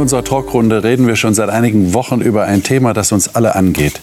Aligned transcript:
unserer 0.00 0.24
Talkrunde 0.24 0.82
reden 0.82 1.06
wir 1.06 1.16
schon 1.16 1.34
seit 1.34 1.50
einigen 1.50 1.94
Wochen 1.94 2.20
über 2.20 2.44
ein 2.44 2.62
Thema, 2.62 2.92
das 2.92 3.12
uns 3.12 3.34
alle 3.34 3.54
angeht. 3.54 4.00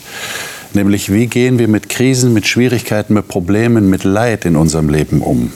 Nämlich, 0.73 1.11
wie 1.11 1.27
gehen 1.27 1.59
wir 1.59 1.67
mit 1.67 1.89
Krisen, 1.89 2.33
mit 2.33 2.47
Schwierigkeiten, 2.47 3.13
mit 3.13 3.27
Problemen, 3.27 3.89
mit 3.89 4.03
Leid 4.03 4.45
in 4.45 4.55
unserem 4.55 4.89
Leben 4.89 5.21
um? 5.21 5.51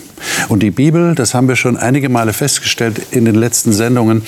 Und 0.49 0.63
die 0.63 0.71
Bibel, 0.71 1.15
das 1.15 1.33
haben 1.33 1.47
wir 1.47 1.55
schon 1.55 1.77
einige 1.77 2.09
Male 2.09 2.33
festgestellt 2.33 3.01
in 3.11 3.25
den 3.25 3.35
letzten 3.35 3.73
Sendungen, 3.73 4.23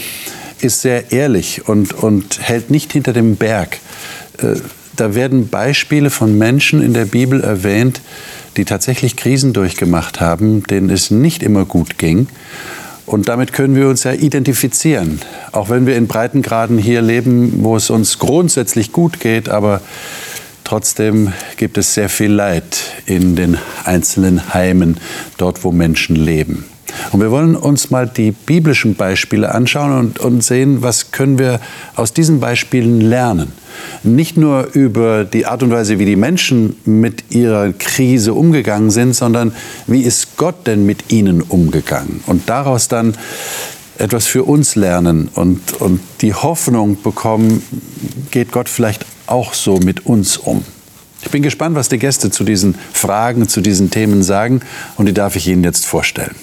ist 0.61 0.81
sehr 0.81 1.11
ehrlich 1.11 1.67
und, 1.67 1.93
und 1.93 2.39
hält 2.41 2.69
nicht 2.69 2.93
hinter 2.93 3.13
dem 3.13 3.35
Berg. 3.35 3.79
Äh, 4.41 4.55
da 4.95 5.15
werden 5.15 5.49
Beispiele 5.49 6.09
von 6.09 6.37
Menschen 6.37 6.81
in 6.81 6.93
der 6.93 7.05
Bibel 7.05 7.41
erwähnt, 7.41 8.01
die 8.57 8.65
tatsächlich 8.65 9.15
Krisen 9.15 9.53
durchgemacht 9.53 10.21
haben, 10.21 10.63
denen 10.63 10.89
es 10.89 11.09
nicht 11.09 11.41
immer 11.41 11.65
gut 11.65 11.97
ging. 11.97 12.27
Und 13.05 13.27
damit 13.27 13.53
können 13.53 13.75
wir 13.75 13.89
uns 13.89 14.03
ja 14.03 14.13
identifizieren. 14.13 15.19
Auch 15.51 15.69
wenn 15.69 15.85
wir 15.85 15.97
in 15.97 16.07
Breitengraden 16.07 16.77
hier 16.77 17.01
leben, 17.01 17.63
wo 17.63 17.75
es 17.75 17.89
uns 17.89 18.17
grundsätzlich 18.19 18.91
gut 18.91 19.19
geht, 19.19 19.49
aber 19.49 19.81
trotzdem 20.63 21.33
gibt 21.57 21.77
es 21.77 21.93
sehr 21.93 22.09
viel 22.09 22.31
Leid 22.31 22.77
in 23.05 23.35
den 23.35 23.57
einzelnen 23.83 24.53
Heimen, 24.53 24.97
dort 25.37 25.63
wo 25.63 25.71
Menschen 25.71 26.15
leben. 26.15 26.65
Und 27.11 27.21
wir 27.21 27.31
wollen 27.31 27.55
uns 27.55 27.91
mal 27.91 28.07
die 28.07 28.31
biblischen 28.31 28.95
Beispiele 28.95 29.53
anschauen 29.53 29.97
und, 29.97 30.19
und 30.19 30.43
sehen, 30.43 30.81
was 30.81 31.11
können 31.11 31.39
wir 31.39 31.59
aus 31.95 32.13
diesen 32.13 32.39
Beispielen 32.39 33.01
lernen. 33.01 33.51
Nicht 34.03 34.37
nur 34.37 34.69
über 34.73 35.23
die 35.25 35.45
Art 35.45 35.63
und 35.63 35.71
Weise, 35.71 35.99
wie 35.99 36.05
die 36.05 36.15
Menschen 36.15 36.75
mit 36.85 37.31
ihrer 37.31 37.73
Krise 37.73 38.33
umgegangen 38.33 38.91
sind, 38.91 39.13
sondern 39.13 39.53
wie 39.87 40.01
ist 40.01 40.37
Gott 40.37 40.67
denn 40.67 40.85
mit 40.85 41.11
ihnen 41.11 41.41
umgegangen? 41.41 42.21
Und 42.27 42.49
daraus 42.49 42.87
dann 42.87 43.15
etwas 43.97 44.25
für 44.25 44.43
uns 44.43 44.75
lernen 44.75 45.29
und, 45.33 45.73
und 45.79 45.99
die 46.21 46.33
Hoffnung 46.33 47.01
bekommen, 47.01 47.61
geht 48.31 48.51
Gott 48.51 48.69
vielleicht 48.69 49.05
auch 49.27 49.53
so 49.53 49.77
mit 49.77 50.05
uns 50.05 50.37
um. 50.37 50.63
Ich 51.21 51.29
bin 51.29 51.41
gespannt, 51.41 51.75
was 51.75 51.89
die 51.89 51.99
Gäste 51.99 52.31
zu 52.31 52.43
diesen 52.43 52.75
Fragen, 52.91 53.47
zu 53.47 53.61
diesen 53.61 53.89
Themen 53.91 54.23
sagen 54.23 54.61
und 54.97 55.05
die 55.05 55.13
darf 55.13 55.35
ich 55.35 55.47
Ihnen 55.47 55.63
jetzt 55.63 55.85
vorstellen. 55.85 56.35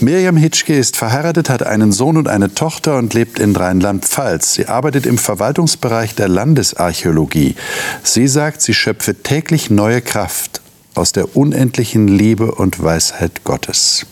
Miriam 0.00 0.36
Hitschke 0.36 0.76
ist 0.76 0.96
verheiratet, 0.96 1.50
hat 1.50 1.62
einen 1.62 1.92
Sohn 1.92 2.16
und 2.16 2.26
eine 2.26 2.54
Tochter 2.54 2.96
und 2.96 3.12
lebt 3.12 3.38
in 3.38 3.54
Rheinland-Pfalz. 3.54 4.54
Sie 4.54 4.66
arbeitet 4.66 5.04
im 5.04 5.18
Verwaltungsbereich 5.18 6.14
der 6.14 6.28
Landesarchäologie. 6.28 7.54
Sie 8.02 8.26
sagt, 8.26 8.62
sie 8.62 8.72
schöpfe 8.72 9.22
täglich 9.22 9.68
neue 9.68 10.00
Kraft 10.00 10.62
aus 10.94 11.12
der 11.12 11.36
unendlichen 11.36 12.08
Liebe 12.08 12.52
und 12.52 12.82
Weisheit 12.82 13.44
Gottes. 13.44 14.06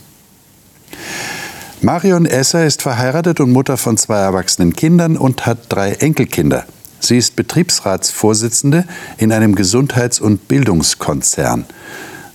Marion 1.81 2.27
Esser 2.27 2.67
ist 2.67 2.83
verheiratet 2.83 3.41
und 3.41 3.53
Mutter 3.53 3.77
von 3.77 3.97
zwei 3.97 4.19
erwachsenen 4.19 4.75
Kindern 4.75 5.17
und 5.17 5.47
hat 5.47 5.59
drei 5.69 5.93
Enkelkinder. 5.93 6.67
Sie 7.01 7.17
ist 7.17 7.37
Betriebsratsvorsitzende 7.37 8.85
in 9.17 9.33
einem 9.33 9.55
Gesundheits- 9.55 10.21
und 10.21 10.49
Bildungskonzern. 10.49 11.67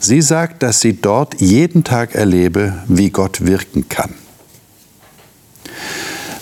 Sie 0.05 0.21
sagt, 0.21 0.63
dass 0.63 0.81
sie 0.81 0.99
dort 0.99 1.39
jeden 1.39 1.85
Tag 1.85 2.13
erlebe, 2.13 2.73
wie 2.89 3.09
Gott 3.09 3.45
wirken 3.45 3.87
kann. 3.87 4.13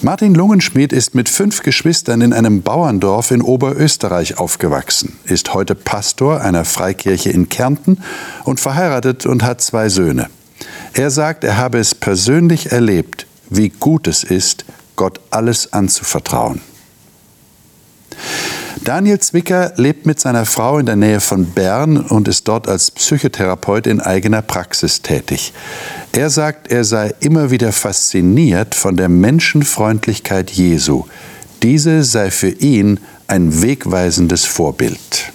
Martin 0.01 0.33
Lungenschmidt 0.33 0.91
ist 0.91 1.13
mit 1.13 1.29
fünf 1.29 1.61
Geschwistern 1.61 2.21
in 2.21 2.33
einem 2.33 2.63
Bauerndorf 2.63 3.29
in 3.29 3.43
Oberösterreich 3.43 4.39
aufgewachsen, 4.39 5.19
ist 5.25 5.53
heute 5.53 5.75
Pastor 5.75 6.41
einer 6.41 6.65
Freikirche 6.65 7.29
in 7.29 7.49
Kärnten 7.49 7.99
und 8.45 8.59
verheiratet 8.59 9.27
und 9.27 9.43
hat 9.43 9.61
zwei 9.61 9.89
Söhne. 9.89 10.31
Er 10.93 11.11
sagt, 11.11 11.43
er 11.43 11.57
habe 11.57 11.77
es 11.77 11.93
persönlich 11.93 12.71
erlebt, 12.71 13.27
wie 13.51 13.69
gut 13.69 14.07
es 14.07 14.23
ist, 14.23 14.65
Gott 14.95 15.19
alles 15.29 15.71
anzuvertrauen. 15.71 16.61
Daniel 18.83 19.19
Zwicker 19.19 19.73
lebt 19.75 20.07
mit 20.07 20.19
seiner 20.19 20.45
Frau 20.45 20.79
in 20.79 20.87
der 20.87 20.95
Nähe 20.95 21.19
von 21.19 21.45
Bern 21.45 21.97
und 21.97 22.27
ist 22.27 22.47
dort 22.47 22.67
als 22.67 22.89
Psychotherapeut 22.89 23.85
in 23.85 24.01
eigener 24.01 24.41
Praxis 24.41 25.03
tätig. 25.03 25.53
Er 26.13 26.31
sagt, 26.31 26.71
er 26.71 26.83
sei 26.83 27.13
immer 27.19 27.51
wieder 27.51 27.71
fasziniert 27.71 28.73
von 28.73 28.97
der 28.97 29.07
Menschenfreundlichkeit 29.07 30.49
Jesu. 30.49 31.05
Diese 31.61 32.03
sei 32.03 32.31
für 32.31 32.49
ihn 32.49 32.99
ein 33.27 33.61
wegweisendes 33.61 34.45
Vorbild. 34.45 35.31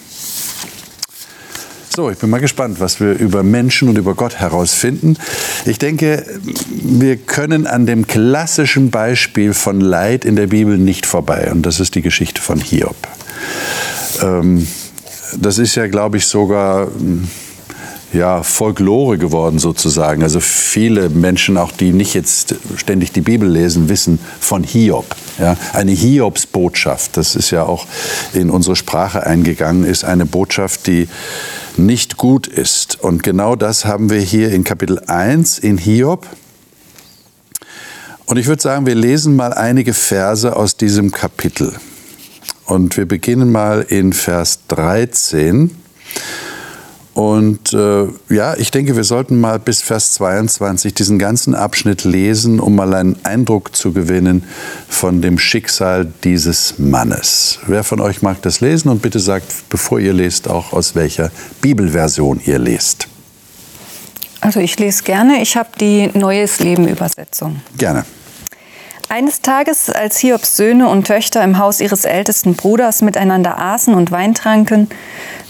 So, 1.97 2.11
ich 2.11 2.19
bin 2.19 2.29
mal 2.29 2.43
gespannt, 2.43 2.79
was 2.79 3.01
wir 3.01 3.15
über 3.15 3.43
Menschen 3.43 3.89
und 3.89 3.97
über 3.97 4.15
Gott 4.15 4.35
herausfinden. 4.35 5.17
Ich 5.65 5.79
denke, 5.79 6.27
wir 6.69 7.17
können 7.17 7.67
an 7.67 7.87
dem 7.87 8.07
klassischen 8.07 8.91
Beispiel 8.91 9.55
von 9.55 9.81
Leid 9.81 10.27
in 10.27 10.37
der 10.37 10.49
Bibel 10.49 10.77
nicht 10.77 11.07
vorbei. 11.07 11.51
Und 11.51 11.63
das 11.63 11.81
ist 11.81 11.95
die 11.95 12.03
Geschichte 12.03 12.43
von 12.43 12.61
Hiob. 12.61 12.97
Ähm, 14.21 14.67
das 15.41 15.57
ist 15.57 15.75
ja, 15.75 15.87
glaube 15.87 16.19
ich, 16.19 16.27
sogar 16.27 16.89
ja, 18.17 18.43
Folklore 18.43 19.19
geworden 19.19 19.59
sozusagen. 19.59 20.23
Also 20.23 20.41
viele 20.41 21.11
Menschen, 21.11 21.57
auch 21.57 21.71
die 21.71 21.93
nicht 21.93 22.15
jetzt 22.15 22.55
ständig 22.77 23.13
die 23.13 23.21
Bibel 23.21 23.49
lesen, 23.49 23.89
wissen 23.89 24.19
von 24.41 24.65
Hiob. 24.65 25.15
Ja, 25.39 25.57
eine 25.75 25.93
Hiobsbotschaft, 25.93 27.17
das 27.17 27.37
ist 27.37 27.51
ja 27.51 27.65
auch 27.65 27.87
in 28.33 28.49
unsere 28.49 28.75
Sprache 28.75 29.27
eingegangen, 29.27 29.85
ist 29.85 30.05
eine 30.05 30.25
Botschaft, 30.25 30.87
die 30.87 31.09
nicht 31.77 32.17
gut 32.17 32.47
ist. 32.47 33.03
Und 33.03 33.23
genau 33.23 33.55
das 33.55 33.85
haben 33.85 34.09
wir 34.09 34.21
hier 34.21 34.51
in 34.51 34.65
Kapitel 34.65 34.99
1 35.07 35.59
in 35.59 35.77
Hiob. 35.77 36.27
Und 38.25 38.39
ich 38.39 38.47
würde 38.47 38.63
sagen, 38.63 38.87
wir 38.87 38.95
lesen 38.95 39.37
mal 39.37 39.53
einige 39.53 39.93
Verse 39.93 40.57
aus 40.57 40.77
diesem 40.77 41.13
Kapitel. 41.13 41.75
Und 42.65 42.97
wir 42.97 43.07
beginnen 43.07 43.53
mal 43.53 43.83
in 43.87 44.13
Vers 44.13 44.61
13. 44.69 45.71
Und 47.17 47.73
äh, 47.73 48.09
ja, 48.29 48.59
ich 48.59 48.71
denke, 48.71 48.95
wir 48.95 49.03
sollten 49.03 49.41
mal 49.41 49.59
bis 49.59 49.81
Vers 49.81 50.13
22 50.13 50.93
diesen 50.93 51.19
ganzen 51.19 51.55
Abschnitt 51.55 52.05
lesen, 52.05 52.61
um 52.61 52.75
mal 52.75 52.93
einen 52.93 53.17
Eindruck 53.25 53.75
zu 53.75 53.95
gewinnen 53.95 54.45
von 54.87 55.23
dem 55.23 55.39
Schicksal 55.39 56.13
dieses 56.25 56.75
Mannes. 56.77 57.59
Wer 57.67 57.85
von 57.85 58.03
euch 58.03 58.21
mag 58.21 58.43
das 58.43 58.61
lesen? 58.61 58.91
Und 58.91 59.01
bitte 59.01 59.19
sagt, 59.19 59.47
bevor 59.71 59.99
ihr 59.99 60.13
lest, 60.13 60.47
auch 60.47 60.75
aus 60.75 60.95
welcher 60.95 61.31
Bibelversion 61.63 62.39
ihr 62.45 62.59
lest. 62.59 63.09
Also 64.43 64.61
ich 64.61 64.79
lese 64.79 65.03
gerne. 65.03 65.41
Ich 65.41 65.57
habe 65.57 65.71
die 65.81 66.11
Neues 66.13 66.61
Leben 66.61 66.87
Übersetzung. 66.87 67.63
Gerne. 67.79 68.05
Eines 69.09 69.41
Tages, 69.41 69.89
als 69.89 70.19
Hiobs 70.19 70.57
Söhne 70.57 70.89
und 70.89 71.07
Töchter 71.07 71.45
im 71.45 71.59
Haus 71.59 71.81
ihres 71.81 72.05
ältesten 72.05 72.57
Bruders 72.57 73.03
miteinander 73.03 73.57
aßen 73.57 73.95
und 73.95 74.11
Wein 74.11 74.35
tranken, 74.35 74.89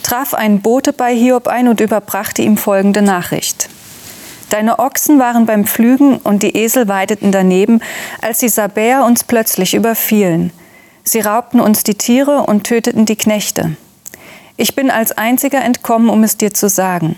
traf 0.03 0.35
ein 0.35 0.61
Bote 0.61 0.93
bei 0.93 1.15
Hiob 1.15 1.47
ein 1.47 1.67
und 1.67 1.81
überbrachte 1.81 2.43
ihm 2.43 2.57
folgende 2.57 3.01
Nachricht. 3.01 3.69
Deine 4.51 4.77
Ochsen 4.77 5.17
waren 5.17 5.47
beim 5.47 5.65
Pflügen 5.65 6.17
und 6.17 6.43
die 6.43 6.55
Esel 6.55 6.87
weideten 6.87 7.31
daneben, 7.31 7.81
als 8.21 8.37
die 8.37 8.49
Sabäer 8.49 9.03
uns 9.03 9.23
plötzlich 9.23 9.73
überfielen. 9.73 10.53
Sie 11.03 11.19
raubten 11.19 11.59
uns 11.59 11.83
die 11.83 11.95
Tiere 11.95 12.43
und 12.43 12.63
töteten 12.63 13.05
die 13.05 13.15
Knechte. 13.15 13.75
Ich 14.55 14.75
bin 14.75 14.91
als 14.91 15.17
einziger 15.17 15.63
entkommen, 15.63 16.09
um 16.09 16.23
es 16.23 16.37
dir 16.37 16.53
zu 16.53 16.69
sagen. 16.69 17.17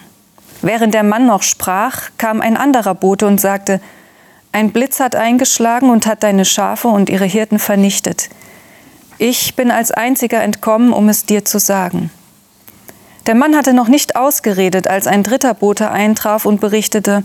Während 0.61 0.93
der 0.93 1.03
Mann 1.03 1.25
noch 1.25 1.43
sprach, 1.43 2.09
kam 2.17 2.39
ein 2.39 2.55
anderer 2.55 2.95
Bote 2.95 3.27
und 3.27 3.41
sagte, 3.41 3.81
ein 4.51 4.71
Blitz 4.71 4.99
hat 4.99 5.15
eingeschlagen 5.15 5.89
und 5.89 6.07
hat 6.07 6.23
deine 6.23 6.45
Schafe 6.45 6.87
und 6.87 7.09
ihre 7.09 7.25
Hirten 7.25 7.59
vernichtet. 7.59 8.29
Ich 9.17 9.55
bin 9.55 9.69
als 9.69 9.91
einziger 9.91 10.41
entkommen, 10.41 10.93
um 10.93 11.09
es 11.09 11.25
dir 11.25 11.45
zu 11.45 11.59
sagen. 11.59 12.09
Der 13.27 13.35
Mann 13.35 13.55
hatte 13.55 13.73
noch 13.73 13.89
nicht 13.89 14.15
ausgeredet, 14.15 14.87
als 14.87 15.05
ein 15.05 15.23
dritter 15.23 15.53
Bote 15.53 15.91
eintraf 15.91 16.45
und 16.45 16.61
berichtete, 16.61 17.23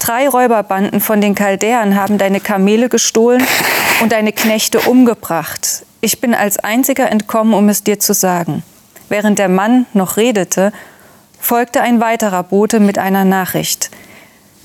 Drei 0.00 0.28
Räuberbanden 0.28 1.00
von 1.00 1.20
den 1.20 1.34
Chaldäern 1.34 1.94
haben 1.94 2.16
deine 2.16 2.40
Kamele 2.40 2.88
gestohlen 2.88 3.46
und 4.02 4.12
deine 4.12 4.32
Knechte 4.32 4.80
umgebracht. 4.80 5.84
Ich 6.00 6.22
bin 6.22 6.34
als 6.34 6.58
einziger 6.58 7.10
entkommen, 7.10 7.52
um 7.52 7.68
es 7.68 7.84
dir 7.84 8.00
zu 8.00 8.14
sagen. 8.14 8.62
Während 9.10 9.38
der 9.38 9.50
Mann 9.50 9.84
noch 9.92 10.16
redete, 10.16 10.72
folgte 11.38 11.82
ein 11.82 12.00
weiterer 12.00 12.42
Bote 12.42 12.80
mit 12.80 12.98
einer 12.98 13.26
Nachricht. 13.26 13.89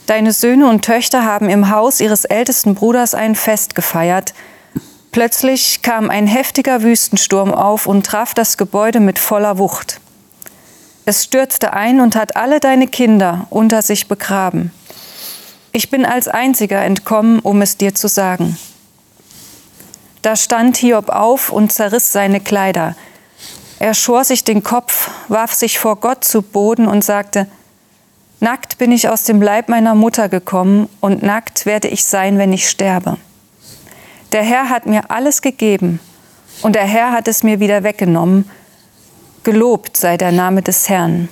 Deine 0.05 0.33
Söhne 0.33 0.67
und 0.67 0.85
Töchter 0.85 1.25
haben 1.25 1.49
im 1.49 1.71
Haus 1.71 1.99
ihres 1.99 2.25
ältesten 2.25 2.75
Bruders 2.75 3.15
ein 3.15 3.33
Fest 3.33 3.73
gefeiert. 3.73 4.33
Plötzlich 5.11 5.81
kam 5.81 6.09
ein 6.09 6.27
heftiger 6.27 6.83
Wüstensturm 6.83 7.53
auf 7.53 7.87
und 7.87 8.05
traf 8.05 8.33
das 8.33 8.57
Gebäude 8.57 8.99
mit 8.99 9.17
voller 9.17 9.57
Wucht. 9.57 9.99
Es 11.05 11.23
stürzte 11.23 11.73
ein 11.73 12.01
und 12.01 12.15
hat 12.15 12.35
alle 12.35 12.59
deine 12.59 12.87
Kinder 12.87 13.47
unter 13.49 13.81
sich 13.81 14.07
begraben. 14.07 14.71
Ich 15.71 15.89
bin 15.89 16.05
als 16.05 16.27
einziger 16.27 16.81
entkommen, 16.83 17.39
um 17.39 17.61
es 17.61 17.77
dir 17.77 17.95
zu 17.95 18.07
sagen. 18.07 18.57
Da 20.21 20.35
stand 20.35 20.77
Hiob 20.77 21.09
auf 21.09 21.51
und 21.51 21.71
zerriss 21.71 22.11
seine 22.11 22.41
Kleider. 22.41 22.95
Er 23.79 23.93
schor 23.93 24.23
sich 24.23 24.43
den 24.43 24.63
Kopf, 24.63 25.09
warf 25.27 25.53
sich 25.53 25.79
vor 25.79 25.97
Gott 25.97 26.23
zu 26.23 26.41
Boden 26.41 26.87
und 26.87 27.03
sagte, 27.03 27.47
Nackt 28.39 28.77
bin 28.77 28.91
ich 28.91 29.07
aus 29.09 29.23
dem 29.23 29.41
Leib 29.41 29.69
meiner 29.69 29.95
Mutter 29.95 30.29
gekommen 30.29 30.89
und 30.99 31.23
nackt 31.23 31.65
werde 31.65 31.87
ich 31.87 32.03
sein, 32.05 32.37
wenn 32.37 32.53
ich 32.53 32.69
sterbe. 32.69 33.17
Der 34.31 34.43
Herr 34.43 34.69
hat 34.69 34.85
mir 34.85 35.09
alles 35.09 35.41
gegeben 35.41 35.99
und 36.61 36.75
der 36.75 36.85
Herr 36.85 37.11
hat 37.11 37.27
es 37.27 37.43
mir 37.43 37.59
wieder 37.59 37.83
weggenommen. 37.83 38.49
Gelobt 39.43 39.95
sei 39.95 40.17
der 40.17 40.31
Name 40.31 40.61
des 40.61 40.89
Herrn. 40.89 41.29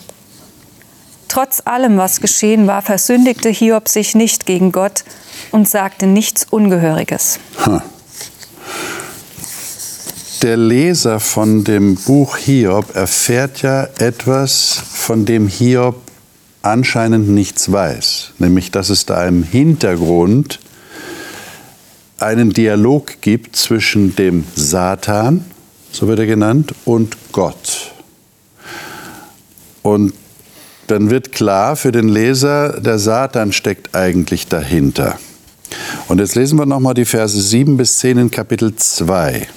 Trotz 1.28 1.64
allem, 1.66 1.98
was 1.98 2.22
geschehen 2.22 2.68
war, 2.68 2.82
versündigte 2.84 3.50
Hiob 3.50 3.90
sich 3.90 4.14
nicht 4.14 4.46
gegen 4.46 4.72
Gott 4.72 5.04
und 5.52 5.68
sagte 5.68 6.06
nichts 6.06 6.46
Ungehöriges. 6.50 7.40
Der 10.44 10.58
Leser 10.58 11.20
von 11.20 11.64
dem 11.64 11.96
Buch 11.96 12.38
Hiob 12.38 12.96
erfährt 12.96 13.62
ja 13.64 13.88
etwas, 13.98 14.82
von 14.94 15.26
dem 15.26 15.48
Hiob 15.48 15.96
anscheinend 16.64 17.30
nichts 17.30 17.72
weiß, 17.72 18.32
nämlich 18.40 18.72
dass 18.72 18.90
es 18.90 19.06
da 19.06 19.28
im 19.28 19.44
Hintergrund 19.44 20.60
einen 22.18 22.54
Dialog 22.54 23.22
gibt 23.22 23.56
zwischen 23.56 24.16
dem 24.16 24.46
Satan, 24.56 25.46
so 25.92 26.08
wird 26.08 26.20
er 26.20 26.26
genannt, 26.26 26.74
und 26.86 27.18
Gott. 27.32 27.92
Und 29.84 30.14
dann 30.88 31.10
wird 31.10 31.32
klar 31.32 31.76
für 31.76 31.92
den 31.92 32.08
Leser, 32.08 32.80
der 32.80 32.98
Satan 32.98 33.52
steckt 33.52 33.94
eigentlich 33.94 34.48
dahinter. 34.48 35.20
Und 36.08 36.20
jetzt 36.20 36.36
lesen 36.36 36.58
wir 36.58 36.66
nochmal 36.66 36.94
die 36.94 37.06
Verse 37.06 37.40
7 37.40 37.78
bis 37.78 38.00
10 38.00 38.18
in 38.18 38.32
Kapitel 38.32 38.76
2. 38.76 39.48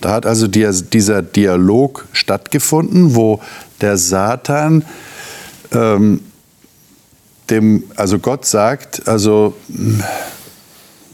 Da 0.00 0.12
hat 0.12 0.26
also 0.26 0.48
dieser 0.48 1.22
Dialog 1.22 2.06
stattgefunden, 2.12 3.14
wo 3.14 3.40
der 3.80 3.96
Satan 3.96 4.84
ähm, 5.72 6.20
dem, 7.50 7.84
also 7.96 8.18
Gott 8.18 8.46
sagt, 8.46 9.06
also 9.06 9.54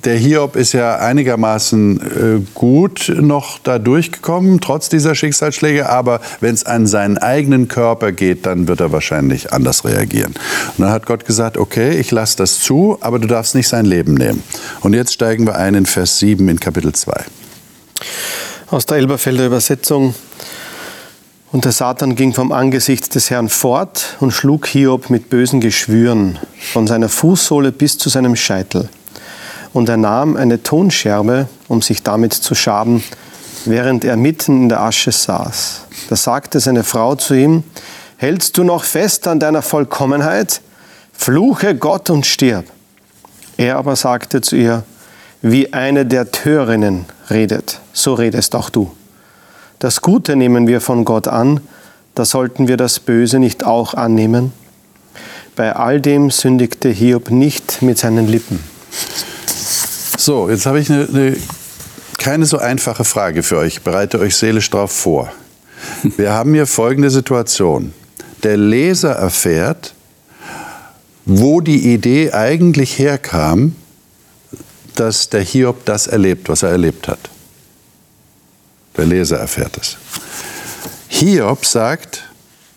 der 0.05 0.17
Hiob 0.17 0.56
ist 0.56 0.73
ja 0.73 0.97
einigermaßen 0.97 2.00
äh, 2.00 2.41
gut 2.55 3.12
noch 3.14 3.58
da 3.58 3.79
durchgekommen, 3.79 4.61
trotz 4.61 4.88
dieser 4.88 5.14
Schicksalsschläge, 5.14 5.88
aber 5.88 6.20
wenn 6.41 6.55
es 6.55 6.64
an 6.64 6.87
seinen 6.87 7.19
eigenen 7.19 7.69
Körper 7.69 8.12
geht, 8.12 8.47
dann 8.47 8.69
wird 8.69 8.81
er 8.81 8.93
wahrscheinlich 8.93 9.52
anders 9.52 9.85
reagieren. 9.85 10.35
Und 10.76 10.85
dann 10.85 10.91
hat 10.91 11.06
Gott 11.06 11.26
gesagt, 11.26 11.58
okay, 11.58 11.99
ich 11.99 12.11
lasse 12.11 12.37
das 12.37 12.61
zu, 12.61 12.99
aber 13.00 13.19
du 13.19 13.29
darfst 13.29 13.55
nicht 13.55 13.69
sein 13.69 13.85
Leben 13.85 14.14
nehmen. 14.14 14.43
Und 14.81 14.94
jetzt 14.94 15.12
steigen 15.12 15.47
wir 15.47 15.56
ein 15.56 15.75
in 15.75 15.87
Vers 15.87 16.19
7 16.19 16.49
in 16.49 16.58
Kapitel 16.58 16.94
2. 16.94 17.12
Aus 18.69 18.87
der 18.87 18.99
Elberfelder 18.99 19.47
Übersetzung. 19.47 20.14
Und 21.52 21.64
der 21.64 21.73
Satan 21.73 22.14
ging 22.14 22.32
vom 22.32 22.52
Angesicht 22.52 23.14
des 23.14 23.31
Herrn 23.31 23.49
fort 23.49 24.17
und 24.20 24.31
schlug 24.31 24.67
Hiob 24.67 25.11
mit 25.11 25.31
bösen 25.31 25.61
Geschwüren 25.61 26.38
von 26.73 26.87
seiner 26.87 27.08
Fußsohle 27.08 27.73
bis 27.73 27.99
zu 27.99 28.08
seinem 28.08 28.37
Scheitel 28.37 28.88
und 29.73 29.88
er 29.88 29.97
nahm 29.97 30.37
eine 30.37 30.62
Tonscherbe, 30.62 31.49
um 31.69 31.82
sich 31.82 32.02
damit 32.02 32.32
zu 32.32 32.55
schaden, 32.55 33.02
während 33.64 34.05
er 34.05 34.17
mitten 34.17 34.62
in 34.62 34.69
der 34.69 34.81
Asche 34.81 35.12
saß. 35.12 35.82
Da 36.08 36.17
sagte 36.17 36.61
seine 36.61 36.85
Frau 36.85 37.14
zu 37.14 37.35
ihm, 37.35 37.64
Hältst 38.17 38.58
du 38.58 38.64
noch 38.64 38.85
fest 38.85 39.26
an 39.26 39.41
deiner 39.41 39.62
Vollkommenheit? 39.62 40.61
Fluche 41.12 41.75
Gott 41.75 42.11
und 42.11 42.26
stirb. 42.26 42.67
Er 43.56 43.76
aber 43.76 43.97
sagte 43.97 44.43
zu 44.43 44.56
ihr, 44.56 44.82
wie 45.41 45.73
eine 45.73 46.05
der 46.05 46.31
Törinnen 46.31 47.06
redet, 47.31 47.81
so 47.94 48.12
redest 48.12 48.55
auch 48.55 48.69
du. 48.69 48.91
Das 49.80 50.02
Gute 50.02 50.36
nehmen 50.36 50.68
wir 50.68 50.82
von 50.82 51.06
Gott 51.06 51.26
an, 51.26 51.60
da 52.14 52.26
sollten 52.26 52.68
wir 52.68 52.76
das 52.76 53.00
Böse 53.00 53.38
nicht 53.38 53.64
auch 53.64 53.94
annehmen. 53.94 54.52
Bei 55.56 55.74
all 55.74 56.02
dem 56.02 56.30
sündigte 56.30 56.90
Hiob 56.90 57.30
nicht 57.30 57.80
mit 57.80 57.96
seinen 57.96 58.28
Lippen. 58.28 58.60
So, 60.18 60.50
jetzt 60.50 60.66
habe 60.66 60.80
ich 60.80 60.90
eine, 60.90 61.08
eine, 61.08 61.36
keine 62.18 62.44
so 62.44 62.58
einfache 62.58 63.04
Frage 63.04 63.42
für 63.42 63.56
euch. 63.56 63.80
Bereite 63.80 64.20
euch 64.20 64.36
seelisch 64.36 64.68
darauf 64.68 64.92
vor. 64.92 65.32
Wir 66.18 66.32
haben 66.32 66.52
hier 66.52 66.66
folgende 66.66 67.08
Situation. 67.08 67.94
Der 68.42 68.58
Leser 68.58 69.12
erfährt, 69.12 69.94
wo 71.24 71.62
die 71.62 71.90
Idee 71.94 72.32
eigentlich 72.32 72.98
herkam, 72.98 73.74
dass 74.96 75.30
der 75.30 75.40
Hiob 75.40 75.86
das 75.86 76.06
erlebt, 76.06 76.50
was 76.50 76.62
er 76.64 76.68
erlebt 76.68 77.08
hat. 77.08 77.30
Der 79.00 79.06
Leser 79.06 79.38
erfährt 79.38 79.79
es. 79.81 79.97
Hiob 81.08 81.64
sagt, 81.64 82.29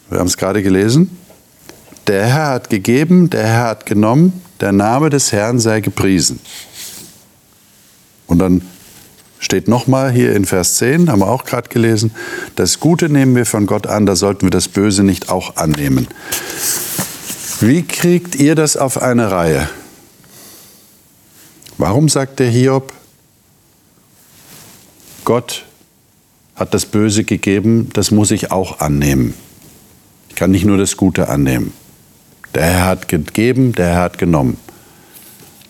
wir 0.09 0.19
haben 0.19 0.27
es 0.27 0.37
gerade 0.37 0.63
gelesen, 0.63 1.17
der 2.07 2.25
Herr 2.27 2.47
hat 2.51 2.69
gegeben, 2.69 3.29
der 3.29 3.45
Herr 3.45 3.63
hat 3.65 3.85
genommen, 3.85 4.41
der 4.61 4.71
Name 4.71 5.09
des 5.09 5.33
Herrn 5.33 5.59
sei 5.59 5.81
gepriesen. 5.81 6.39
Und 8.25 8.39
dann 8.39 8.61
steht 9.39 9.67
nochmal 9.67 10.13
hier 10.13 10.33
in 10.33 10.45
Vers 10.45 10.75
10, 10.75 11.11
haben 11.11 11.19
wir 11.19 11.27
auch 11.27 11.43
gerade 11.43 11.67
gelesen, 11.67 12.15
das 12.55 12.79
Gute 12.79 13.09
nehmen 13.09 13.35
wir 13.35 13.45
von 13.45 13.65
Gott 13.65 13.85
an, 13.85 14.05
da 14.05 14.15
sollten 14.15 14.43
wir 14.43 14.51
das 14.51 14.69
Böse 14.69 15.03
nicht 15.03 15.27
auch 15.27 15.57
annehmen. 15.57 16.07
Wie 17.59 17.83
kriegt 17.83 18.35
ihr 18.35 18.55
das 18.55 18.77
auf 18.77 19.01
eine 19.01 19.29
Reihe? 19.29 19.69
Warum 21.77 22.07
sagt 22.07 22.39
der 22.39 22.47
Hiob, 22.47 22.93
Gott 25.25 25.65
hat 26.55 26.73
das 26.73 26.85
Böse 26.85 27.23
gegeben, 27.23 27.89
das 27.93 28.11
muss 28.11 28.31
ich 28.31 28.51
auch 28.51 28.79
annehmen. 28.79 29.33
Ich 30.29 30.35
kann 30.35 30.51
nicht 30.51 30.65
nur 30.65 30.77
das 30.77 30.97
Gute 30.97 31.29
annehmen. 31.29 31.73
Der 32.53 32.63
Herr 32.63 32.85
hat 32.85 33.07
gegeben, 33.07 33.73
der 33.73 33.87
Herr 33.87 34.01
hat 34.01 34.17
genommen. 34.17 34.57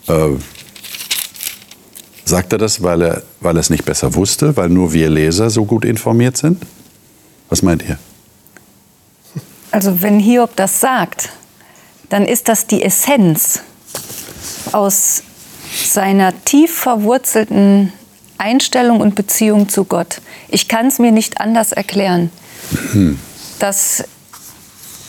Äh, 0.08 0.36
Sagt 2.26 2.54
er 2.54 2.58
das, 2.58 2.82
weil 2.82 3.02
er, 3.02 3.24
weil 3.42 3.58
er 3.58 3.60
es 3.60 3.70
nicht 3.70 3.86
besser 3.86 4.16
wusste, 4.16 4.56
weil 4.56 4.70
nur 4.70 4.94
wir 4.94 5.10
Leser 5.10 5.50
so 5.50 5.66
gut 5.66 5.84
informiert 5.84 6.38
sind? 6.38 6.64
Was 7.50 7.62
meint 7.62 7.84
ihr? 7.88 8.00
Also 9.72 10.02
wenn 10.02 10.20
Hiob 10.20 10.56
das 10.56 10.80
sagt, 10.80 11.30
dann 12.10 12.26
ist 12.26 12.48
das 12.48 12.68
die 12.68 12.84
Essenz 12.84 13.62
aus 14.72 15.24
seiner 15.86 16.34
tief 16.46 16.74
verwurzelten 16.74 17.92
Einstellung 18.38 19.02
und 19.02 19.16
Beziehung 19.16 19.68
zu 19.68 19.84
Gott. 19.84 20.22
Ich 20.54 20.68
kann 20.68 20.86
es 20.86 21.00
mir 21.00 21.12
nicht 21.12 21.42
anders 21.42 21.72
erklären, 21.72 22.30
hm. 22.92 23.20
dass 23.58 24.04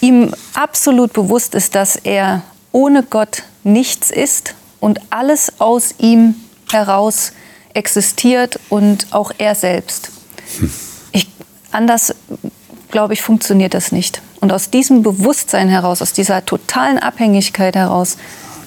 ihm 0.01 0.35
absolut 0.55 1.13
bewusst 1.13 1.55
ist, 1.55 1.75
dass 1.75 1.97
er 1.97 2.43
ohne 2.73 3.03
Gott 3.03 3.43
nichts 3.63 4.11
ist 4.11 4.55
und 4.81 5.01
alles 5.11 5.61
aus 5.61 5.97
ihm 5.99 6.35
heraus 6.73 7.33
existiert 7.75 8.59
und 8.71 9.09
auch 9.11 9.33
er 9.37 9.55
selbst. 9.55 10.09
Ich, 11.13 11.29
anders, 11.73 12.15
glaube 12.91 13.13
ich, 13.13 13.21
funktioniert 13.21 13.75
das 13.75 13.93
nicht. 13.93 14.23
Und 14.41 14.51
aus 14.51 14.71
diesem 14.71 15.03
Bewusstsein 15.03 15.69
heraus, 15.69 16.01
aus 16.01 16.15
dieser 16.15 16.47
totalen 16.47 16.99
Abhängigkeit 16.99 17.77
heraus, 17.77 18.17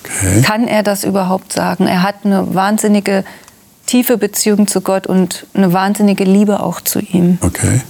okay. 0.04 0.44
kann 0.44 0.68
er 0.68 0.84
das 0.84 1.04
überhaupt 1.04 1.54
sagen. 1.54 1.88
Er 1.88 2.04
hat 2.04 2.18
eine 2.24 2.54
wahnsinnige 2.54 3.24
tiefe 3.88 4.18
Beziehung 4.18 4.68
zu 4.68 4.82
Gott 4.82 5.08
und 5.08 5.48
eine 5.56 5.74
wahnsinnige 5.74 6.24
Liebe 6.24 6.60
auch 6.60 6.80
zu 6.80 7.00
ihm. 7.00 7.40
Okay. 7.42 7.82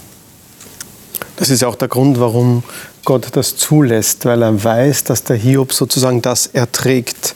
Das 1.35 1.49
ist 1.49 1.63
auch 1.63 1.75
der 1.75 1.89
Grund, 1.89 2.19
warum 2.19 2.63
Gott 3.03 3.27
das 3.33 3.57
zulässt, 3.57 4.25
weil 4.25 4.41
er 4.41 4.63
weiß, 4.63 5.03
dass 5.03 5.23
der 5.23 5.35
Hiob 5.35 5.73
sozusagen 5.73 6.21
das 6.21 6.47
erträgt 6.47 7.35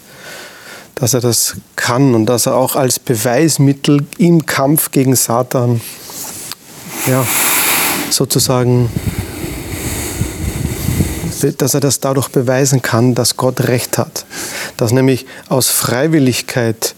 dass 1.01 1.15
er 1.15 1.19
das 1.19 1.55
kann 1.75 2.13
und 2.13 2.27
dass 2.27 2.45
er 2.45 2.55
auch 2.55 2.75
als 2.75 2.99
Beweismittel 2.99 4.05
im 4.19 4.45
Kampf 4.45 4.91
gegen 4.91 5.15
Satan 5.15 5.81
ja, 7.07 7.25
sozusagen, 8.11 8.87
dass 11.57 11.73
er 11.73 11.79
das 11.79 12.01
dadurch 12.01 12.29
beweisen 12.29 12.83
kann, 12.83 13.15
dass 13.15 13.35
Gott 13.35 13.61
recht 13.61 13.97
hat. 13.97 14.27
Dass 14.77 14.91
nämlich 14.91 15.25
aus 15.49 15.69
Freiwilligkeit 15.69 16.93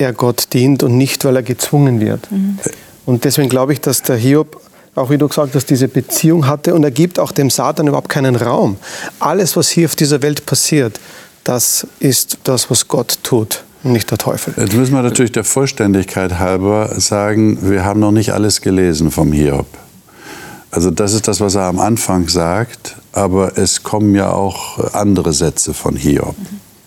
er 0.00 0.12
Gott 0.12 0.52
dient 0.52 0.82
und 0.82 0.96
nicht, 0.96 1.24
weil 1.24 1.36
er 1.36 1.42
gezwungen 1.42 2.00
wird. 2.00 2.30
Mhm. 2.30 2.58
Und 3.06 3.24
deswegen 3.24 3.48
glaube 3.48 3.72
ich, 3.72 3.80
dass 3.80 4.02
der 4.02 4.16
Hiob 4.16 4.60
auch 4.94 5.10
wie 5.10 5.18
du 5.18 5.28
gesagt 5.28 5.54
hast, 5.54 5.66
diese 5.70 5.88
Beziehung 5.88 6.46
hatte 6.46 6.74
und 6.74 6.82
er 6.84 6.90
gibt 6.90 7.18
auch 7.18 7.32
dem 7.32 7.50
Satan 7.50 7.86
überhaupt 7.86 8.08
keinen 8.08 8.36
Raum. 8.36 8.76
Alles, 9.18 9.56
was 9.56 9.68
hier 9.68 9.86
auf 9.86 9.96
dieser 9.96 10.22
Welt 10.22 10.46
passiert, 10.46 11.00
das 11.44 11.86
ist 12.00 12.38
das, 12.44 12.70
was 12.70 12.88
Gott 12.88 13.18
tut, 13.22 13.64
nicht 13.82 14.10
der 14.10 14.18
Teufel. 14.18 14.52
Jetzt 14.56 14.74
müssen 14.74 14.92
wir 14.92 15.02
natürlich 15.02 15.32
der 15.32 15.44
Vollständigkeit 15.44 16.38
halber 16.38 17.00
sagen, 17.00 17.70
wir 17.70 17.84
haben 17.84 18.00
noch 18.00 18.12
nicht 18.12 18.32
alles 18.32 18.60
gelesen 18.60 19.10
vom 19.10 19.32
Hiob. 19.32 19.66
Also 20.70 20.90
das 20.90 21.14
ist 21.14 21.26
das, 21.26 21.40
was 21.40 21.54
er 21.54 21.62
am 21.62 21.80
Anfang 21.80 22.28
sagt, 22.28 22.96
aber 23.12 23.58
es 23.58 23.82
kommen 23.82 24.14
ja 24.14 24.30
auch 24.30 24.92
andere 24.94 25.32
Sätze 25.32 25.74
von 25.74 25.96
Hiob. 25.96 26.36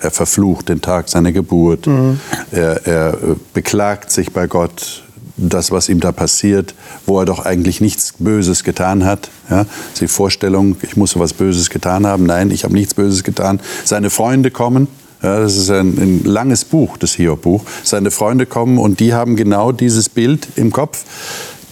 Er 0.04 0.12
verflucht 0.12 0.68
den 0.68 0.82
Tag 0.82 1.08
seiner 1.08 1.32
Geburt. 1.32 1.88
Mhm. 1.88 2.20
Er, 2.52 2.86
er 2.86 3.18
beklagt 3.54 4.12
sich 4.12 4.34
bei 4.34 4.48
Gott 4.48 5.02
das, 5.38 5.72
was 5.72 5.88
ihm 5.88 6.02
da 6.02 6.12
passiert, 6.12 6.76
wo 7.06 7.20
er 7.20 7.26
doch 7.26 7.46
eigentlich 7.46 7.80
nichts 7.80 8.14
Böses 8.20 8.66
getan 8.66 9.06
hat. 9.06 9.30
Ja, 9.50 9.66
die 10.02 10.10
Vorstellung, 10.10 10.76
ich 10.82 10.98
muss 10.98 11.18
was 11.18 11.34
Böses 11.34 11.70
getan 11.70 12.06
haben. 12.06 12.26
Nein, 12.26 12.52
ich 12.52 12.66
habe 12.66 12.74
nichts 12.74 12.94
Böses 12.94 13.24
getan. 13.24 13.62
Seine 13.86 14.10
Freunde 14.10 14.52
kommen. 14.52 14.90
Ja, 15.22 15.40
das 15.40 15.56
ist 15.56 15.70
ein, 15.70 15.98
ein 15.98 16.24
langes 16.26 16.66
Buch, 16.66 16.98
das 16.98 17.14
Hiob-Buch. 17.14 17.64
Seine 17.84 18.12
Freunde 18.12 18.46
kommen 18.46 18.78
und 18.78 19.00
die 19.00 19.14
haben 19.14 19.38
genau 19.38 19.72
dieses 19.72 20.10
Bild 20.10 20.50
im 20.58 20.74
Kopf. 20.74 21.06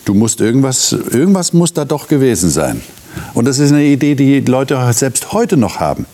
Du 0.05 0.13
musst 0.13 0.39
irgendwas, 0.39 0.93
irgendwas 0.93 1.51
muss 1.51 1.73
da 1.73 1.83
doch 1.83 2.07
gewesen 2.07 2.49
sein. 2.49 2.81
Und 3.33 3.45
das 3.45 3.59
ist 3.59 3.73
eine 3.73 3.83
Idee, 3.83 4.15
die 4.15 4.39
Leute 4.39 4.79
selbst 4.93 5.33
heute 5.33 5.57
noch 5.57 5.81
haben. 5.81 6.05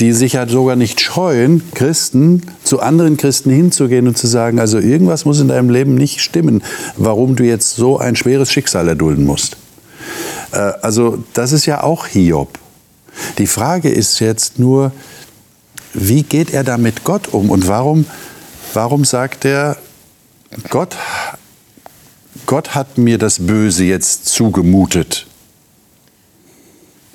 Die 0.00 0.12
sich 0.12 0.36
halt 0.36 0.50
sogar 0.50 0.76
nicht 0.76 1.00
scheuen, 1.00 1.62
Christen 1.74 2.42
zu 2.62 2.80
anderen 2.80 3.16
Christen 3.16 3.50
hinzugehen 3.50 4.06
und 4.06 4.18
zu 4.18 4.26
sagen, 4.26 4.60
also 4.60 4.78
irgendwas 4.78 5.24
muss 5.24 5.40
in 5.40 5.48
deinem 5.48 5.70
Leben 5.70 5.94
nicht 5.94 6.20
stimmen, 6.20 6.62
warum 6.96 7.34
du 7.34 7.44
jetzt 7.44 7.76
so 7.76 7.98
ein 7.98 8.14
schweres 8.14 8.52
Schicksal 8.52 8.88
erdulden 8.88 9.24
musst. 9.24 9.56
Äh, 10.52 10.58
also 10.82 11.24
das 11.32 11.52
ist 11.52 11.66
ja 11.66 11.82
auch 11.82 12.06
Hiob. 12.06 12.58
Die 13.38 13.46
Frage 13.46 13.88
ist 13.88 14.20
jetzt 14.20 14.58
nur, 14.58 14.92
wie 15.94 16.22
geht 16.22 16.52
er 16.52 16.64
da 16.64 16.76
mit 16.76 17.04
Gott 17.04 17.28
um 17.32 17.50
und 17.50 17.66
warum, 17.66 18.04
warum 18.74 19.04
sagt 19.04 19.44
er, 19.44 19.76
Gott, 20.68 20.94
Gott 22.44 22.74
hat 22.74 22.98
mir 22.98 23.18
das 23.18 23.46
Böse 23.46 23.84
jetzt 23.84 24.26
zugemutet? 24.26 25.26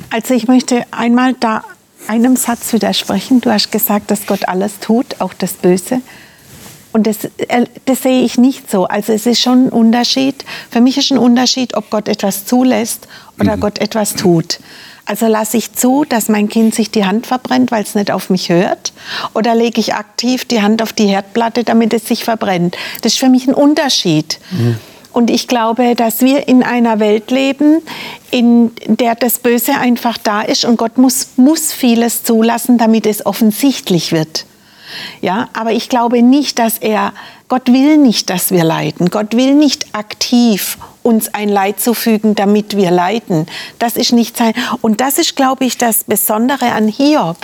Also 0.10 0.34
ich 0.34 0.48
möchte 0.48 0.84
einmal 0.92 1.36
da 1.40 1.64
einem 2.08 2.36
Satz 2.36 2.74
widersprechen. 2.74 3.42
Du 3.42 3.52
hast 3.52 3.72
gesagt, 3.72 4.12
dass 4.12 4.26
Gott 4.26 4.48
alles 4.48 4.80
tut, 4.80 5.20
auch 5.20 5.34
das 5.34 5.54
Böse. 5.54 6.02
Und 6.94 7.08
das, 7.08 7.26
äh, 7.38 7.66
das 7.86 8.04
sehe 8.04 8.24
ich 8.24 8.38
nicht 8.38 8.70
so. 8.70 8.86
Also 8.86 9.14
es 9.14 9.26
ist 9.26 9.42
schon 9.42 9.68
ein 9.68 9.70
Unterschied. 9.70 10.44
Für 10.70 10.82
mich 10.82 10.98
ist 10.98 11.12
ein 11.12 11.18
Unterschied, 11.18 11.76
ob 11.76 11.90
Gott 11.90 12.08
etwas 12.08 12.46
zulässt 12.46 13.08
oder 13.40 13.56
mhm. 13.56 13.62
Gott 13.62 13.80
etwas 13.80 14.16
tut. 14.16 14.60
Also 15.06 15.28
lasse 15.28 15.58
ich 15.58 15.74
zu, 15.74 16.06
dass 16.08 16.30
mein 16.30 16.48
Kind 16.48 16.76
sich 16.76 16.92
die 16.92 17.06
Hand 17.06 17.26
verbrennt, 17.26 17.72
weil 17.72 17.84
es 17.84 17.96
nicht 17.96 18.12
auf 18.12 18.30
mich 18.30 18.50
hört? 18.50 18.94
Oder 19.34 19.56
lege 19.56 19.80
ich 19.80 19.96
aktiv 19.96 20.46
die 20.46 20.62
Hand 20.62 20.82
auf 20.82 20.94
die 20.94 21.08
Herdplatte, 21.08 21.64
damit 21.64 21.94
es 21.94 22.08
sich 22.08 22.24
verbrennt? 22.24 22.78
Das 23.02 23.14
ist 23.14 23.20
für 23.20 23.30
mich 23.30 23.48
ein 23.48 23.54
Unterschied. 23.54 24.40
Mhm. 24.52 24.78
Und 25.14 25.30
ich 25.30 25.48
glaube, 25.48 25.96
dass 25.96 26.22
wir 26.22 26.48
in 26.48 26.64
einer 26.64 27.00
Welt 27.00 27.32
leben, 27.32 27.82
in 28.30 28.72
der 28.86 29.16
das 29.16 29.40
Böse 29.40 29.74
einfach 29.74 30.18
da 30.18 30.42
ist 30.42 30.66
und 30.66 30.78
Gott 30.78 30.98
muss, 30.98 31.30
muss 31.36 31.74
vieles 31.74 32.24
zulassen, 32.24 32.78
damit 32.78 33.06
es 33.06 33.26
offensichtlich 33.26 34.12
wird. 34.12 34.46
Ja, 35.22 35.50
aber 35.54 35.72
ich 35.72 35.90
glaube 35.90 36.22
nicht, 36.22 36.60
dass 36.60 36.78
er, 36.78 37.14
Gott 37.48 37.68
will 37.68 37.98
nicht, 37.98 38.30
dass 38.30 38.52
wir 38.52 38.64
leiden. 38.64 39.10
Gott 39.10 39.36
will 39.36 39.54
nicht 39.54 39.94
aktiv 39.94 40.78
uns 41.04 41.34
ein 41.34 41.50
Leid 41.50 41.80
zufügen, 41.80 42.36
damit 42.36 42.76
wir 42.76 42.92
leiden. 42.92 43.48
Das 43.80 43.96
ist 43.96 44.12
nicht 44.12 44.38
sein. 44.38 44.54
Und 44.82 45.02
das 45.02 45.18
ist, 45.18 45.36
glaube 45.36 45.66
ich, 45.66 45.78
das 45.78 46.04
Besondere 46.04 46.72
an 46.72 46.88
Hiob. 46.88 47.38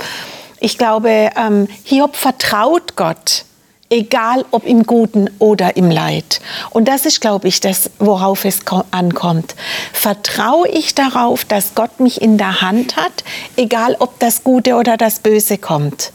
Ich 0.60 0.78
glaube, 0.78 1.32
ähm, 1.36 1.68
Hiob 1.84 2.16
vertraut 2.16 2.96
Gott 2.96 3.46
egal 3.89 4.46
ob 4.51 4.65
im 4.65 4.84
Guten 4.84 5.29
oder 5.39 5.77
im 5.77 5.89
Leid. 5.89 6.41
Und 6.72 6.88
das 6.88 7.06
ist, 7.06 7.22
glaube 7.22 7.48
ich, 7.48 7.60
das, 7.60 7.89
worauf 8.00 8.46
es 8.46 8.60
ankommt. 8.91 9.56
Vertraue 9.94 10.67
ich 10.67 10.96
darauf, 10.96 11.46
dass 11.46 11.75
Gott 11.75 12.00
mich 12.00 12.22
in 12.22 12.38
der 12.38 12.62
Hand 12.62 12.96
hat, 12.96 13.24
egal 13.56 13.96
ob 14.00 14.20
das 14.20 14.44
Gute 14.44 14.75
oder 14.75 14.98
das 14.98 15.20
Böse 15.20 15.58
kommt? 15.58 16.12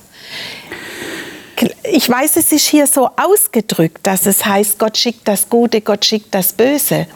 Ich 1.84 2.08
weiß, 2.08 2.36
es 2.36 2.50
ist 2.50 2.66
hier 2.66 2.86
so 2.86 3.08
ausgedrückt, 3.16 3.98
dass 4.02 4.26
es 4.26 4.44
heißt, 4.44 4.78
Gott 4.78 4.96
schickt 4.96 5.28
das 5.28 5.48
Gute, 5.48 5.80
Gott 5.80 6.04
schickt 6.04 6.34
das 6.34 6.52
Böse. 6.52 7.06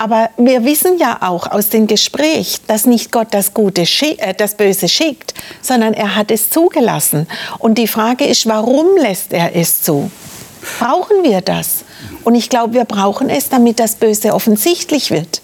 Aber 0.00 0.30
wir 0.38 0.64
wissen 0.64 0.96
ja 0.98 1.18
auch 1.20 1.46
aus 1.50 1.68
dem 1.68 1.86
Gespräch, 1.86 2.56
dass 2.66 2.86
nicht 2.86 3.12
Gott 3.12 3.28
das, 3.32 3.52
Gute 3.52 3.82
äh, 3.82 4.32
das 4.34 4.54
Böse 4.54 4.88
schickt, 4.88 5.34
sondern 5.60 5.92
er 5.92 6.16
hat 6.16 6.30
es 6.30 6.48
zugelassen. 6.48 7.26
Und 7.58 7.76
die 7.76 7.86
Frage 7.86 8.24
ist, 8.24 8.46
warum 8.46 8.96
lässt 8.96 9.34
er 9.34 9.54
es 9.54 9.82
zu? 9.82 10.10
Brauchen 10.78 11.22
wir 11.22 11.42
das? 11.42 11.84
Und 12.24 12.34
ich 12.34 12.48
glaube, 12.48 12.72
wir 12.72 12.86
brauchen 12.86 13.28
es, 13.28 13.50
damit 13.50 13.78
das 13.78 13.96
Böse 13.96 14.32
offensichtlich 14.32 15.10
wird. 15.10 15.42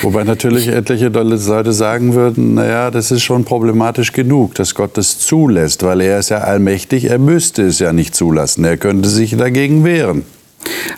Wobei 0.00 0.24
natürlich 0.24 0.68
etliche 0.68 1.08
Leute 1.08 1.72
sagen 1.74 2.14
würden, 2.14 2.54
naja, 2.54 2.90
das 2.90 3.10
ist 3.10 3.22
schon 3.22 3.44
problematisch 3.44 4.12
genug, 4.12 4.54
dass 4.54 4.74
Gott 4.74 4.96
das 4.96 5.18
zulässt, 5.18 5.82
weil 5.82 6.00
er 6.00 6.20
ist 6.20 6.30
ja 6.30 6.38
allmächtig, 6.38 7.04
er 7.04 7.18
müsste 7.18 7.64
es 7.64 7.80
ja 7.80 7.92
nicht 7.92 8.14
zulassen, 8.14 8.64
er 8.64 8.78
könnte 8.78 9.10
sich 9.10 9.36
dagegen 9.36 9.84
wehren. 9.84 10.24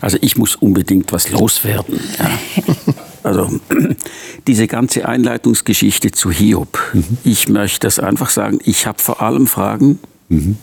Also 0.00 0.18
ich 0.20 0.36
muss 0.36 0.56
unbedingt 0.56 1.12
was 1.12 1.30
loswerden. 1.30 2.00
Ja. 2.18 2.30
Also 3.24 3.58
diese 4.46 4.66
ganze 4.66 5.08
Einleitungsgeschichte 5.08 6.12
zu 6.12 6.30
Hiob. 6.30 6.78
Mhm. 6.92 7.16
Ich 7.24 7.48
möchte 7.48 7.80
das 7.86 7.98
einfach 7.98 8.28
sagen, 8.28 8.58
ich 8.62 8.86
habe 8.86 8.98
vor 9.02 9.22
allem 9.22 9.46
Fragen. 9.46 9.98
Mhm. 10.28 10.58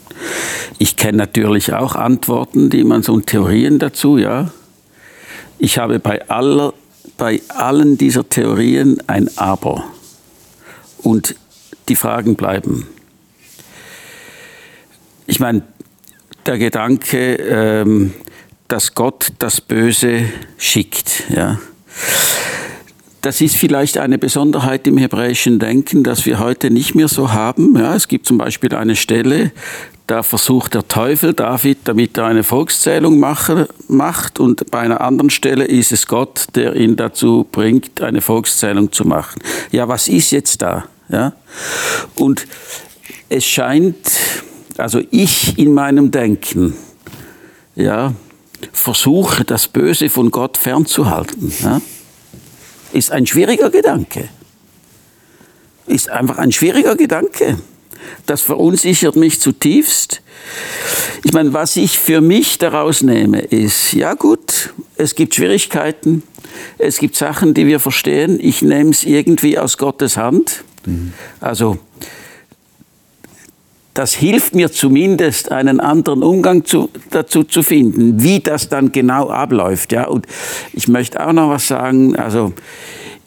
Ich 0.77 0.95
kenne 0.95 1.17
natürlich 1.17 1.73
auch 1.73 1.95
Antworten, 1.95 2.69
die 2.69 2.83
man 2.83 3.01
so 3.01 3.19
Theorien 3.19 3.79
dazu, 3.79 4.19
ja. 4.19 4.51
Ich 5.57 5.79
habe 5.79 5.97
bei, 5.97 6.29
aller, 6.29 6.73
bei 7.17 7.41
allen 7.47 7.97
dieser 7.97 8.29
Theorien 8.29 9.01
ein 9.07 9.35
Aber. 9.37 9.83
Und 10.99 11.35
die 11.89 11.95
Fragen 11.95 12.35
bleiben. 12.35 12.87
Ich 15.25 15.39
meine, 15.39 15.63
der 16.45 16.57
Gedanke, 16.57 17.35
ähm, 17.35 18.13
dass 18.71 18.95
Gott 18.95 19.33
das 19.39 19.59
Böse 19.59 20.23
schickt. 20.57 21.23
Ja. 21.29 21.59
Das 23.21 23.41
ist 23.41 23.57
vielleicht 23.57 23.97
eine 23.97 24.17
Besonderheit 24.17 24.87
im 24.87 24.97
hebräischen 24.97 25.59
Denken, 25.59 26.03
das 26.03 26.25
wir 26.25 26.39
heute 26.39 26.71
nicht 26.71 26.95
mehr 26.95 27.09
so 27.09 27.33
haben. 27.33 27.77
Ja, 27.77 27.95
es 27.95 28.07
gibt 28.07 28.25
zum 28.25 28.37
Beispiel 28.37 28.73
eine 28.73 28.95
Stelle, 28.95 29.51
da 30.07 30.23
versucht 30.23 30.73
der 30.73 30.87
Teufel 30.87 31.33
David, 31.33 31.79
damit 31.83 32.17
er 32.17 32.25
eine 32.25 32.43
Volkszählung 32.43 33.19
mache, 33.19 33.67
macht, 33.89 34.39
und 34.39 34.71
bei 34.71 34.79
einer 34.79 35.01
anderen 35.01 35.29
Stelle 35.29 35.65
ist 35.65 35.91
es 35.91 36.07
Gott, 36.07 36.47
der 36.55 36.75
ihn 36.75 36.95
dazu 36.95 37.45
bringt, 37.51 38.01
eine 38.01 38.21
Volkszählung 38.21 38.91
zu 38.91 39.05
machen. 39.05 39.41
Ja, 39.71 39.89
was 39.89 40.07
ist 40.07 40.31
jetzt 40.31 40.61
da? 40.61 40.85
Ja? 41.09 41.33
Und 42.15 42.47
es 43.27 43.45
scheint, 43.45 43.97
also 44.77 45.01
ich 45.11 45.57
in 45.59 45.73
meinem 45.73 46.11
Denken, 46.11 46.73
ja, 47.75 48.13
versuche, 48.71 49.43
das 49.43 49.67
Böse 49.67 50.09
von 50.09 50.31
Gott 50.31 50.57
fernzuhalten, 50.57 51.53
ja, 51.61 51.81
ist 52.93 53.11
ein 53.11 53.25
schwieriger 53.25 53.69
Gedanke. 53.69 54.29
Ist 55.87 56.09
einfach 56.09 56.37
ein 56.37 56.51
schwieriger 56.51 56.95
Gedanke. 56.95 57.57
Das 58.25 58.41
verunsichert 58.41 59.15
mich 59.15 59.39
zutiefst. 59.39 60.21
Ich 61.23 61.33
meine, 61.33 61.53
was 61.53 61.75
ich 61.75 61.99
für 61.99 62.21
mich 62.21 62.57
daraus 62.57 63.01
nehme, 63.01 63.39
ist, 63.39 63.93
ja 63.93 64.13
gut, 64.13 64.73
es 64.95 65.15
gibt 65.15 65.35
Schwierigkeiten, 65.35 66.23
es 66.77 66.97
gibt 66.97 67.15
Sachen, 67.15 67.53
die 67.53 67.67
wir 67.67 67.79
verstehen. 67.79 68.39
Ich 68.41 68.61
nehme 68.61 68.91
es 68.91 69.03
irgendwie 69.03 69.57
aus 69.57 69.77
Gottes 69.77 70.17
Hand. 70.17 70.63
Mhm. 70.85 71.13
Also 71.39 71.77
das 73.93 74.13
hilft 74.13 74.55
mir 74.55 74.71
zumindest, 74.71 75.51
einen 75.51 75.79
anderen 75.79 76.23
Umgang 76.23 76.65
zu, 76.65 76.89
dazu 77.09 77.43
zu 77.43 77.61
finden, 77.63 78.23
wie 78.23 78.39
das 78.39 78.69
dann 78.69 78.91
genau 78.91 79.29
abläuft. 79.29 79.91
Ja? 79.91 80.07
Und 80.07 80.27
ich 80.73 80.87
möchte 80.87 81.25
auch 81.25 81.33
noch 81.33 81.49
was 81.49 81.67
sagen. 81.67 82.15
Also 82.15 82.53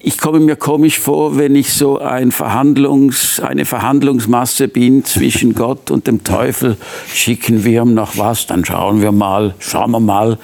ich 0.06 0.18
komme 0.18 0.40
mir 0.40 0.56
komisch 0.56 0.98
vor, 0.98 1.38
wenn 1.38 1.54
ich 1.54 1.72
so 1.72 1.98
ein 1.98 2.30
Verhandlungs, 2.30 3.40
eine 3.40 3.64
Verhandlungsmasse 3.64 4.68
bin 4.68 5.04
zwischen 5.04 5.54
Gott 5.54 5.90
und 5.90 6.06
dem 6.06 6.24
Teufel. 6.24 6.76
Schicken 7.12 7.64
wir 7.64 7.82
ihm 7.82 7.94
noch 7.94 8.18
was, 8.18 8.46
dann 8.46 8.64
schauen 8.64 9.00
wir 9.00 9.12
mal, 9.12 9.54
schauen 9.58 9.92
wir 9.92 10.00
mal. 10.00 10.38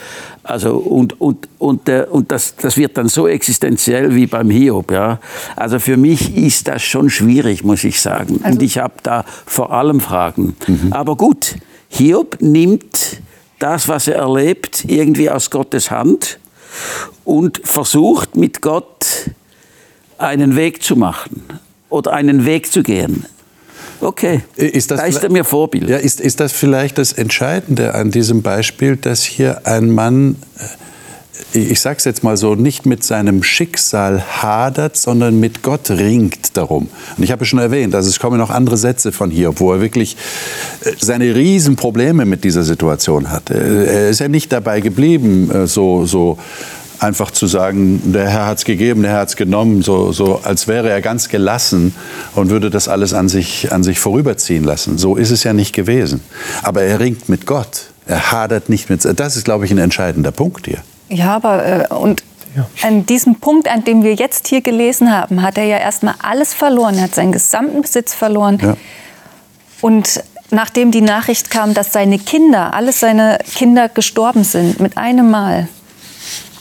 Also 0.50 0.76
und, 0.76 1.20
und, 1.20 1.48
und, 1.58 1.88
äh, 1.88 2.06
und 2.10 2.32
das, 2.32 2.56
das 2.56 2.76
wird 2.76 2.96
dann 2.96 3.08
so 3.08 3.28
existenziell 3.28 4.14
wie 4.14 4.26
beim 4.26 4.50
Hiob. 4.50 4.90
Ja? 4.90 5.20
Also 5.56 5.78
für 5.78 5.96
mich 5.96 6.36
ist 6.36 6.68
das 6.68 6.82
schon 6.82 7.08
schwierig, 7.08 7.64
muss 7.64 7.84
ich 7.84 8.00
sagen. 8.00 8.40
Also 8.42 8.56
und 8.58 8.62
ich 8.62 8.78
habe 8.78 8.94
da 9.02 9.24
vor 9.46 9.72
allem 9.72 10.00
Fragen. 10.00 10.56
Mhm. 10.66 10.92
Aber 10.92 11.16
gut, 11.16 11.56
Hiob 11.88 12.38
nimmt 12.40 13.20
das, 13.60 13.88
was 13.88 14.08
er 14.08 14.16
erlebt, 14.16 14.84
irgendwie 14.86 15.30
aus 15.30 15.50
Gottes 15.50 15.90
Hand 15.90 16.38
und 17.24 17.60
versucht 17.64 18.36
mit 18.36 18.60
Gott 18.60 19.30
einen 20.18 20.56
Weg 20.56 20.82
zu 20.82 20.96
machen 20.96 21.44
oder 21.88 22.12
einen 22.12 22.44
Weg 22.44 22.70
zu 22.72 22.82
gehen. 22.82 23.24
Okay, 24.00 24.40
ist 24.56 24.90
das, 24.90 25.00
da 25.00 25.06
ist 25.06 25.22
er 25.22 25.30
mir 25.30 25.44
Vorbild. 25.44 25.88
Ja, 25.88 25.98
ist, 25.98 26.20
ist 26.20 26.40
das 26.40 26.52
vielleicht 26.52 26.98
das 26.98 27.12
Entscheidende 27.12 27.94
an 27.94 28.10
diesem 28.10 28.42
Beispiel, 28.42 28.96
dass 28.96 29.22
hier 29.22 29.66
ein 29.66 29.90
Mann, 29.90 30.36
äh, 31.54 31.58
ich 31.58 31.80
sage 31.80 31.96
es 31.98 32.04
jetzt 32.04 32.22
mal 32.22 32.36
so, 32.36 32.54
nicht 32.54 32.86
mit 32.86 33.04
seinem 33.04 33.42
Schicksal 33.42 34.22
hadert, 34.42 34.96
sondern 34.96 35.38
mit 35.40 35.62
Gott 35.62 35.90
ringt 35.90 36.56
darum. 36.56 36.88
Und 37.16 37.24
ich 37.24 37.30
habe 37.30 37.44
schon 37.44 37.58
erwähnt, 37.58 37.94
also 37.94 38.08
es 38.08 38.18
kommen 38.18 38.38
noch 38.38 38.50
andere 38.50 38.76
Sätze 38.76 39.12
von 39.12 39.30
hier, 39.30 39.58
wo 39.60 39.72
er 39.72 39.80
wirklich 39.80 40.16
äh, 40.84 40.92
seine 40.98 41.34
Riesenprobleme 41.34 42.24
mit 42.24 42.44
dieser 42.44 42.62
Situation 42.62 43.30
hat. 43.30 43.50
Er 43.50 44.10
ist 44.10 44.20
ja 44.20 44.28
nicht 44.28 44.52
dabei 44.52 44.80
geblieben, 44.80 45.50
äh, 45.50 45.66
so, 45.66 46.06
so 46.06 46.38
einfach 47.00 47.30
zu 47.30 47.46
sagen, 47.46 48.12
der 48.12 48.28
Herr 48.28 48.46
hat 48.46 48.58
es 48.58 48.64
gegeben, 48.64 49.02
der 49.02 49.12
Herr 49.12 49.20
hat 49.20 49.30
es 49.30 49.36
genommen, 49.36 49.82
so, 49.82 50.12
so 50.12 50.40
als 50.44 50.68
wäre 50.68 50.90
er 50.90 51.00
ganz 51.00 51.28
gelassen 51.28 51.94
und 52.34 52.50
würde 52.50 52.70
das 52.70 52.88
alles 52.88 53.14
an 53.14 53.28
sich, 53.28 53.72
an 53.72 53.82
sich 53.82 53.98
vorüberziehen 53.98 54.64
lassen. 54.64 54.98
So 54.98 55.16
ist 55.16 55.30
es 55.30 55.42
ja 55.42 55.52
nicht 55.52 55.74
gewesen. 55.74 56.20
Aber 56.62 56.82
er 56.82 57.00
ringt 57.00 57.28
mit 57.28 57.46
Gott. 57.46 57.86
Er 58.06 58.32
hadert 58.32 58.68
nicht 58.68 58.90
mit. 58.90 59.06
Das 59.18 59.36
ist, 59.36 59.44
glaube 59.44 59.64
ich, 59.64 59.70
ein 59.70 59.78
entscheidender 59.78 60.30
Punkt 60.30 60.66
hier. 60.66 60.78
Ja, 61.08 61.36
aber 61.36 61.90
äh, 61.90 61.94
und 61.94 62.22
ja. 62.56 62.66
an 62.86 63.06
diesem 63.06 63.36
Punkt, 63.36 63.68
an 63.68 63.84
dem 63.84 64.02
wir 64.02 64.14
jetzt 64.14 64.48
hier 64.48 64.60
gelesen 64.60 65.12
haben, 65.12 65.42
hat 65.42 65.56
er 65.56 65.64
ja 65.64 65.78
erstmal 65.78 66.14
alles 66.22 66.52
verloren. 66.52 66.96
Er 66.96 67.04
hat 67.04 67.14
seinen 67.14 67.32
gesamten 67.32 67.82
Besitz 67.82 68.14
verloren. 68.14 68.58
Ja. 68.60 68.76
Und 69.80 70.22
nachdem 70.50 70.90
die 70.90 71.00
Nachricht 71.00 71.50
kam, 71.50 71.74
dass 71.74 71.92
seine 71.92 72.18
Kinder, 72.18 72.74
alle 72.74 72.92
seine 72.92 73.38
Kinder 73.54 73.88
gestorben 73.88 74.44
sind, 74.44 74.80
mit 74.80 74.96
einem 74.96 75.30
Mal, 75.30 75.68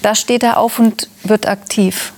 da 0.01 0.15
steht 0.15 0.43
er 0.43 0.57
auf 0.57 0.79
und 0.79 1.09
wird 1.23 1.47
aktiv. 1.47 2.13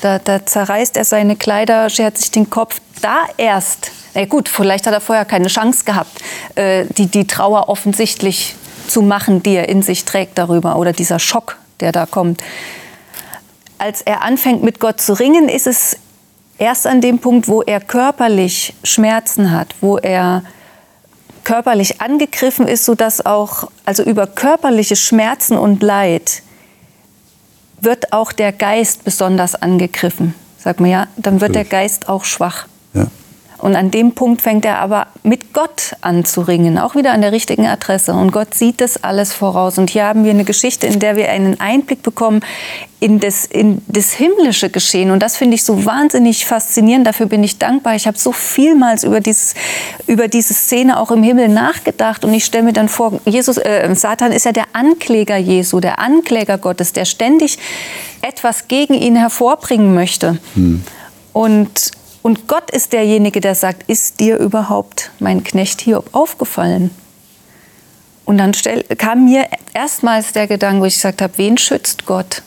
Da, 0.00 0.18
da 0.18 0.44
zerreißt 0.44 0.96
er 0.96 1.04
seine 1.04 1.36
Kleider, 1.36 1.88
schert 1.90 2.18
sich 2.18 2.30
den 2.30 2.50
Kopf. 2.50 2.80
Da 3.02 3.26
erst, 3.36 3.90
na 4.14 4.24
gut, 4.24 4.48
vielleicht 4.48 4.86
hat 4.86 4.94
er 4.94 5.00
vorher 5.00 5.24
keine 5.24 5.48
Chance 5.48 5.84
gehabt, 5.84 6.20
äh, 6.54 6.84
die, 6.96 7.06
die 7.06 7.26
Trauer 7.26 7.68
offensichtlich 7.68 8.54
zu 8.88 9.02
machen, 9.02 9.42
die 9.42 9.54
er 9.54 9.68
in 9.68 9.82
sich 9.82 10.04
trägt 10.04 10.38
darüber, 10.38 10.76
oder 10.76 10.92
dieser 10.92 11.18
Schock, 11.18 11.58
der 11.80 11.92
da 11.92 12.06
kommt. 12.06 12.42
Als 13.78 14.00
er 14.02 14.22
anfängt, 14.22 14.62
mit 14.62 14.80
Gott 14.80 15.00
zu 15.00 15.12
ringen, 15.12 15.48
ist 15.48 15.66
es 15.66 15.98
erst 16.58 16.86
an 16.86 17.00
dem 17.00 17.18
Punkt, 17.18 17.48
wo 17.48 17.62
er 17.62 17.80
körperlich 17.80 18.74
Schmerzen 18.82 19.50
hat, 19.50 19.74
wo 19.80 19.98
er 19.98 20.42
körperlich 21.44 22.00
angegriffen 22.00 22.66
ist, 22.66 22.84
sodass 22.84 23.24
auch, 23.24 23.70
also 23.84 24.02
über 24.02 24.26
körperliche 24.26 24.96
Schmerzen 24.96 25.56
und 25.56 25.82
Leid 25.82 26.42
wird 27.80 28.12
auch 28.12 28.32
der 28.32 28.52
Geist 28.52 29.04
besonders 29.04 29.54
angegriffen. 29.54 30.34
Sagt 30.58 30.80
man 30.80 30.90
ja, 30.90 31.06
dann 31.16 31.40
wird 31.40 31.54
der 31.54 31.64
Geist 31.64 32.08
auch 32.08 32.24
schwach. 32.24 32.66
Ja. 32.94 33.06
Und 33.58 33.74
an 33.74 33.90
dem 33.90 34.12
Punkt 34.12 34.42
fängt 34.42 34.64
er 34.64 34.78
aber 34.78 35.06
mit 35.22 35.52
Gott 35.54 35.94
an 36.02 36.24
zu 36.24 36.42
ringen, 36.42 36.78
auch 36.78 36.94
wieder 36.94 37.12
an 37.12 37.22
der 37.22 37.32
richtigen 37.32 37.66
Adresse. 37.66 38.12
Und 38.12 38.30
Gott 38.30 38.54
sieht 38.54 38.80
das 38.80 39.02
alles 39.02 39.32
voraus. 39.32 39.78
Und 39.78 39.90
hier 39.90 40.04
haben 40.04 40.24
wir 40.24 40.30
eine 40.30 40.44
Geschichte, 40.44 40.86
in 40.86 41.00
der 41.00 41.16
wir 41.16 41.30
einen 41.30 41.58
Einblick 41.58 42.02
bekommen 42.02 42.42
in 43.00 43.20
das, 43.20 43.46
in 43.46 43.82
das 43.88 44.12
himmlische 44.12 44.70
Geschehen. 44.70 45.10
Und 45.10 45.22
das 45.22 45.36
finde 45.36 45.54
ich 45.54 45.64
so 45.64 45.84
wahnsinnig 45.84 46.44
faszinierend. 46.44 47.06
Dafür 47.06 47.26
bin 47.26 47.42
ich 47.44 47.58
dankbar. 47.58 47.94
Ich 47.94 48.06
habe 48.06 48.18
so 48.18 48.32
vielmals 48.32 49.04
über, 49.04 49.20
dieses, 49.20 49.54
über 50.06 50.28
diese 50.28 50.54
Szene 50.54 50.98
auch 50.98 51.10
im 51.10 51.22
Himmel 51.22 51.48
nachgedacht. 51.48 52.24
Und 52.24 52.34
ich 52.34 52.44
stelle 52.44 52.64
mir 52.64 52.72
dann 52.72 52.88
vor, 52.88 53.20
Jesus, 53.24 53.58
äh, 53.58 53.88
Satan 53.94 54.32
ist 54.32 54.44
ja 54.44 54.52
der 54.52 54.66
Ankläger 54.74 55.36
Jesu, 55.36 55.80
der 55.80 55.98
Ankläger 55.98 56.58
Gottes, 56.58 56.92
der 56.92 57.04
ständig 57.06 57.58
etwas 58.22 58.68
gegen 58.68 58.94
ihn 58.94 59.16
hervorbringen 59.16 59.94
möchte. 59.94 60.38
Hm. 60.54 60.82
Und 61.32 61.92
und 62.26 62.48
Gott 62.48 62.72
ist 62.72 62.92
derjenige, 62.92 63.40
der 63.40 63.54
sagt, 63.54 63.88
ist 63.88 64.18
dir 64.18 64.38
überhaupt 64.38 65.12
mein 65.20 65.44
Knecht 65.44 65.80
Hiob 65.82 66.08
aufgefallen? 66.10 66.90
Und 68.24 68.38
dann 68.38 68.52
stell, 68.52 68.82
kam 68.82 69.26
mir 69.26 69.46
erstmals 69.74 70.32
der 70.32 70.48
Gedanke, 70.48 70.80
wo 70.80 70.86
ich 70.86 70.96
gesagt 70.96 71.22
habe, 71.22 71.34
wen 71.36 71.56
schützt 71.56 72.04
Gott? 72.04 72.42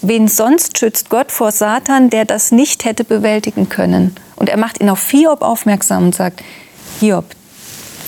Wen 0.00 0.28
sonst 0.28 0.78
schützt 0.78 1.10
Gott 1.10 1.30
vor 1.30 1.52
Satan, 1.52 2.08
der 2.08 2.24
das 2.24 2.52
nicht 2.52 2.86
hätte 2.86 3.04
bewältigen 3.04 3.68
können? 3.68 4.16
Und 4.34 4.48
er 4.48 4.56
macht 4.56 4.80
ihn 4.80 4.88
auf 4.88 5.10
Hiob 5.10 5.42
aufmerksam 5.42 6.04
und 6.04 6.14
sagt, 6.14 6.42
Hiob, 6.98 7.26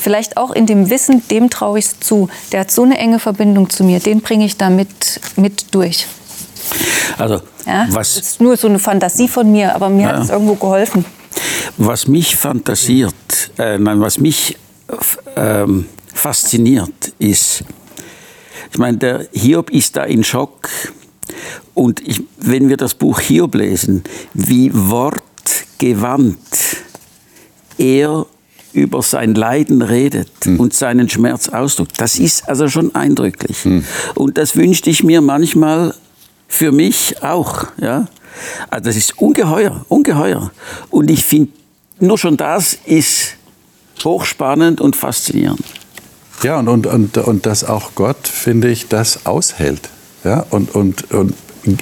vielleicht 0.00 0.38
auch 0.38 0.52
in 0.52 0.64
dem 0.64 0.88
Wissen, 0.88 1.22
dem 1.28 1.50
traue 1.50 1.80
ich 1.80 1.84
es 1.84 2.00
zu. 2.00 2.30
Der 2.50 2.60
hat 2.60 2.70
so 2.70 2.84
eine 2.84 2.96
enge 2.96 3.18
Verbindung 3.18 3.68
zu 3.68 3.84
mir, 3.84 4.00
den 4.00 4.22
bringe 4.22 4.46
ich 4.46 4.56
da 4.56 4.70
mit, 4.70 5.20
mit 5.36 5.74
durch. 5.74 6.06
Also, 7.16 7.42
ja? 7.66 7.86
was, 7.90 8.14
das 8.14 8.28
ist 8.28 8.40
nur 8.40 8.56
so 8.56 8.68
eine 8.68 8.78
Fantasie 8.78 9.28
von 9.28 9.50
mir, 9.50 9.74
aber 9.74 9.88
mir 9.88 10.02
ja. 10.02 10.08
hat 10.08 10.22
es 10.22 10.30
irgendwo 10.30 10.54
geholfen. 10.54 11.04
Was 11.76 12.08
mich 12.08 12.36
fantasiert, 12.36 13.14
äh, 13.58 13.78
nein, 13.78 14.00
was 14.00 14.18
mich 14.18 14.56
ähm, 15.36 15.86
fasziniert, 16.12 17.12
ist, 17.18 17.64
ich 18.72 18.78
meine, 18.78 18.98
der 18.98 19.28
Hiob 19.32 19.70
ist 19.70 19.96
da 19.96 20.04
in 20.04 20.24
Schock. 20.24 20.68
Und 21.74 22.00
ich, 22.06 22.22
wenn 22.38 22.68
wir 22.68 22.76
das 22.76 22.94
Buch 22.94 23.20
Hiob 23.20 23.54
lesen, 23.54 24.02
wie 24.34 24.70
wortgewandt 24.74 26.38
er 27.76 28.26
über 28.72 29.02
sein 29.02 29.34
Leiden 29.34 29.82
redet 29.82 30.30
hm. 30.44 30.58
und 30.58 30.74
seinen 30.74 31.08
Schmerz 31.08 31.48
ausdrückt, 31.48 31.92
das 31.98 32.18
ist 32.18 32.48
also 32.48 32.68
schon 32.68 32.94
eindrücklich. 32.94 33.64
Hm. 33.64 33.84
Und 34.14 34.38
das 34.38 34.56
wünschte 34.56 34.90
ich 34.90 35.04
mir 35.04 35.20
manchmal 35.20 35.94
für 36.48 36.72
mich 36.72 37.22
auch. 37.22 37.66
Ja? 37.80 38.08
Also 38.70 38.84
das 38.86 38.96
ist 38.96 39.18
ungeheuer, 39.18 39.84
ungeheuer. 39.88 40.50
Und 40.90 41.10
ich 41.10 41.24
finde, 41.24 41.52
nur 42.00 42.18
schon 42.18 42.36
das 42.36 42.76
ist 42.86 43.36
hochspannend 44.02 44.80
und 44.80 44.96
faszinierend. 44.96 45.60
Ja, 46.42 46.58
und, 46.58 46.68
und, 46.68 46.86
und, 46.86 47.18
und 47.18 47.46
dass 47.46 47.64
auch 47.64 47.94
Gott, 47.94 48.26
finde 48.26 48.68
ich, 48.70 48.88
das 48.88 49.26
aushält. 49.26 49.90
Ja? 50.24 50.46
Und, 50.50 50.74
und, 50.74 51.10
und 51.12 51.34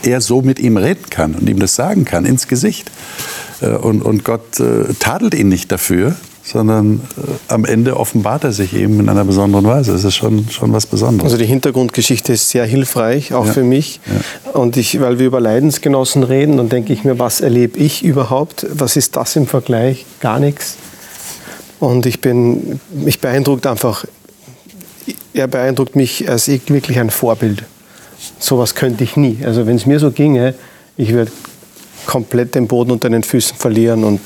er 0.05 0.21
so 0.21 0.43
mit 0.43 0.59
ihm 0.59 0.77
reden 0.77 1.09
kann 1.11 1.35
und 1.35 1.49
ihm 1.49 1.59
das 1.59 1.75
sagen 1.75 2.05
kann 2.05 2.25
ins 2.25 2.49
Gesicht. 2.49 2.91
Äh, 3.61 3.69
und, 3.69 4.03
und 4.03 4.25
Gott 4.25 4.59
äh, 4.61 4.95
tadelt 4.99 5.35
ihn 5.35 5.49
nicht 5.49 5.71
dafür, 5.71 6.17
sondern 6.47 7.01
äh, 7.17 7.53
am 7.53 7.65
Ende 7.65 7.97
offenbart 7.97 8.45
er 8.45 8.53
sich 8.53 8.73
eben 8.75 9.01
in 9.01 9.09
einer 9.09 9.25
besonderen 9.25 9.65
Weise. 9.65 9.93
Das 9.93 10.05
ist 10.05 10.15
schon, 10.15 10.49
schon 10.49 10.73
was 10.73 10.87
Besonderes. 10.87 11.33
Also 11.33 11.37
die 11.37 11.47
Hintergrundgeschichte 11.47 12.33
ist 12.33 12.49
sehr 12.49 12.65
hilfreich, 12.65 13.35
auch 13.35 13.47
ja. 13.47 13.53
für 13.53 13.65
mich. 13.65 14.01
Ja. 14.07 14.53
Und 14.53 14.77
ich, 14.77 15.01
weil 15.01 15.19
wir 15.19 15.27
über 15.27 15.41
Leidensgenossen 15.41 16.23
reden, 16.23 16.57
dann 16.57 16.69
denke 16.69 16.93
ich 16.93 17.03
mir, 17.03 17.19
was 17.19 17.41
erlebe 17.41 17.79
ich 17.79 18.05
überhaupt? 18.05 18.65
Was 18.73 18.97
ist 18.97 19.17
das 19.17 19.35
im 19.35 19.47
Vergleich? 19.47 20.07
Gar 20.21 20.39
nichts. 20.39 20.77
Und 21.81 22.07
ich 22.07 22.21
bin, 22.21 22.81
mich 22.91 23.21
beeindruckt 23.21 23.67
einfach, 23.67 24.05
er 25.35 25.49
beeindruckt 25.49 25.97
mich 25.97 26.31
als 26.31 26.49
wirklich 26.49 26.99
ein 26.99 27.11
Vorbild. 27.11 27.65
Sowas 28.39 28.75
könnte 28.75 29.05
ich 29.05 29.17
nie. 29.17 29.39
Also 29.45 29.67
wenn 29.67 29.77
es 29.77 29.85
mir 29.85 29.99
so 29.99 30.11
ginge, 30.13 30.55
ich 30.97 31.13
würde 31.13 31.33
komplett 32.07 32.55
den 32.55 32.69
Boden 32.69 32.93
unter 32.93 33.11
den 33.11 33.25
Füßen 33.25 33.57
verlieren 33.57 34.05
und 34.05 34.21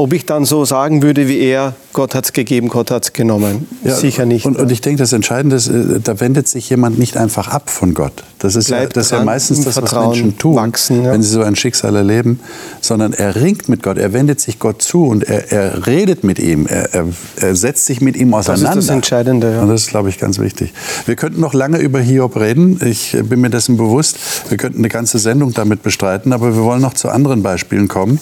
ob 0.00 0.14
ich 0.14 0.24
dann 0.24 0.46
so 0.46 0.64
sagen 0.64 1.02
würde 1.02 1.28
wie 1.28 1.38
er, 1.40 1.74
Gott 1.92 2.14
hat 2.14 2.24
es 2.24 2.32
gegeben, 2.32 2.68
Gott 2.68 2.90
hat 2.90 3.04
es 3.04 3.12
genommen. 3.12 3.68
Ja, 3.84 3.94
Sicher 3.94 4.24
nicht. 4.24 4.46
Und, 4.46 4.56
und, 4.56 4.72
ich 4.72 4.80
denke, 4.80 4.98
das 4.98 5.12
Entscheidende 5.12 5.56
ist, 5.56 5.68
äh, 5.68 6.00
da 6.02 6.20
wendet 6.20 6.48
sich 6.48 6.70
jemand 6.70 6.98
nicht 6.98 7.18
einfach 7.18 7.48
ab 7.48 7.68
von 7.68 7.92
Gott. 7.92 8.24
Das 8.38 8.56
ist, 8.56 8.70
ja, 8.70 8.86
das 8.86 9.06
ist 9.06 9.12
ja 9.12 9.22
meistens 9.22 9.64
das, 9.64 9.76
was 9.82 9.92
Menschen 9.92 10.38
tun, 10.38 10.56
wachsen, 10.56 11.04
ja. 11.04 11.12
wenn 11.12 11.22
sie 11.22 11.28
so 11.28 11.42
ein 11.42 11.54
Schicksal 11.54 11.94
erleben. 11.96 12.40
Sondern 12.80 13.12
er 13.12 13.36
ringt 13.36 13.68
mit 13.68 13.82
Gott, 13.82 13.98
er 13.98 14.14
wendet 14.14 14.40
sich 14.40 14.58
Gott 14.58 14.80
zu 14.80 15.04
und 15.04 15.24
er, 15.24 15.52
er 15.52 15.86
redet 15.86 16.24
mit 16.24 16.38
ihm, 16.38 16.66
er, 16.66 16.94
er, 16.94 17.06
er, 17.36 17.54
setzt 17.54 17.84
sich 17.84 18.00
mit 18.00 18.16
ihm 18.16 18.32
auseinander. 18.32 18.68
Das 18.68 18.76
ist 18.78 18.88
das 18.88 18.94
Entscheidende. 18.94 19.52
Ja. 19.52 19.62
Und 19.62 19.68
das 19.68 19.82
ist, 19.82 19.90
glaube 19.90 20.08
ich, 20.08 20.18
ganz 20.18 20.38
wichtig. 20.38 20.72
Wir 21.04 21.16
könnten 21.16 21.40
noch 21.40 21.52
lange 21.52 21.78
über 21.78 22.00
Hiob 22.00 22.36
reden. 22.36 22.80
Ich 22.82 23.18
bin 23.22 23.42
mir 23.42 23.50
dessen 23.50 23.76
bewusst. 23.76 24.16
Wir 24.48 24.56
könnten 24.56 24.78
eine 24.78 24.88
ganze 24.88 25.18
Sendung 25.18 25.52
damit 25.52 25.82
bestreiten, 25.82 26.32
aber 26.32 26.54
wir 26.54 26.62
wollen 26.62 26.80
noch 26.80 26.94
zu 26.94 27.10
anderen 27.10 27.42
Beispielen 27.42 27.88
kommen. 27.88 28.18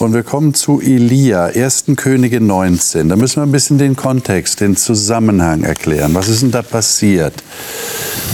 Und 0.00 0.14
wir 0.14 0.24
kommen 0.24 0.54
zu 0.54 0.80
Elia, 0.80 1.19
1. 1.28 1.84
Könige 1.96 2.40
19. 2.40 3.10
Da 3.10 3.16
müssen 3.16 3.36
wir 3.36 3.42
ein 3.42 3.52
bisschen 3.52 3.76
den 3.76 3.94
Kontext, 3.94 4.60
den 4.60 4.74
Zusammenhang 4.74 5.62
erklären. 5.62 6.14
Was 6.14 6.28
ist 6.28 6.40
denn 6.42 6.50
da 6.50 6.62
passiert? 6.62 7.34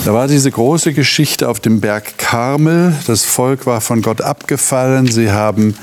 Da 0.05 0.15
war 0.15 0.29
diese 0.29 0.51
große 0.51 0.93
Geschichte 0.93 1.49
auf 1.49 1.59
dem 1.59 1.81
Berg 1.81 2.17
Karmel. 2.17 2.95
Das 3.09 3.25
Volk 3.25 3.67
war 3.67 3.81
von 3.81 4.03
Gott 4.03 4.21
abgefallen. 4.21 5.09
Sie 5.09 5.33
haben 5.33 5.75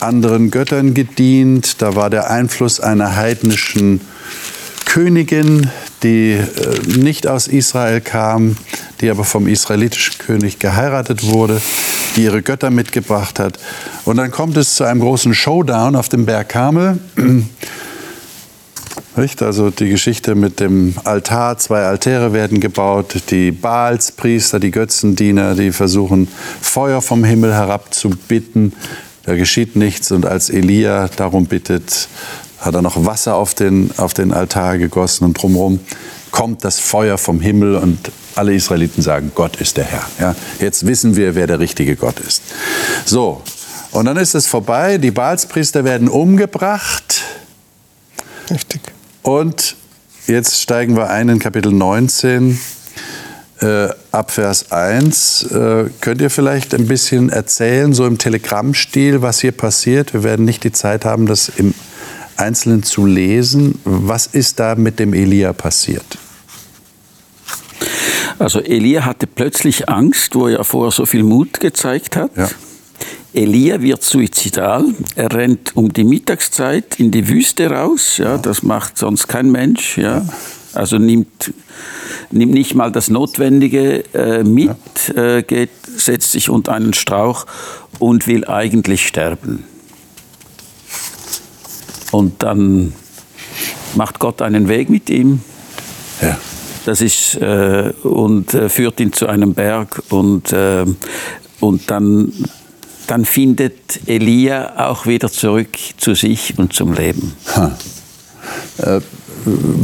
anderen 0.00 0.50
Göttern 0.50 0.92
gedient. 0.92 1.80
Da 1.80 1.96
war 1.96 2.10
der 2.10 2.30
Einfluss 2.30 2.78
einer 2.78 3.16
heidnischen 3.16 4.02
Königin, 4.92 5.70
die 6.02 6.32
äh, 6.32 6.98
nicht 6.98 7.28
aus 7.28 7.46
Israel 7.46 8.00
kam, 8.00 8.56
die 9.00 9.08
aber 9.08 9.22
vom 9.22 9.46
israelitischen 9.46 10.18
König 10.18 10.58
geheiratet 10.58 11.28
wurde, 11.28 11.60
die 12.16 12.24
ihre 12.24 12.42
Götter 12.42 12.70
mitgebracht 12.70 13.38
hat. 13.38 13.60
Und 14.04 14.16
dann 14.16 14.32
kommt 14.32 14.56
es 14.56 14.74
zu 14.74 14.82
einem 14.82 14.98
großen 14.98 15.32
Showdown 15.32 15.94
auf 15.94 16.08
dem 16.08 16.26
Berg. 16.26 16.52
Nicht? 19.16 19.42
Also 19.42 19.70
die 19.70 19.90
Geschichte 19.90 20.34
mit 20.34 20.58
dem 20.58 20.94
Altar, 21.04 21.56
zwei 21.58 21.82
Altäre 21.82 22.32
werden 22.32 22.58
gebaut, 22.58 23.14
die 23.30 23.52
Baalspriester, 23.52 24.58
die 24.58 24.72
Götzendiener, 24.72 25.54
die 25.54 25.70
versuchen 25.70 26.26
Feuer 26.60 27.00
vom 27.00 27.22
Himmel 27.22 27.54
herabzubitten. 27.54 28.72
Da 29.22 29.36
geschieht 29.36 29.76
nichts 29.76 30.10
und 30.10 30.26
als 30.26 30.50
Elia 30.50 31.08
darum 31.14 31.46
bittet, 31.46 32.08
hat 32.60 32.74
er 32.74 32.82
noch 32.82 33.04
Wasser 33.06 33.34
auf 33.36 33.54
den, 33.54 33.90
auf 33.96 34.14
den 34.14 34.32
Altar 34.32 34.78
gegossen 34.78 35.24
und 35.24 35.34
drumherum 35.34 35.80
kommt 36.30 36.64
das 36.64 36.78
Feuer 36.78 37.18
vom 37.18 37.40
Himmel 37.40 37.76
und 37.76 37.98
alle 38.36 38.54
Israeliten 38.54 39.02
sagen, 39.02 39.32
Gott 39.34 39.56
ist 39.56 39.76
der 39.76 39.84
Herr. 39.84 40.04
Ja, 40.20 40.36
jetzt 40.60 40.86
wissen 40.86 41.16
wir, 41.16 41.34
wer 41.34 41.46
der 41.46 41.58
richtige 41.58 41.96
Gott 41.96 42.20
ist. 42.20 42.42
So, 43.04 43.42
und 43.90 44.04
dann 44.04 44.16
ist 44.16 44.34
es 44.34 44.46
vorbei, 44.46 44.98
die 44.98 45.10
Baalspriester 45.10 45.84
werden 45.84 46.08
umgebracht. 46.08 47.22
Richtig. 48.50 48.80
Und 49.22 49.76
jetzt 50.26 50.60
steigen 50.60 50.96
wir 50.96 51.10
ein 51.10 51.28
in 51.28 51.38
Kapitel 51.38 51.72
19. 51.72 52.58
äh, 53.60 53.88
ab 54.12 54.30
Vers 54.30 54.70
1. 54.70 55.42
Äh, 55.50 55.84
könnt 56.00 56.20
ihr 56.20 56.30
vielleicht 56.30 56.74
ein 56.74 56.86
bisschen 56.86 57.30
erzählen, 57.30 57.92
so 57.92 58.06
im 58.06 58.18
Telegrammstil, 58.18 59.22
was 59.22 59.40
hier 59.40 59.52
passiert? 59.52 60.14
Wir 60.14 60.22
werden 60.22 60.44
nicht 60.44 60.64
die 60.64 60.72
Zeit 60.72 61.04
haben, 61.04 61.26
das 61.26 61.48
im 61.48 61.74
Einzelnen 62.40 62.82
zu 62.82 63.06
lesen. 63.06 63.78
Was 63.84 64.26
ist 64.26 64.58
da 64.58 64.74
mit 64.74 64.98
dem 64.98 65.12
Elia 65.12 65.52
passiert? 65.52 66.18
Also 68.38 68.60
Elia 68.60 69.04
hatte 69.04 69.26
plötzlich 69.26 69.88
Angst, 69.88 70.34
wo 70.34 70.48
er 70.48 70.64
vorher 70.64 70.90
so 70.90 71.04
viel 71.04 71.22
Mut 71.22 71.60
gezeigt 71.60 72.16
hat. 72.16 72.34
Ja. 72.36 72.48
Elia 73.34 73.80
wird 73.80 74.02
suizidal. 74.02 74.84
Er 75.14 75.32
rennt 75.32 75.76
um 75.76 75.92
die 75.92 76.04
Mittagszeit 76.04 76.98
in 76.98 77.10
die 77.10 77.28
Wüste 77.28 77.70
raus. 77.70 78.16
Ja, 78.16 78.38
das 78.38 78.62
macht 78.62 78.98
sonst 78.98 79.28
kein 79.28 79.52
Mensch. 79.52 79.98
Ja. 79.98 80.24
Also 80.72 80.98
nimmt, 80.98 81.52
nimmt 82.30 82.52
nicht 82.52 82.74
mal 82.74 82.90
das 82.90 83.10
Notwendige 83.10 84.04
äh, 84.14 84.42
mit, 84.42 85.14
äh, 85.14 85.42
geht, 85.42 85.70
setzt 85.84 86.32
sich 86.32 86.48
unter 86.48 86.72
einen 86.72 86.94
Strauch 86.94 87.46
und 87.98 88.26
will 88.26 88.46
eigentlich 88.46 89.06
sterben. 89.06 89.64
Und 92.10 92.42
dann 92.42 92.92
macht 93.94 94.18
Gott 94.18 94.42
einen 94.42 94.68
Weg 94.68 94.90
mit 94.90 95.10
ihm. 95.10 95.40
Ja. 96.20 96.36
Das 96.86 97.00
ist, 97.00 97.36
äh, 97.36 97.92
und 98.02 98.54
äh, 98.54 98.68
führt 98.68 99.00
ihn 99.00 99.12
zu 99.12 99.26
einem 99.26 99.54
Berg 99.54 100.02
und, 100.10 100.52
äh, 100.52 100.86
und 101.60 101.90
dann 101.90 102.32
dann 103.10 103.24
findet 103.24 104.08
Elia 104.08 104.88
auch 104.88 105.04
wieder 105.04 105.28
zurück 105.28 105.76
zu 105.96 106.14
sich 106.14 106.56
und 106.58 106.72
zum 106.72 106.92
Leben. 106.92 107.34
Äh, 108.78 109.00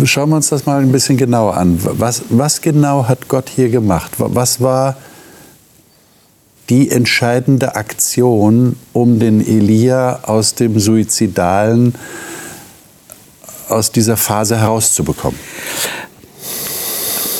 schauen 0.04 0.30
wir 0.30 0.36
uns 0.36 0.48
das 0.48 0.64
mal 0.64 0.80
ein 0.80 0.92
bisschen 0.92 1.16
genauer 1.16 1.56
an. 1.56 1.80
Was, 1.82 2.22
was 2.28 2.60
genau 2.60 3.08
hat 3.08 3.26
Gott 3.26 3.48
hier 3.48 3.68
gemacht? 3.68 4.12
Was 4.18 4.60
war 4.60 4.96
die 6.68 6.90
entscheidende 6.90 7.76
Aktion, 7.76 8.76
um 8.92 9.18
den 9.18 9.46
Elia 9.46 10.20
aus 10.24 10.54
dem 10.54 10.78
Suizidalen, 10.78 11.94
aus 13.68 13.92
dieser 13.92 14.16
Phase 14.16 14.58
herauszubekommen? 14.58 15.38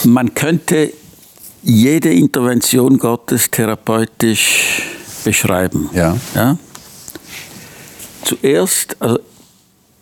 Man 0.05 0.35
könnte 0.35 0.93
jede 1.63 2.13
Intervention 2.13 2.99
Gottes 2.99 3.51
therapeutisch 3.51 4.83
beschreiben. 5.25 5.91
Ja. 5.93 6.17
ja? 6.35 6.57
Zuerst, 8.25 8.97
also 9.01 9.19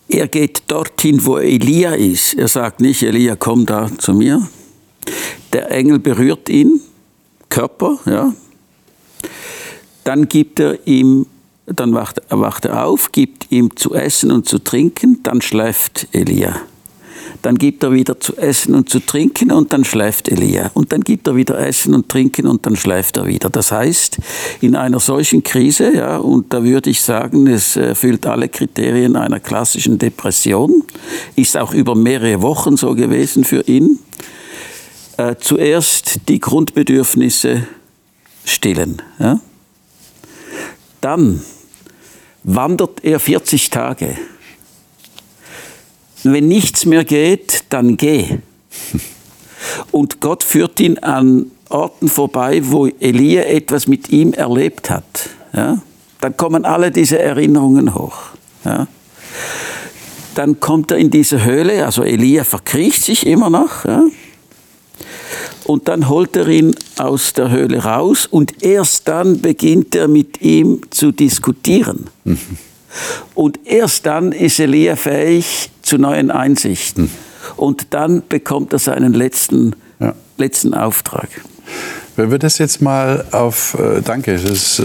er 0.08 0.28
geht 0.28 0.62
dorthin, 0.66 1.24
wo 1.24 1.38
Elia 1.38 1.94
ist. 1.94 2.34
Er 2.34 2.48
sagt 2.48 2.80
nicht, 2.80 3.02
Elia, 3.02 3.36
komm 3.36 3.64
da 3.64 3.90
zu 3.96 4.12
mir. 4.12 4.46
Der 5.52 5.70
Engel 5.70 5.98
berührt 5.98 6.48
ihn, 6.48 6.80
Körper, 7.48 7.98
ja. 8.04 8.32
Dann 10.04 10.28
gibt 10.28 10.60
er 10.60 10.86
ihm, 10.86 11.26
dann 11.66 11.94
wacht, 11.94 12.20
wacht 12.28 12.66
er 12.66 12.84
auf, 12.86 13.12
gibt 13.12 13.50
ihm 13.50 13.74
zu 13.76 13.94
essen 13.94 14.30
und 14.30 14.48
zu 14.48 14.58
trinken, 14.58 15.20
dann 15.22 15.40
schläft 15.40 16.08
Elia. 16.12 16.56
Dann 17.44 17.58
gibt 17.58 17.82
er 17.82 17.92
wieder 17.92 18.18
zu 18.20 18.36
essen 18.36 18.74
und 18.74 18.88
zu 18.88 19.00
trinken 19.00 19.52
und 19.52 19.72
dann 19.74 19.84
schläft 19.84 20.30
Elia. 20.30 20.70
Und 20.72 20.92
dann 20.92 21.02
gibt 21.02 21.26
er 21.26 21.36
wieder 21.36 21.58
Essen 21.58 21.94
und 21.94 22.08
Trinken 22.08 22.46
und 22.46 22.64
dann 22.64 22.74
schläft 22.74 23.18
er 23.18 23.26
wieder. 23.26 23.50
Das 23.50 23.70
heißt, 23.70 24.16
in 24.62 24.74
einer 24.74 24.98
solchen 24.98 25.42
Krise, 25.42 25.94
ja, 25.94 26.16
und 26.16 26.54
da 26.54 26.64
würde 26.64 26.88
ich 26.88 27.02
sagen, 27.02 27.46
es 27.46 27.76
erfüllt 27.76 28.26
alle 28.26 28.48
Kriterien 28.48 29.16
einer 29.16 29.40
klassischen 29.40 29.98
Depression, 29.98 30.84
ist 31.36 31.58
auch 31.58 31.74
über 31.74 31.94
mehrere 31.94 32.40
Wochen 32.40 32.78
so 32.78 32.94
gewesen 32.94 33.44
für 33.44 33.60
ihn. 33.68 33.98
Äh, 35.18 35.36
zuerst 35.38 36.28
die 36.28 36.40
Grundbedürfnisse 36.40 37.66
stillen. 38.44 39.02
Ja. 39.18 39.40
Dann 41.00 41.42
wandert 42.42 43.04
er 43.04 43.20
40 43.20 43.70
Tage 43.70 44.16
wenn 46.24 46.48
nichts 46.48 46.86
mehr 46.86 47.04
geht, 47.04 47.64
dann 47.68 47.96
geh. 47.96 48.38
Und 49.90 50.20
Gott 50.20 50.42
führt 50.42 50.80
ihn 50.80 50.98
an 50.98 51.50
Orten 51.68 52.08
vorbei, 52.08 52.60
wo 52.64 52.86
Elia 52.86 53.42
etwas 53.44 53.86
mit 53.86 54.10
ihm 54.10 54.32
erlebt 54.32 54.90
hat. 54.90 55.04
Ja? 55.54 55.78
Dann 56.20 56.36
kommen 56.36 56.64
alle 56.64 56.90
diese 56.90 57.18
Erinnerungen 57.18 57.94
hoch. 57.94 58.16
Ja? 58.64 58.86
Dann 60.34 60.60
kommt 60.60 60.90
er 60.90 60.98
in 60.98 61.10
diese 61.10 61.44
Höhle, 61.44 61.84
also 61.84 62.02
Elia 62.02 62.44
verkriecht 62.44 63.02
sich 63.02 63.26
immer 63.26 63.50
noch. 63.50 63.84
Ja? 63.84 64.02
Und 65.64 65.88
dann 65.88 66.08
holt 66.08 66.36
er 66.36 66.46
ihn 66.48 66.74
aus 66.98 67.32
der 67.32 67.50
Höhle 67.50 67.84
raus 67.84 68.26
und 68.26 68.62
erst 68.62 69.08
dann 69.08 69.40
beginnt 69.40 69.94
er 69.94 70.08
mit 70.08 70.42
ihm 70.42 70.80
zu 70.90 71.10
diskutieren. 71.10 72.10
Mhm. 72.24 72.38
Und 73.34 73.60
erst 73.64 74.06
dann 74.06 74.32
ist 74.32 74.60
Elia 74.60 74.96
fähig 74.96 75.70
zu 75.82 75.98
neuen 75.98 76.30
Einsichten. 76.30 77.10
Und 77.56 77.88
dann 77.90 78.22
bekommt 78.28 78.72
er 78.72 78.78
seinen 78.78 79.14
letzten, 79.14 79.74
ja. 80.00 80.14
letzten 80.38 80.74
Auftrag. 80.74 81.28
Wenn 82.16 82.30
wir 82.30 82.38
das 82.38 82.58
jetzt 82.58 82.80
mal 82.80 83.24
auf, 83.32 83.76
äh, 83.78 84.00
danke, 84.00 84.36
das 84.36 84.78
äh, 84.78 84.84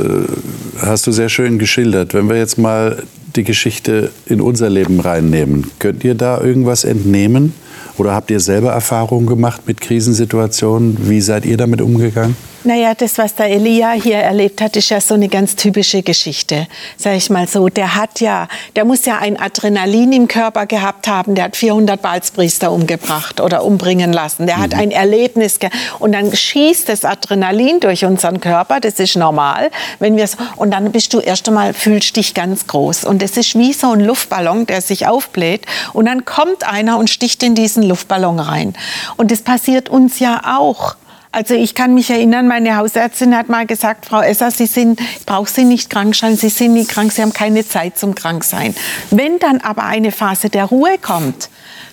hast 0.82 1.06
du 1.06 1.12
sehr 1.12 1.30
schön 1.30 1.60
geschildert. 1.60 2.13
Wenn 2.13 2.28
wir 2.28 2.38
jetzt 2.38 2.58
mal 2.58 3.04
die 3.36 3.44
Geschichte 3.44 4.12
in 4.26 4.42
unser 4.42 4.70
Leben 4.70 5.00
reinnehmen, 5.00 5.70
könnt 5.78 6.04
ihr 6.04 6.15
da 6.15 6.42
irgendwas 6.42 6.84
entnehmen? 6.84 7.54
Oder 8.00 8.14
habt 8.14 8.32
ihr 8.32 8.40
selber 8.40 8.72
Erfahrungen 8.72 9.28
gemacht 9.28 9.62
mit 9.66 9.82
Krisensituationen? 9.82 11.10
Wie 11.10 11.20
seid 11.20 11.46
ihr 11.46 11.58
damit 11.58 11.82
umgegangen? 11.82 12.36
Naja, 12.65 12.93
das, 12.93 13.17
was 13.17 13.36
der 13.36 13.50
Elia 13.50 13.91
hier 13.91 14.17
erlebt 14.17 14.62
hat, 14.62 14.76
ist 14.76 14.89
ja 14.89 15.00
so 15.00 15.13
eine 15.13 15.30
ganz 15.30 15.56
typische 15.56 16.04
Geschichte, 16.04 16.67
sage 16.98 17.15
ich 17.15 17.30
mal 17.30 17.48
so. 17.48 17.69
Der 17.69 17.95
hat 17.95 18.19
ja, 18.19 18.50
der 18.76 18.84
muss 18.84 19.06
ja 19.06 19.17
ein 19.17 19.39
Adrenalin 19.39 20.12
im 20.12 20.28
Körper 20.28 20.65
gehabt 20.65 21.08
haben. 21.08 21.36
Der 21.36 21.45
hat 21.45 21.56
400 21.56 22.02
Balzpriester 22.02 22.72
umgebracht 22.72 23.39
oder 23.39 23.63
umbringen 23.63 24.12
lassen. 24.12 24.45
Der 24.45 24.58
mhm. 24.58 24.62
hat 24.62 24.74
ein 24.74 24.91
Erlebnis 24.91 25.58
und 26.00 26.12
dann 26.12 26.36
schießt 26.36 26.89
das 26.89 27.06
Adrenalin 27.06 27.80
durch 27.80 28.04
unseren 28.04 28.41
Körper. 28.41 28.82
Das 28.82 29.00
ist 29.00 29.15
normal, 29.15 29.72
wenn 30.00 30.17
wir 30.17 30.28
und 30.58 30.72
dann 30.72 30.91
bist 30.91 31.13
du 31.13 31.19
erst 31.19 31.48
einmal 31.48 31.74
fühlst 31.74 32.17
dich 32.17 32.34
ganz 32.34 32.67
groß 32.67 33.06
und 33.06 33.24
es 33.24 33.38
ist 33.38 33.58
wie 33.58 33.72
so 33.72 33.91
ein 33.91 34.02
Luftballon, 34.02 34.65
der 34.65 34.82
sich 34.82 35.08
aufbläht 35.08 35.65
und 35.93 36.06
dann 36.06 36.26
kommt 36.26 36.67
einer 36.67 36.98
und 36.98 37.10
sticht 37.10 37.41
in 37.41 37.56
diesen 37.56 37.84
Luftballon 37.84 38.39
rein. 38.39 38.74
Und 39.15 39.32
das 39.32 39.41
passiert 39.41 39.88
uns 39.88 40.19
ja 40.19 40.41
auch. 40.58 40.95
Also 41.32 41.54
ich 41.54 41.76
kann 41.76 41.94
mich 41.94 42.10
erinnern, 42.10 42.48
meine 42.48 42.76
Hausärztin 42.76 43.38
hat 43.38 43.50
mal 43.50 43.68
gesagt, 43.68 44.08
Frau 44.08 44.20
Esser, 44.20 44.50
Sie 44.50 44.65
sind, 44.65 45.00
ich 45.00 45.26
brauche 45.28 45.50
Sie 45.50 45.63
nicht 45.63 45.92
krank 45.92 46.15
sein, 46.15 46.36
Sie 46.36 46.50
sind 46.50 46.74
nicht 46.74 46.89
krank, 46.89 47.12
Sie 47.12 47.22
haben 47.22 47.34
keine 47.34 47.68
Zeit 47.68 48.00
zum 48.00 48.15
Kranksein. 48.15 48.76
Wenn 49.12 49.38
dann 49.38 49.62
aber 49.62 49.84
eine 49.84 50.12
Phase 50.12 50.50
der 50.50 50.65
Ruhe 50.65 50.98
kommt, 51.00 51.50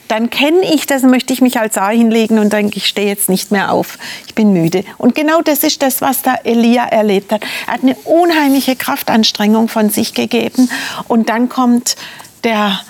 dann 0.08 0.30
kenne 0.30 0.60
ich 0.72 0.86
das, 0.86 1.02
möchte 1.02 1.34
ich 1.34 1.42
mich 1.42 1.58
als 1.58 1.74
Saar 1.74 1.90
hinlegen 1.90 2.38
und 2.38 2.52
denke, 2.52 2.78
ich 2.78 2.86
stehe 2.86 3.08
jetzt 3.08 3.28
nicht 3.28 3.50
mehr 3.50 3.72
auf, 3.72 3.98
ich 4.26 4.34
bin 4.34 4.54
müde. 4.54 4.84
Und 4.96 5.14
genau 5.14 5.42
das 5.42 5.64
ist 5.64 5.82
das, 5.82 6.00
was 6.00 6.22
da 6.22 6.36
Elia 6.44 6.86
erlebt 6.86 7.30
hat. 7.30 7.42
Er 7.66 7.74
hat 7.74 7.82
eine 7.82 7.96
unheimliche 8.04 8.74
Kraftanstrengung 8.74 9.68
von 9.68 9.90
sich 9.90 10.14
gegeben 10.14 10.70
und 11.08 11.28
dann 11.28 11.50
kommt 11.50 11.96
der 12.46 12.80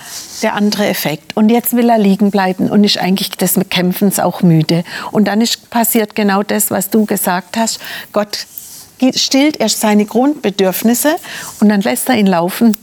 der 0.43 0.55
andere 0.55 0.87
Effekt. 0.87 1.37
Und 1.37 1.49
jetzt 1.49 1.75
will 1.75 1.89
er 1.89 1.99
liegen 1.99 2.31
bleiben 2.31 2.71
und 2.71 2.85
ist 2.85 2.99
eigentlich 2.99 3.31
des 3.31 3.59
Kämpfens 3.71 4.21
auch 4.21 4.43
müde. 4.43 4.85
Und 5.13 5.27
dann 5.27 5.41
ist 5.41 5.71
passiert 5.71 6.15
genau 6.15 6.43
das, 6.43 6.71
was 6.71 6.91
du 6.91 7.07
gesagt 7.07 7.57
hast. 7.57 7.81
Gott 8.13 8.47
stillt 9.15 9.59
erst 9.59 9.81
seine 9.81 10.07
Grundbedürfnisse 10.07 11.17
und 11.61 11.69
dann 11.69 11.81
lässt 11.81 12.09
er 12.09 12.17
ihn 12.17 12.27
laufen. 12.27 12.77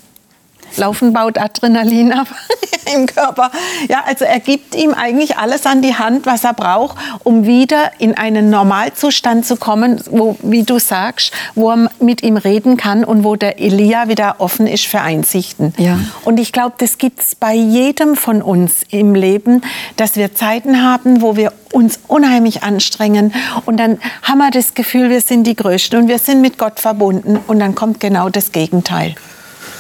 Laufen 0.78 1.14
baut 1.14 1.38
Adrenalin 1.38 2.12
ab 2.12 2.28
im 2.96 3.06
Körper. 3.06 3.52
Ja, 3.90 4.04
also 4.06 4.26
er 4.26 4.40
gibt 4.40 4.76
ihm 4.76 4.94
eigentlich 4.94 5.38
alles 5.38 5.66
an 5.66 5.82
die 5.82 5.96
Hand, 5.96 6.26
was 6.26 6.44
er 6.44 6.54
braucht, 6.54 6.98
um 7.24 7.46
wieder 7.46 7.92
in 8.00 8.18
einen 8.18 8.50
Normalzustand 8.50 9.46
zu 9.46 9.58
kommen, 9.58 10.02
wo, 10.10 10.38
wie 10.42 10.64
du 10.64 10.80
sagst, 10.80 11.32
wo 11.56 11.72
er 11.72 11.90
mit 12.00 12.24
ihm 12.24 12.38
reden 12.38 12.78
kann 12.78 13.04
und 13.04 13.24
wo 13.24 13.36
der 13.36 13.60
Elia 13.60 14.08
wieder 14.08 14.36
offen 14.40 14.68
ist 14.68 14.86
für 14.86 15.02
Einsichten. 15.02 15.74
Ja. 15.78 16.00
Und 16.26 16.40
ich 16.40 16.52
glaube, 16.52 16.76
das 16.78 16.98
gibt 16.98 17.22
es 17.22 17.36
bei 17.36 17.54
jedem 17.54 18.16
von 18.16 18.42
uns 18.42 18.84
im 18.90 19.16
Leben, 19.16 19.62
dass 19.98 20.16
wir 20.16 20.34
Zeiten 20.36 20.84
haben, 20.84 21.22
wo 21.22 21.36
wir 21.36 21.54
uns 21.72 22.00
unheimlich 22.08 22.64
anstrengen 22.64 23.34
und 23.66 23.78
dann 23.78 24.00
haben 24.22 24.38
wir 24.38 24.52
das 24.52 24.74
Gefühl, 24.74 25.10
wir 25.10 25.22
sind 25.22 25.46
die 25.46 25.56
Größten 25.56 26.04
und 26.04 26.08
wir 26.08 26.20
sind 26.20 26.42
mit 26.42 26.58
Gott 26.58 26.80
verbunden 26.80 27.40
und 27.48 27.60
dann 27.60 27.76
kommt 27.76 28.00
genau 28.00 28.30
das 28.30 28.52
Gegenteil. 28.52 29.16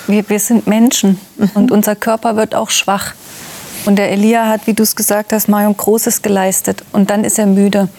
Wir, 0.08 0.28
wir 0.30 0.40
sind 0.40 0.68
Menschen 0.68 1.20
mhm. 1.38 1.52
und 1.54 1.72
unser 1.72 1.96
Körper 1.96 2.36
wird 2.36 2.56
auch 2.56 2.70
schwach. 2.70 3.14
Und 3.86 3.98
der 3.98 4.12
Elia 4.12 4.48
hat, 4.48 4.66
wie 4.66 4.74
du 4.74 4.84
es 4.84 4.96
gesagt 4.96 5.34
hast, 5.34 5.50
Marion, 5.50 5.76
Großes 5.76 6.22
geleistet. 6.22 6.84
Und 6.92 7.10
dann 7.10 7.24
ist 7.24 7.38
er 7.38 7.46
müde. 7.46 7.90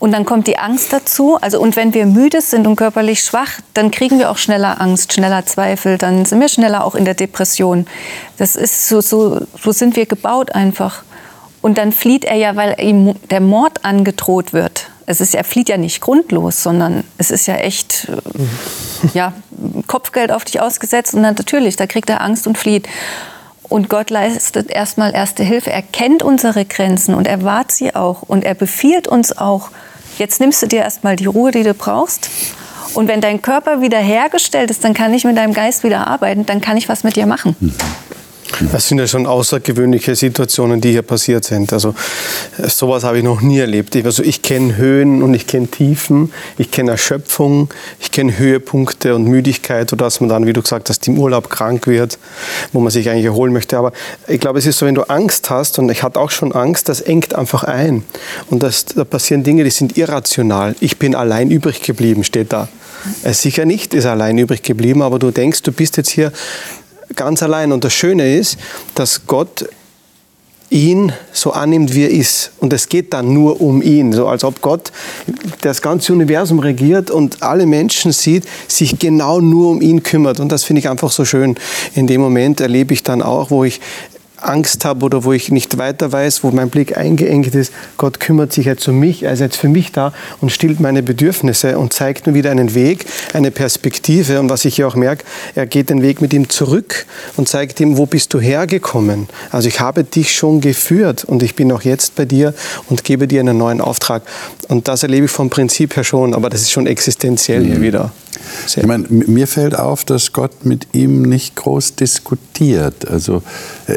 Und 0.00 0.12
dann 0.12 0.24
kommt 0.24 0.48
die 0.48 0.58
Angst 0.58 0.92
dazu. 0.92 1.38
Also, 1.40 1.60
und 1.60 1.76
wenn 1.76 1.94
wir 1.94 2.04
müde 2.04 2.40
sind 2.40 2.66
und 2.66 2.76
körperlich 2.76 3.20
schwach, 3.20 3.60
dann 3.74 3.90
kriegen 3.90 4.18
wir 4.18 4.30
auch 4.30 4.38
schneller 4.38 4.80
Angst, 4.80 5.12
schneller 5.12 5.46
Zweifel. 5.46 5.98
Dann 5.98 6.24
sind 6.24 6.40
wir 6.40 6.48
schneller 6.48 6.84
auch 6.84 6.94
in 6.94 7.04
der 7.04 7.14
Depression. 7.14 7.86
Das 8.36 8.56
ist 8.56 8.88
so, 8.88 9.00
so, 9.00 9.46
so 9.62 9.72
sind 9.72 9.96
wir 9.96 10.06
gebaut 10.06 10.52
einfach. 10.52 11.04
Und 11.62 11.78
dann 11.78 11.92
flieht 11.92 12.24
er 12.24 12.36
ja, 12.36 12.56
weil 12.56 12.76
ihm 12.80 13.14
der 13.30 13.40
Mord 13.40 13.84
angedroht 13.84 14.52
wird. 14.52 14.90
Es 15.06 15.20
ist, 15.20 15.34
er 15.34 15.44
flieht 15.44 15.68
ja 15.68 15.76
nicht 15.76 16.00
grundlos, 16.00 16.62
sondern 16.62 17.04
es 17.18 17.30
ist 17.30 17.46
ja 17.46 17.56
echt 17.56 18.08
äh, 18.08 19.16
ja, 19.16 19.32
Kopfgeld 19.86 20.32
auf 20.32 20.44
dich 20.44 20.60
ausgesetzt 20.60 21.14
und 21.14 21.22
dann 21.22 21.34
natürlich, 21.34 21.76
da 21.76 21.86
kriegt 21.86 22.10
er 22.10 22.20
Angst 22.20 22.46
und 22.46 22.58
flieht. 22.58 22.88
Und 23.68 23.88
Gott 23.88 24.10
leistet 24.10 24.70
erstmal 24.70 25.14
erste 25.14 25.42
Hilfe. 25.42 25.72
Er 25.72 25.82
kennt 25.82 26.22
unsere 26.22 26.64
Grenzen 26.64 27.14
und 27.14 27.26
er 27.26 27.42
wahrt 27.42 27.72
sie 27.72 27.94
auch. 27.94 28.22
Und 28.22 28.44
er 28.44 28.54
befiehlt 28.54 29.08
uns 29.08 29.36
auch, 29.36 29.70
jetzt 30.18 30.38
nimmst 30.38 30.62
du 30.62 30.66
dir 30.66 30.80
erstmal 30.80 31.16
die 31.16 31.26
Ruhe, 31.26 31.50
die 31.50 31.62
du 31.62 31.72
brauchst. 31.72 32.28
Und 32.92 33.08
wenn 33.08 33.20
dein 33.20 33.42
Körper 33.42 33.80
wieder 33.80 33.98
hergestellt 33.98 34.70
ist, 34.70 34.84
dann 34.84 34.94
kann 34.94 35.12
ich 35.14 35.24
mit 35.24 35.36
deinem 35.36 35.54
Geist 35.54 35.82
wieder 35.82 36.06
arbeiten, 36.06 36.46
dann 36.46 36.60
kann 36.60 36.76
ich 36.76 36.88
was 36.88 37.04
mit 37.04 37.16
dir 37.16 37.26
machen. 37.26 37.56
Mhm. 37.58 37.74
Das 38.72 38.88
sind 38.88 38.98
ja 38.98 39.06
schon 39.06 39.26
außergewöhnliche 39.26 40.14
Situationen, 40.14 40.80
die 40.80 40.92
hier 40.92 41.02
passiert 41.02 41.44
sind. 41.44 41.72
Also 41.72 41.94
sowas 42.66 43.04
habe 43.04 43.18
ich 43.18 43.24
noch 43.24 43.40
nie 43.40 43.58
erlebt. 43.58 43.96
Also 43.96 44.22
ich 44.22 44.42
kenne 44.42 44.76
Höhen 44.76 45.22
und 45.22 45.34
ich 45.34 45.46
kenne 45.46 45.68
Tiefen, 45.68 46.32
ich 46.58 46.70
kenne 46.70 46.92
Erschöpfung, 46.92 47.72
ich 48.00 48.10
kenne 48.10 48.38
Höhepunkte 48.38 49.14
und 49.14 49.24
Müdigkeit, 49.24 49.92
oder 49.92 50.04
dass 50.04 50.20
man 50.20 50.28
dann, 50.28 50.46
wie 50.46 50.52
du 50.52 50.62
gesagt 50.62 50.88
hast, 50.88 51.06
im 51.08 51.18
Urlaub 51.18 51.50
krank 51.50 51.86
wird, 51.86 52.18
wo 52.72 52.80
man 52.80 52.90
sich 52.90 53.08
eigentlich 53.10 53.24
erholen 53.24 53.52
möchte. 53.52 53.76
Aber 53.76 53.92
ich 54.28 54.40
glaube, 54.40 54.58
es 54.58 54.66
ist 54.66 54.78
so, 54.78 54.86
wenn 54.86 54.94
du 54.94 55.02
Angst 55.02 55.50
hast, 55.50 55.78
und 55.78 55.90
ich 55.90 56.02
hatte 56.02 56.20
auch 56.20 56.30
schon 56.30 56.52
Angst, 56.52 56.88
das 56.88 57.00
engt 57.00 57.34
einfach 57.34 57.64
ein. 57.64 58.04
Und 58.50 58.62
das, 58.62 58.84
da 58.84 59.04
passieren 59.04 59.42
Dinge, 59.42 59.64
die 59.64 59.70
sind 59.70 59.96
irrational. 59.96 60.76
Ich 60.80 60.98
bin 60.98 61.14
allein 61.14 61.50
übrig 61.50 61.82
geblieben, 61.82 62.24
steht 62.24 62.52
da. 62.52 62.68
Sicher 63.24 63.66
nicht 63.66 63.92
ist 63.92 64.06
allein 64.06 64.38
übrig 64.38 64.62
geblieben, 64.62 65.02
aber 65.02 65.18
du 65.18 65.30
denkst, 65.30 65.62
du 65.62 65.72
bist 65.72 65.98
jetzt 65.98 66.10
hier 66.10 66.32
ganz 67.16 67.42
allein. 67.42 67.72
Und 67.72 67.84
das 67.84 67.92
Schöne 67.92 68.36
ist, 68.36 68.58
dass 68.94 69.26
Gott 69.26 69.66
ihn 70.70 71.12
so 71.32 71.52
annimmt, 71.52 71.94
wie 71.94 72.02
er 72.02 72.10
ist. 72.10 72.50
Und 72.58 72.72
es 72.72 72.88
geht 72.88 73.12
dann 73.12 73.32
nur 73.32 73.60
um 73.60 73.80
ihn, 73.80 74.12
so 74.12 74.26
als 74.26 74.42
ob 74.44 74.60
Gott 74.60 74.90
das 75.60 75.82
ganze 75.82 76.12
Universum 76.12 76.58
regiert 76.58 77.10
und 77.10 77.42
alle 77.42 77.64
Menschen 77.66 78.12
sieht, 78.12 78.44
sich 78.66 78.98
genau 78.98 79.40
nur 79.40 79.70
um 79.70 79.80
ihn 79.80 80.02
kümmert. 80.02 80.40
Und 80.40 80.50
das 80.50 80.64
finde 80.64 80.80
ich 80.80 80.88
einfach 80.88 81.12
so 81.12 81.24
schön. 81.24 81.56
In 81.94 82.06
dem 82.06 82.20
Moment 82.20 82.60
erlebe 82.60 82.92
ich 82.92 83.02
dann 83.02 83.22
auch, 83.22 83.50
wo 83.50 83.64
ich 83.64 83.80
Angst 84.46 84.84
habe 84.84 85.04
oder 85.04 85.24
wo 85.24 85.32
ich 85.32 85.50
nicht 85.50 85.78
weiter 85.78 86.12
weiß, 86.12 86.44
wo 86.44 86.50
mein 86.50 86.70
Blick 86.70 86.96
eingeengt 86.96 87.54
ist, 87.54 87.72
Gott 87.96 88.20
kümmert 88.20 88.52
sich 88.52 88.66
jetzt 88.66 88.86
um 88.88 88.98
mich, 88.98 89.22
er 89.22 89.32
ist 89.32 89.40
jetzt 89.40 89.56
für 89.56 89.68
mich 89.68 89.92
da 89.92 90.12
und 90.40 90.50
stillt 90.50 90.80
meine 90.80 91.02
Bedürfnisse 91.02 91.78
und 91.78 91.92
zeigt 91.92 92.26
mir 92.26 92.34
wieder 92.34 92.50
einen 92.50 92.74
Weg, 92.74 93.06
eine 93.32 93.50
Perspektive. 93.50 94.40
Und 94.40 94.50
was 94.50 94.64
ich 94.64 94.76
hier 94.76 94.88
auch 94.88 94.96
merke, 94.96 95.24
er 95.54 95.66
geht 95.66 95.90
den 95.90 96.02
Weg 96.02 96.20
mit 96.20 96.32
ihm 96.32 96.48
zurück 96.48 97.06
und 97.36 97.48
zeigt 97.48 97.80
ihm, 97.80 97.96
wo 97.96 98.06
bist 98.06 98.34
du 98.34 98.40
hergekommen? 98.40 99.28
Also 99.50 99.68
ich 99.68 99.80
habe 99.80 100.04
dich 100.04 100.34
schon 100.34 100.60
geführt 100.60 101.24
und 101.24 101.42
ich 101.42 101.54
bin 101.54 101.72
auch 101.72 101.82
jetzt 101.82 102.14
bei 102.16 102.24
dir 102.24 102.54
und 102.88 103.04
gebe 103.04 103.28
dir 103.28 103.40
einen 103.40 103.58
neuen 103.58 103.80
Auftrag. 103.80 104.22
Und 104.68 104.88
das 104.88 105.02
erlebe 105.02 105.26
ich 105.26 105.30
vom 105.30 105.50
Prinzip 105.50 105.96
her 105.96 106.04
schon, 106.04 106.34
aber 106.34 106.50
das 106.50 106.62
ist 106.62 106.70
schon 106.70 106.86
existenziell 106.86 107.62
mhm. 107.62 107.66
hier 107.66 107.80
wieder. 107.80 108.12
Sehr 108.66 108.82
ich 108.82 108.88
meine, 108.88 109.06
mir 109.08 109.46
fällt 109.46 109.78
auf, 109.78 110.04
dass 110.04 110.32
Gott 110.32 110.64
mit 110.64 110.88
ihm 110.92 111.22
nicht 111.22 111.56
groß 111.56 111.94
diskutiert. 111.96 113.08
Also 113.08 113.42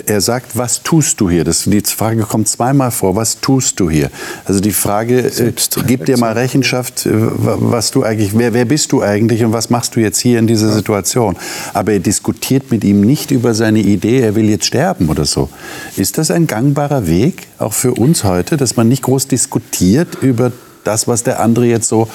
er 0.05 0.21
sagt, 0.21 0.57
was 0.57 0.83
tust 0.83 1.19
du 1.21 1.29
hier? 1.29 1.43
Das, 1.43 1.63
die 1.65 1.81
Frage 1.81 2.23
kommt 2.23 2.47
zweimal 2.47 2.91
vor, 2.91 3.15
was 3.15 3.39
tust 3.39 3.79
du 3.79 3.89
hier? 3.89 4.09
Also 4.45 4.59
die 4.59 4.71
Frage, 4.71 5.19
äh, 5.19 5.53
gib 5.85 6.05
dir 6.05 6.17
mal 6.17 6.33
Rechenschaft, 6.33 7.05
äh, 7.05 7.11
was 7.13 7.91
du 7.91 8.03
eigentlich, 8.03 8.37
wer, 8.37 8.53
wer 8.53 8.65
bist 8.65 8.91
du 8.91 9.01
eigentlich 9.01 9.43
und 9.43 9.53
was 9.53 9.69
machst 9.69 9.95
du 9.95 9.99
jetzt 9.99 10.19
hier 10.19 10.39
in 10.39 10.47
dieser 10.47 10.71
Situation? 10.71 11.35
Aber 11.73 11.93
er 11.93 11.99
diskutiert 11.99 12.71
mit 12.71 12.83
ihm 12.83 13.01
nicht 13.01 13.31
über 13.31 13.53
seine 13.53 13.79
Idee, 13.79 14.21
er 14.21 14.35
will 14.35 14.49
jetzt 14.49 14.65
sterben 14.65 15.09
oder 15.09 15.25
so. 15.25 15.49
Ist 15.95 16.17
das 16.17 16.31
ein 16.31 16.47
gangbarer 16.47 17.07
Weg, 17.07 17.47
auch 17.57 17.73
für 17.73 17.93
uns 17.93 18.23
heute, 18.23 18.57
dass 18.57 18.75
man 18.75 18.87
nicht 18.87 19.03
groß 19.03 19.27
diskutiert 19.27 20.15
über 20.21 20.51
das, 20.83 21.07
was 21.07 21.23
der 21.23 21.39
andere 21.39 21.65
jetzt 21.65 21.87
so 21.87 22.07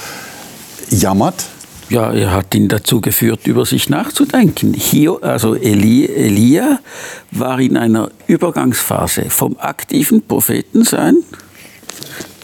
jammert? 0.91 1.45
Ja, 1.93 2.11
er 2.11 2.33
hat 2.33 2.55
ihn 2.55 2.69
dazu 2.69 3.03
geführt, 3.03 3.47
über 3.47 3.67
sich 3.67 3.91
nachzudenken. 3.91 4.73
Hier, 4.73 5.19
also 5.21 5.55
Eli, 5.55 6.07
Elia 6.07 6.79
war 7.31 7.61
in 7.61 7.77
einer 7.77 8.11
Übergangsphase 8.27 9.27
vom 9.29 9.59
aktiven 9.59 10.23
Prophetensein 10.23 11.17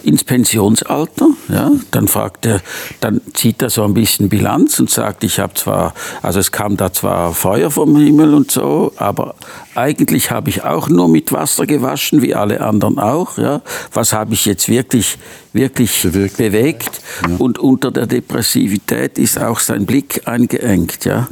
ins 0.03 0.23
Pensionsalter, 0.23 1.29
ja, 1.49 1.71
dann 1.91 2.07
fragt 2.07 2.45
er, 2.45 2.61
dann 2.99 3.21
zieht 3.33 3.61
er 3.61 3.69
so 3.69 3.83
ein 3.83 3.93
bisschen 3.93 4.29
Bilanz 4.29 4.79
und 4.79 4.89
sagt, 4.89 5.23
ich 5.23 5.39
habe 5.39 5.53
zwar, 5.53 5.93
also 6.21 6.39
es 6.39 6.51
kam 6.51 6.77
da 6.77 6.91
zwar 6.91 7.33
Feuer 7.33 7.71
vom 7.71 7.95
Himmel 7.97 8.33
und 8.33 8.51
so, 8.51 8.93
aber 8.97 9.35
eigentlich 9.75 10.31
habe 10.31 10.49
ich 10.49 10.63
auch 10.63 10.89
nur 10.89 11.07
mit 11.07 11.31
Wasser 11.31 11.65
gewaschen, 11.65 12.21
wie 12.21 12.35
alle 12.35 12.61
anderen 12.61 12.99
auch, 12.99 13.37
ja. 13.37 13.61
Was 13.93 14.13
habe 14.13 14.33
ich 14.33 14.45
jetzt 14.45 14.69
wirklich, 14.69 15.17
wirklich 15.53 16.03
bewegt? 16.03 16.37
bewegt? 16.37 17.01
Ja. 17.27 17.35
Und 17.37 17.59
unter 17.59 17.91
der 17.91 18.07
Depressivität 18.07 19.17
ist 19.17 19.39
auch 19.39 19.59
sein 19.59 19.85
Blick 19.85 20.27
eingeengt, 20.27 21.05
ja. 21.05 21.27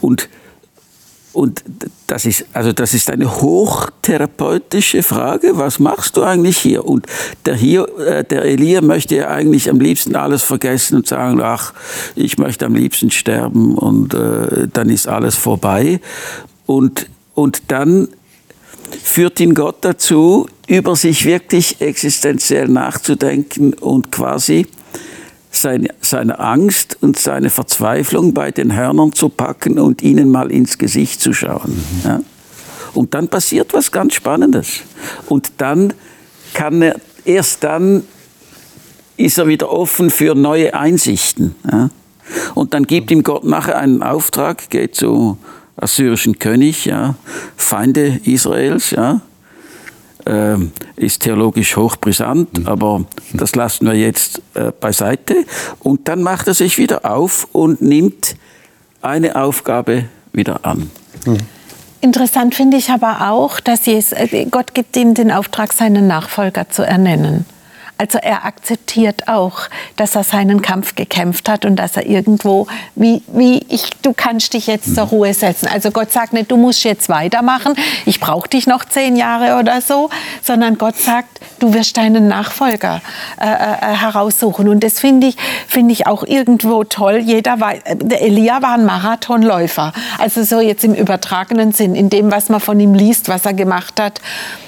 Und 0.00 0.28
und 1.34 1.64
das 2.06 2.26
ist, 2.26 2.46
also 2.52 2.72
das 2.72 2.94
ist 2.94 3.10
eine 3.10 3.40
hochtherapeutische 3.40 5.02
Frage. 5.02 5.58
Was 5.58 5.80
machst 5.80 6.16
du 6.16 6.22
eigentlich 6.22 6.58
hier? 6.58 6.84
Und 6.84 7.06
der, 7.44 7.56
hier, 7.56 7.88
äh, 7.98 8.22
der 8.22 8.44
Elia 8.44 8.80
möchte 8.80 9.16
ja 9.16 9.28
eigentlich 9.28 9.68
am 9.68 9.80
liebsten 9.80 10.14
alles 10.14 10.42
vergessen 10.42 10.96
und 10.96 11.08
sagen, 11.08 11.40
ach, 11.42 11.74
ich 12.14 12.38
möchte 12.38 12.66
am 12.66 12.74
liebsten 12.76 13.10
sterben 13.10 13.76
und 13.76 14.14
äh, 14.14 14.68
dann 14.72 14.88
ist 14.90 15.08
alles 15.08 15.34
vorbei. 15.34 16.00
Und, 16.66 17.08
und 17.34 17.62
dann 17.68 18.08
führt 19.02 19.40
ihn 19.40 19.54
Gott 19.54 19.78
dazu, 19.80 20.46
über 20.68 20.94
sich 20.94 21.24
wirklich 21.24 21.80
existenziell 21.80 22.68
nachzudenken 22.68 23.74
und 23.74 24.12
quasi 24.12 24.66
seine, 25.56 25.88
seine 26.00 26.38
Angst 26.38 26.98
und 27.00 27.18
seine 27.18 27.50
Verzweiflung 27.50 28.34
bei 28.34 28.50
den 28.50 28.74
Hörnern 28.74 29.12
zu 29.12 29.28
packen 29.28 29.78
und 29.78 30.02
ihnen 30.02 30.30
mal 30.30 30.50
ins 30.50 30.78
Gesicht 30.78 31.20
zu 31.20 31.32
schauen. 31.32 31.72
Mhm. 31.72 32.08
Ja? 32.08 32.20
Und 32.94 33.14
dann 33.14 33.28
passiert 33.28 33.74
was 33.74 33.90
ganz 33.90 34.14
Spannendes. 34.14 34.80
Und 35.28 35.52
dann 35.58 35.92
kann 36.52 36.82
er, 36.82 36.96
erst 37.24 37.64
dann 37.64 38.04
ist 39.16 39.38
er 39.38 39.46
wieder 39.46 39.70
offen 39.70 40.10
für 40.10 40.34
neue 40.34 40.74
Einsichten. 40.74 41.54
Ja? 41.70 41.90
Und 42.54 42.74
dann 42.74 42.84
gibt 42.84 43.10
ihm 43.10 43.22
Gott 43.22 43.44
nachher 43.44 43.78
einen 43.78 44.02
Auftrag, 44.02 44.70
geht 44.70 44.94
zu 44.94 45.38
assyrischen 45.76 46.38
König, 46.38 46.84
ja, 46.84 47.16
Feinde 47.56 48.20
Israels, 48.24 48.90
ja, 48.92 49.20
äh, 50.26 50.56
ist 50.96 51.22
theologisch 51.22 51.76
hochbrisant, 51.76 52.58
mhm. 52.58 52.66
aber 52.66 53.04
das 53.32 53.54
lassen 53.54 53.86
wir 53.86 53.94
jetzt 53.94 54.42
äh, 54.54 54.72
beiseite. 54.78 55.44
Und 55.80 56.08
dann 56.08 56.22
macht 56.22 56.46
er 56.46 56.54
sich 56.54 56.78
wieder 56.78 57.10
auf 57.10 57.48
und 57.52 57.82
nimmt 57.82 58.36
eine 59.02 59.36
Aufgabe 59.36 60.06
wieder 60.32 60.64
an. 60.64 60.90
Mhm. 61.26 61.38
Interessant 62.00 62.54
finde 62.54 62.76
ich 62.76 62.90
aber 62.90 63.30
auch, 63.30 63.60
dass 63.60 63.86
Jesus, 63.86 64.12
äh, 64.12 64.46
Gott 64.50 64.74
gibt 64.74 64.96
ihm 64.96 65.14
den 65.14 65.30
Auftrag, 65.30 65.72
seinen 65.72 66.06
Nachfolger 66.06 66.68
zu 66.68 66.82
ernennen. 66.82 67.46
Also 67.96 68.18
er 68.18 68.44
akzeptiert 68.44 69.28
auch, 69.28 69.68
dass 69.96 70.16
er 70.16 70.24
seinen 70.24 70.62
Kampf 70.62 70.96
gekämpft 70.96 71.48
hat 71.48 71.64
und 71.64 71.76
dass 71.76 71.96
er 71.96 72.06
irgendwo, 72.06 72.66
wie, 72.96 73.22
wie 73.28 73.64
ich, 73.68 73.90
du 74.02 74.12
kannst 74.12 74.52
dich 74.52 74.66
jetzt 74.66 74.96
zur 74.96 75.04
Ruhe 75.04 75.32
setzen. 75.32 75.68
Also 75.72 75.92
Gott 75.92 76.10
sagt 76.10 76.32
nicht, 76.32 76.50
du 76.50 76.56
musst 76.56 76.82
jetzt 76.82 77.08
weitermachen, 77.08 77.74
ich 78.04 78.18
brauche 78.18 78.48
dich 78.48 78.66
noch 78.66 78.84
zehn 78.84 79.14
Jahre 79.14 79.60
oder 79.60 79.80
so, 79.80 80.10
sondern 80.42 80.76
Gott 80.76 80.96
sagt, 80.96 81.40
du 81.60 81.72
wirst 81.72 81.96
deinen 81.96 82.26
Nachfolger 82.26 83.00
äh, 83.40 83.44
äh, 83.44 83.96
heraussuchen. 83.96 84.68
Und 84.68 84.82
das 84.82 84.98
finde 84.98 85.28
ich, 85.28 85.36
finde 85.68 85.92
ich 85.92 86.08
auch 86.08 86.24
irgendwo 86.24 86.82
toll. 86.82 87.18
Jeder 87.18 87.60
weiß, 87.60 87.80
der 88.02 88.22
Elia 88.22 88.60
war 88.60 88.74
ein 88.74 88.84
Marathonläufer. 88.84 89.92
Also 90.18 90.42
so 90.42 90.60
jetzt 90.60 90.82
im 90.82 90.94
übertragenen 90.94 91.70
Sinn, 91.70 91.94
in 91.94 92.10
dem, 92.10 92.32
was 92.32 92.48
man 92.48 92.58
von 92.58 92.80
ihm 92.80 92.94
liest, 92.94 93.28
was 93.28 93.46
er 93.46 93.54
gemacht 93.54 94.00
hat. 94.00 94.20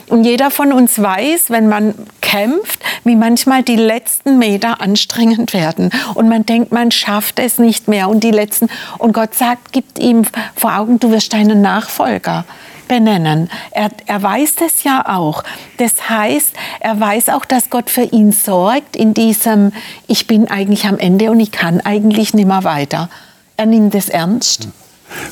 Und 0.08 0.24
jeder 0.24 0.50
von 0.50 0.72
uns 0.72 1.00
weiß, 1.00 1.50
wenn 1.50 1.68
man 1.68 1.94
kämpft, 2.20 2.80
wie 3.04 3.16
manchmal 3.16 3.62
die 3.62 3.76
letzten 3.76 4.38
Meter 4.38 4.80
anstrengend 4.80 5.52
werden. 5.52 5.90
Und 6.14 6.28
man 6.28 6.46
denkt, 6.46 6.72
man 6.72 6.90
schafft 6.90 7.38
es 7.38 7.58
nicht 7.58 7.88
mehr. 7.88 8.08
Und 8.08 8.22
die 8.22 8.30
letzten, 8.30 8.68
und 8.98 9.12
Gott 9.12 9.34
sagt, 9.34 9.72
gibt 9.72 9.98
ihm 9.98 10.22
vor 10.54 10.76
Augen, 10.76 11.00
du 11.00 11.10
wirst 11.10 11.32
deinen 11.32 11.60
Nachfolger 11.60 12.44
benennen. 12.88 13.50
Er, 13.72 13.90
er 14.06 14.22
weiß 14.22 14.56
das 14.56 14.84
ja 14.84 15.04
auch. 15.06 15.42
Das 15.78 16.08
heißt, 16.08 16.52
er 16.80 17.00
weiß 17.00 17.30
auch, 17.30 17.44
dass 17.44 17.70
Gott 17.70 17.90
für 17.90 18.02
ihn 18.02 18.32
sorgt 18.32 18.96
in 18.96 19.14
diesem, 19.14 19.72
ich 20.06 20.26
bin 20.26 20.48
eigentlich 20.48 20.84
am 20.84 20.98
Ende 20.98 21.30
und 21.30 21.40
ich 21.40 21.50
kann 21.50 21.80
eigentlich 21.80 22.34
nicht 22.34 22.46
mehr 22.46 22.64
weiter. 22.64 23.10
Er 23.56 23.66
nimmt 23.66 23.94
es 23.94 24.08
ernst. 24.08 24.68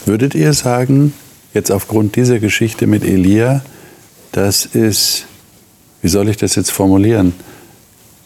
Würdet 0.06 0.34
ihr 0.34 0.52
sagen, 0.52 1.12
jetzt 1.52 1.70
aufgrund 1.70 2.16
dieser 2.16 2.38
Geschichte 2.38 2.86
mit 2.86 3.04
Elia, 3.04 3.62
dass 4.34 4.66
es, 4.74 5.24
wie 6.02 6.08
soll 6.08 6.28
ich 6.28 6.36
das 6.36 6.54
jetzt 6.54 6.70
formulieren, 6.70 7.34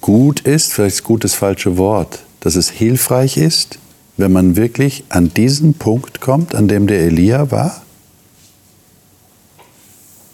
gut 0.01 0.40
ist, 0.40 0.73
vielleicht 0.73 0.97
ist 0.97 1.05
gut 1.05 1.25
das 1.25 1.35
falsche 1.35 1.77
Wort, 1.77 2.21
dass 2.40 2.55
es 2.55 2.71
hilfreich 2.71 3.37
ist, 3.37 3.79
wenn 4.16 4.33
man 4.33 4.57
wirklich 4.57 5.05
an 5.09 5.33
diesen 5.33 5.75
Punkt 5.75 6.21
kommt, 6.21 6.55
an 6.55 6.68
dem 6.68 6.87
der 6.87 7.01
Elia 7.01 7.51
war? 7.51 7.83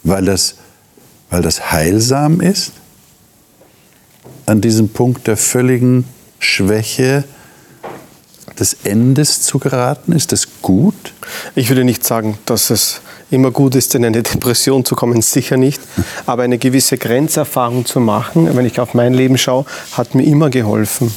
Weil 0.03 0.25
das, 0.25 0.55
weil 1.29 1.41
das 1.41 1.71
heilsam 1.71 2.41
ist? 2.41 2.73
an 4.45 4.61
diesem 4.61 4.89
Punkt 4.89 5.27
der 5.27 5.37
völligen 5.37 6.05
Schwäche 6.39 7.23
des 8.59 8.77
Endes 8.83 9.41
zu 9.41 9.59
geraten? 9.59 10.11
Ist 10.11 10.31
das 10.31 10.47
gut? 10.61 11.13
Ich 11.55 11.69
würde 11.69 11.83
nicht 11.83 12.03
sagen, 12.03 12.37
dass 12.45 12.69
es 12.69 13.01
immer 13.31 13.51
gut 13.51 13.75
ist, 13.75 13.95
in 13.95 14.05
eine 14.05 14.23
Depression 14.23 14.85
zu 14.85 14.95
kommen, 14.95 15.21
sicher 15.21 15.57
nicht. 15.57 15.81
Aber 16.25 16.43
eine 16.43 16.57
gewisse 16.57 16.97
Grenzerfahrung 16.97 17.85
zu 17.85 17.99
machen, 17.99 18.55
wenn 18.55 18.65
ich 18.65 18.79
auf 18.79 18.93
mein 18.93 19.13
Leben 19.13 19.37
schaue, 19.37 19.65
hat 19.93 20.15
mir 20.15 20.23
immer 20.23 20.49
geholfen. 20.49 21.13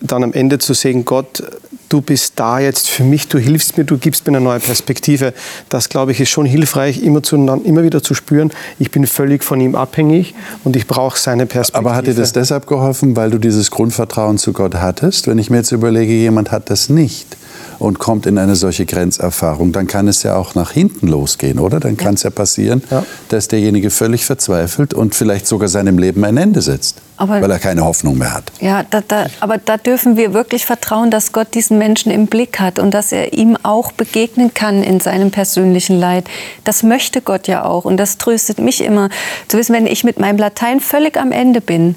Dann 0.00 0.22
am 0.22 0.32
Ende 0.32 0.58
zu 0.58 0.74
sehen, 0.74 1.04
Gott, 1.04 1.42
du 1.88 2.00
bist 2.00 2.34
da 2.36 2.60
jetzt 2.60 2.88
für 2.88 3.02
mich, 3.02 3.28
du 3.28 3.38
hilfst 3.38 3.78
mir, 3.78 3.84
du 3.84 3.98
gibst 3.98 4.26
mir 4.26 4.36
eine 4.36 4.44
neue 4.44 4.60
Perspektive. 4.60 5.32
Das, 5.68 5.88
glaube 5.88 6.12
ich, 6.12 6.20
ist 6.20 6.28
schon 6.28 6.46
hilfreich, 6.46 7.02
immer, 7.02 7.22
zu, 7.22 7.36
immer 7.36 7.82
wieder 7.82 8.02
zu 8.02 8.14
spüren, 8.14 8.52
ich 8.78 8.90
bin 8.90 9.06
völlig 9.06 9.42
von 9.42 9.60
ihm 9.60 9.74
abhängig 9.74 10.34
und 10.64 10.76
ich 10.76 10.86
brauche 10.86 11.18
seine 11.18 11.46
Perspektive. 11.46 11.88
Aber 11.88 11.96
hat 11.96 12.06
dir 12.06 12.14
das 12.14 12.32
deshalb 12.32 12.66
geholfen, 12.66 13.16
weil 13.16 13.30
du 13.30 13.38
dieses 13.38 13.70
Grundvertrauen 13.70 14.38
zu 14.38 14.52
Gott 14.52 14.76
hattest? 14.76 15.26
Wenn 15.26 15.38
ich 15.38 15.50
mir 15.50 15.58
jetzt 15.58 15.72
überlege, 15.72 16.12
jemand 16.12 16.52
hat 16.52 16.70
das 16.70 16.88
nicht 16.88 17.36
und 17.78 17.98
kommt 17.98 18.26
in 18.26 18.38
eine 18.38 18.56
solche 18.56 18.86
Grenzerfahrung, 18.86 19.72
dann 19.72 19.86
kann 19.86 20.08
es 20.08 20.22
ja 20.24 20.36
auch 20.36 20.54
nach 20.54 20.72
hinten 20.72 21.06
losgehen, 21.08 21.58
oder? 21.58 21.78
Dann 21.80 21.96
kann 21.96 22.14
es 22.14 22.22
ja 22.24 22.30
passieren, 22.30 22.82
Ja. 22.90 23.04
dass 23.28 23.48
derjenige 23.48 23.90
völlig 23.90 24.24
verzweifelt 24.24 24.94
und 24.94 25.14
vielleicht 25.14 25.46
sogar 25.46 25.68
seinem 25.68 25.98
Leben 25.98 26.24
ein 26.24 26.36
Ende 26.36 26.60
setzt, 26.60 26.96
Aber- 27.16 27.40
weil 27.40 27.50
er 27.50 27.58
keine 27.60 27.84
Hoffnung 27.84 28.18
mehr 28.18 28.34
hat. 28.34 28.50
Ja, 28.60 28.82
da, 28.90 29.00
da, 29.06 29.26
aber 29.40 29.58
da 29.58 29.76
dürfen 29.76 30.16
wir 30.16 30.34
wirklich 30.34 30.66
vertrauen, 30.66 31.10
dass 31.10 31.32
Gott 31.32 31.54
diesen 31.54 31.78
Menschen 31.78 32.10
im 32.10 32.26
Blick 32.26 32.58
hat 32.58 32.78
und 32.80 32.92
dass 32.92 33.12
er 33.12 33.32
ihm 33.32 33.56
auch 33.62 33.92
begegnen 33.92 34.52
kann 34.54 34.82
in 34.82 34.98
seinem 35.00 35.30
persönlichen 35.30 35.98
Leid. 36.00 36.26
Das 36.64 36.82
möchte 36.82 37.20
Gott 37.20 37.46
ja 37.46 37.64
auch 37.64 37.84
und 37.84 37.96
das 37.96 38.18
tröstet 38.18 38.58
mich 38.58 38.82
immer. 38.82 39.08
Zu 39.46 39.56
wissen, 39.56 39.72
wenn 39.74 39.86
ich 39.86 40.02
mit 40.02 40.18
meinem 40.18 40.38
Latein 40.38 40.80
völlig 40.80 41.16
am 41.16 41.30
Ende 41.30 41.60
bin, 41.60 41.94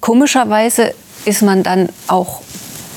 komischerweise 0.00 0.92
ist 1.24 1.42
man 1.42 1.62
dann 1.62 1.88
auch 2.08 2.42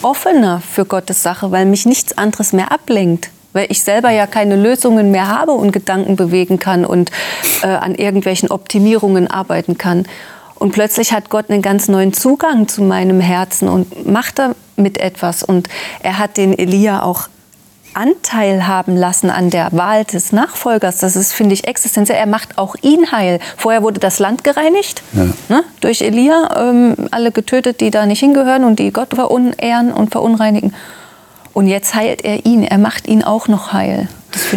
offener 0.01 0.61
für 0.61 0.85
Gottes 0.85 1.23
Sache, 1.23 1.51
weil 1.51 1.65
mich 1.65 1.85
nichts 1.85 2.17
anderes 2.17 2.53
mehr 2.53 2.71
ablenkt. 2.71 3.29
Weil 3.53 3.67
ich 3.69 3.81
selber 3.81 4.09
ja 4.11 4.27
keine 4.27 4.55
Lösungen 4.55 5.11
mehr 5.11 5.27
habe 5.27 5.53
und 5.53 5.71
Gedanken 5.71 6.15
bewegen 6.15 6.59
kann 6.59 6.85
und 6.85 7.11
äh, 7.63 7.67
an 7.67 7.95
irgendwelchen 7.95 8.51
Optimierungen 8.51 9.29
arbeiten 9.29 9.77
kann. 9.77 10.05
Und 10.55 10.71
plötzlich 10.71 11.13
hat 11.13 11.29
Gott 11.29 11.49
einen 11.49 11.61
ganz 11.61 11.87
neuen 11.87 12.13
Zugang 12.13 12.67
zu 12.67 12.81
meinem 12.81 13.19
Herzen 13.19 13.69
und 13.69 14.07
macht 14.07 14.39
damit 14.39 14.97
etwas. 14.97 15.43
Und 15.43 15.69
er 16.01 16.17
hat 16.19 16.37
den 16.37 16.57
Elia 16.57 17.03
auch 17.03 17.29
Anteil 17.97 18.67
haben 18.67 18.95
lassen 18.95 19.31
an 19.31 19.49
der 19.49 19.69
Wahl 19.71 20.05
des 20.05 20.31
Nachfolgers. 20.31 20.99
Das 20.99 21.15
ist, 21.15 21.33
finde 21.33 21.53
ich, 21.53 21.67
existenziell. 21.67 22.17
Er 22.17 22.27
macht 22.27 22.57
auch 22.57 22.75
ihn 22.81 23.11
heil. 23.11 23.39
Vorher 23.57 23.81
wurde 23.81 23.99
das 23.99 24.19
Land 24.19 24.43
gereinigt 24.43 25.01
ne, 25.49 25.63
durch 25.81 26.01
Elia. 26.01 26.69
Ähm, 26.69 26.95
alle 27.09 27.31
getötet, 27.31 27.81
die 27.81 27.89
da 27.89 28.05
nicht 28.05 28.19
hingehören 28.19 28.63
und 28.63 28.77
die 28.77 28.91
Gott 28.91 29.15
verunehren 29.15 29.91
und 29.91 30.11
verunreinigen. 30.11 30.73
Und 31.53 31.65
jetzt 31.65 31.95
heilt 31.95 32.23
er 32.23 32.45
ihn. 32.45 32.63
Er 32.63 32.77
macht 32.77 33.07
ihn 33.07 33.23
auch 33.23 33.47
noch 33.47 33.73
heil. 33.73 34.07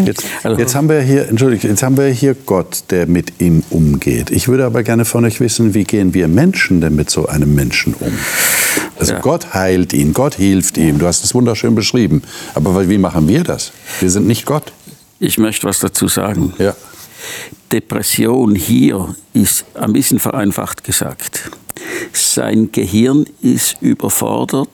Jetzt, 0.04 0.24
jetzt 0.58 0.74
haben 0.74 0.90
wir 0.90 1.00
hier, 1.00 1.28
entschuldigt, 1.28 1.64
jetzt 1.64 1.82
haben 1.82 1.96
wir 1.96 2.08
hier 2.08 2.34
Gott, 2.34 2.84
der 2.90 3.06
mit 3.06 3.40
ihm 3.40 3.62
umgeht. 3.70 4.30
Ich 4.30 4.48
würde 4.48 4.66
aber 4.66 4.82
gerne 4.82 5.06
von 5.06 5.24
euch 5.24 5.40
wissen, 5.40 5.72
wie 5.72 5.84
gehen 5.84 6.12
wir 6.12 6.28
Menschen 6.28 6.82
denn 6.82 6.94
mit 6.94 7.08
so 7.08 7.26
einem 7.26 7.54
Menschen 7.54 7.94
um? 7.94 8.12
Also 9.00 9.14
Ja. 9.14 9.20
Gott 9.20 9.54
heilt 9.54 9.92
ihn, 9.94 10.12
Gott 10.12 10.34
hilft 10.34 10.76
ihm. 10.76 10.98
Du 10.98 11.06
hast 11.06 11.24
es 11.24 11.34
wunderschön 11.34 11.74
beschrieben. 11.74 12.22
Aber 12.54 12.88
wie 12.88 12.98
machen 12.98 13.26
wir 13.28 13.42
das? 13.42 13.72
Wir 14.00 14.10
sind 14.10 14.26
nicht 14.26 14.44
Gott. 14.44 14.72
Ich 15.18 15.38
möchte 15.38 15.66
was 15.66 15.80
dazu 15.80 16.06
sagen. 16.06 16.52
Ja. 16.58 16.74
Depression 17.72 18.54
hier 18.54 19.14
ist 19.32 19.64
ein 19.74 19.92
bisschen 19.92 20.18
vereinfacht 20.18 20.84
gesagt. 20.84 21.50
Sein 22.12 22.70
Gehirn 22.72 23.26
ist 23.40 23.76
überfordert, 23.80 24.68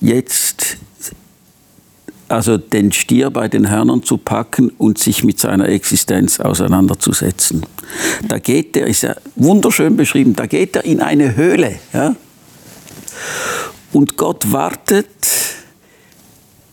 jetzt 0.00 0.76
also 2.28 2.56
den 2.56 2.90
Stier 2.92 3.30
bei 3.30 3.48
den 3.48 3.70
Hörnern 3.70 4.02
zu 4.02 4.16
packen 4.16 4.70
und 4.78 4.98
sich 4.98 5.24
mit 5.24 5.38
seiner 5.38 5.68
Existenz 5.68 6.40
auseinanderzusetzen. 6.40 7.64
Da 8.28 8.38
geht 8.38 8.76
er, 8.76 8.86
ist 8.86 9.02
ja 9.02 9.14
wunderschön 9.36 9.96
beschrieben, 9.96 10.34
da 10.34 10.46
geht 10.46 10.76
er 10.76 10.84
in 10.84 11.00
eine 11.00 11.36
Höhle. 11.36 11.76
Ja? 11.92 12.16
Und 13.92 14.16
Gott 14.16 14.52
wartet, 14.52 15.08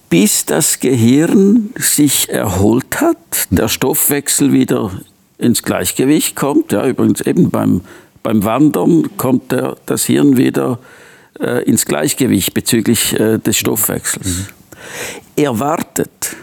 bis 0.09 0.45
das 0.45 0.79
Gehirn 0.79 1.69
sich 1.77 2.29
erholt 2.29 2.99
hat, 2.99 3.47
der 3.49 3.67
Stoffwechsel 3.67 4.51
wieder 4.51 4.91
ins 5.37 5.63
Gleichgewicht 5.63 6.35
kommt. 6.35 6.71
Ja, 6.71 6.85
übrigens 6.85 7.21
eben 7.21 7.49
beim, 7.49 7.81
beim 8.23 8.43
Wandern 8.43 9.17
kommt 9.17 9.51
der, 9.51 9.77
das 9.85 10.05
Hirn 10.05 10.37
wieder 10.37 10.79
äh, 11.39 11.63
ins 11.63 11.85
Gleichgewicht 11.85 12.53
bezüglich 12.53 13.19
äh, 13.19 13.37
des 13.37 13.57
Stoffwechsels. 13.57 14.47
Er 15.35 15.59
wartet. 15.59 16.35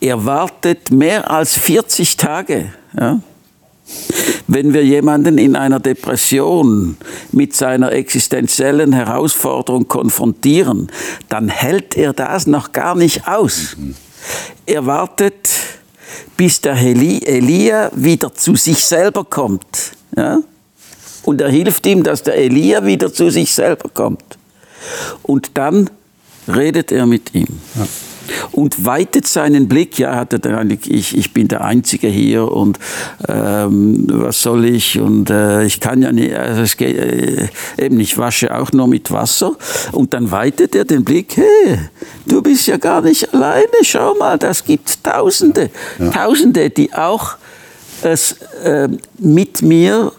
Er 0.00 0.24
wartet 0.24 0.90
mehr 0.90 1.30
als 1.30 1.58
40 1.58 2.16
Tage. 2.16 2.72
Ja? 2.98 3.20
Wenn 4.46 4.72
wir 4.72 4.84
jemanden 4.84 5.38
in 5.38 5.56
einer 5.56 5.80
Depression 5.80 6.96
mit 7.32 7.54
seiner 7.54 7.92
existenziellen 7.92 8.92
Herausforderung 8.92 9.88
konfrontieren, 9.88 10.90
dann 11.28 11.48
hält 11.48 11.96
er 11.96 12.12
das 12.12 12.46
noch 12.46 12.72
gar 12.72 12.94
nicht 12.94 13.26
aus. 13.26 13.76
Er 14.66 14.86
wartet, 14.86 15.48
bis 16.36 16.60
der 16.60 16.76
Eli 16.76 17.22
Elia 17.24 17.90
wieder 17.94 18.34
zu 18.34 18.56
sich 18.56 18.84
selber 18.84 19.24
kommt. 19.24 19.92
Ja? 20.16 20.40
Und 21.24 21.40
er 21.40 21.48
hilft 21.48 21.86
ihm, 21.86 22.02
dass 22.02 22.22
der 22.22 22.36
Elia 22.36 22.84
wieder 22.84 23.12
zu 23.12 23.30
sich 23.30 23.54
selber 23.54 23.88
kommt. 23.92 24.38
Und 25.22 25.52
dann 25.54 25.88
redet 26.46 26.92
er 26.92 27.06
mit 27.06 27.34
ihm. 27.34 27.48
Und 28.52 28.84
weitet 28.84 29.26
seinen 29.26 29.68
Blick, 29.68 29.98
ja, 29.98 30.16
hat 30.16 30.32
er 30.32 30.38
dann 30.38 30.54
eigentlich, 30.54 30.90
ich, 30.90 31.16
ich 31.16 31.32
bin 31.32 31.48
der 31.48 31.64
Einzige 31.64 32.08
hier 32.08 32.50
und 32.50 32.78
ähm, 33.28 34.06
was 34.08 34.40
soll 34.40 34.64
ich? 34.64 34.98
Und 35.00 35.30
äh, 35.30 35.64
ich 35.64 35.80
kann 35.80 36.02
ja 36.02 36.12
nicht, 36.12 36.34
also 36.34 36.62
es 36.62 36.76
geht, 36.76 36.96
äh, 36.96 37.48
eben, 37.78 38.00
ich 38.00 38.18
wasche 38.18 38.54
auch 38.54 38.72
nur 38.72 38.86
mit 38.86 39.10
Wasser. 39.10 39.56
Und 39.92 40.14
dann 40.14 40.30
weitet 40.30 40.74
er 40.74 40.84
den 40.84 41.04
Blick, 41.04 41.36
hey, 41.36 41.78
du 42.26 42.42
bist 42.42 42.66
ja 42.66 42.76
gar 42.76 43.02
nicht 43.02 43.32
alleine, 43.34 43.64
schau 43.82 44.14
mal, 44.14 44.38
das 44.38 44.64
gibt 44.64 45.02
Tausende, 45.04 45.70
Tausende, 46.12 46.70
die 46.70 46.92
auch 46.94 47.36
es, 48.02 48.36
äh, 48.62 48.88
mit 49.18 49.62
mir 49.62 50.12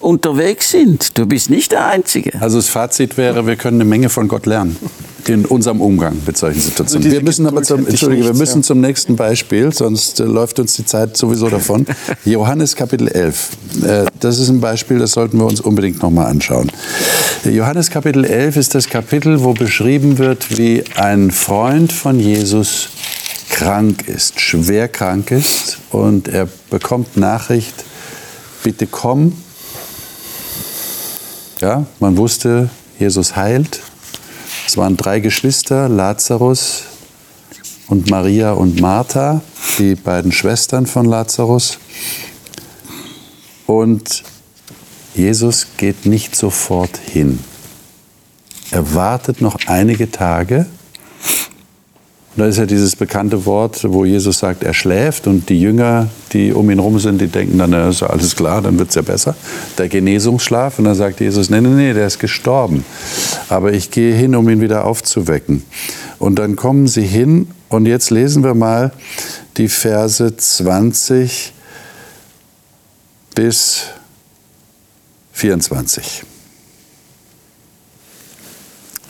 unterwegs 0.00 0.70
sind. 0.70 1.18
Du 1.18 1.26
bist 1.26 1.50
nicht 1.50 1.72
der 1.72 1.86
Einzige. 1.86 2.40
Also 2.40 2.58
das 2.58 2.68
Fazit 2.68 3.16
wäre, 3.16 3.46
wir 3.46 3.56
können 3.56 3.80
eine 3.80 3.88
Menge 3.88 4.08
von 4.08 4.28
Gott 4.28 4.46
lernen 4.46 4.76
in 5.28 5.44
unserem 5.44 5.80
Umgang 5.80 6.16
mit 6.26 6.36
solchen 6.38 6.60
Situationen. 6.60 7.04
diese 7.04 7.16
Wir 7.16 7.22
müssen 7.22 7.46
aber 7.46 7.62
zum, 7.62 7.86
Entschuldige, 7.86 8.24
wir 8.24 8.34
müssen 8.34 8.58
ja. 8.58 8.62
zum 8.62 8.80
nächsten 8.80 9.16
Beispiel, 9.16 9.72
sonst 9.72 10.20
äh, 10.20 10.24
läuft 10.24 10.58
uns 10.58 10.74
die 10.74 10.86
Zeit 10.86 11.16
sowieso 11.16 11.48
davon. 11.48 11.86
Johannes 12.24 12.74
Kapitel 12.74 13.08
11. 13.08 13.50
Äh, 13.84 14.04
das 14.20 14.38
ist 14.38 14.48
ein 14.48 14.60
Beispiel, 14.60 14.98
das 14.98 15.12
sollten 15.12 15.38
wir 15.38 15.46
uns 15.46 15.60
unbedingt 15.60 16.02
nochmal 16.02 16.26
anschauen. 16.26 16.70
Äh, 17.44 17.50
Johannes 17.50 17.90
Kapitel 17.90 18.24
11 18.24 18.56
ist 18.56 18.74
das 18.74 18.88
Kapitel, 18.88 19.42
wo 19.44 19.52
beschrieben 19.52 20.18
wird, 20.18 20.56
wie 20.56 20.84
ein 20.96 21.30
Freund 21.30 21.92
von 21.92 22.18
Jesus 22.18 22.88
krank 23.50 24.08
ist, 24.08 24.40
schwer 24.40 24.88
krank 24.88 25.30
ist 25.30 25.78
und 25.90 26.28
er 26.28 26.48
bekommt 26.70 27.16
Nachricht, 27.16 27.74
bitte 28.62 28.86
komm. 28.86 29.32
Ja, 31.60 31.86
man 31.98 32.16
wusste, 32.16 32.70
Jesus 33.00 33.34
heilt. 33.34 33.80
Es 34.64 34.76
waren 34.76 34.96
drei 34.96 35.18
Geschwister, 35.18 35.88
Lazarus 35.88 36.84
und 37.88 38.10
Maria 38.10 38.52
und 38.52 38.80
Martha, 38.80 39.40
die 39.76 39.96
beiden 39.96 40.30
Schwestern 40.30 40.86
von 40.86 41.04
Lazarus. 41.06 41.78
Und 43.66 44.22
Jesus 45.16 45.66
geht 45.76 46.06
nicht 46.06 46.36
sofort 46.36 46.96
hin. 46.96 47.40
Er 48.70 48.94
wartet 48.94 49.40
noch 49.40 49.58
einige 49.66 50.12
Tage. 50.12 50.66
Und 52.36 52.42
da 52.42 52.46
ist 52.46 52.58
ja 52.58 52.66
dieses 52.66 52.94
bekannte 52.94 53.46
Wort, 53.46 53.80
wo 53.84 54.04
Jesus 54.04 54.38
sagt, 54.38 54.62
er 54.62 54.74
schläft 54.74 55.26
und 55.26 55.48
die 55.48 55.60
Jünger, 55.60 56.08
die 56.32 56.52
um 56.52 56.70
ihn 56.70 56.78
rum 56.78 56.98
sind, 56.98 57.20
die 57.20 57.26
denken 57.26 57.58
dann, 57.58 57.70
na, 57.70 57.88
ist 57.88 58.00
ja 58.00 58.08
alles 58.08 58.36
klar, 58.36 58.62
dann 58.62 58.78
wird 58.78 58.90
es 58.90 58.94
ja 58.94 59.02
besser. 59.02 59.34
Der 59.76 59.88
Genesungsschlaf. 59.88 60.78
Und 60.78 60.84
dann 60.84 60.94
sagt 60.94 61.20
Jesus, 61.20 61.50
nee, 61.50 61.60
nee, 61.60 61.68
nee, 61.68 61.92
der 61.94 62.06
ist 62.06 62.18
gestorben. 62.18 62.84
Aber 63.48 63.72
ich 63.72 63.90
gehe 63.90 64.14
hin, 64.14 64.36
um 64.36 64.48
ihn 64.48 64.60
wieder 64.60 64.84
aufzuwecken. 64.84 65.64
Und 66.18 66.38
dann 66.38 66.54
kommen 66.54 66.86
sie 66.86 67.06
hin 67.06 67.48
und 67.68 67.86
jetzt 67.86 68.10
lesen 68.10 68.44
wir 68.44 68.54
mal 68.54 68.92
die 69.56 69.68
Verse 69.68 70.36
20 70.36 71.52
bis 73.34 73.84
24. 75.32 76.24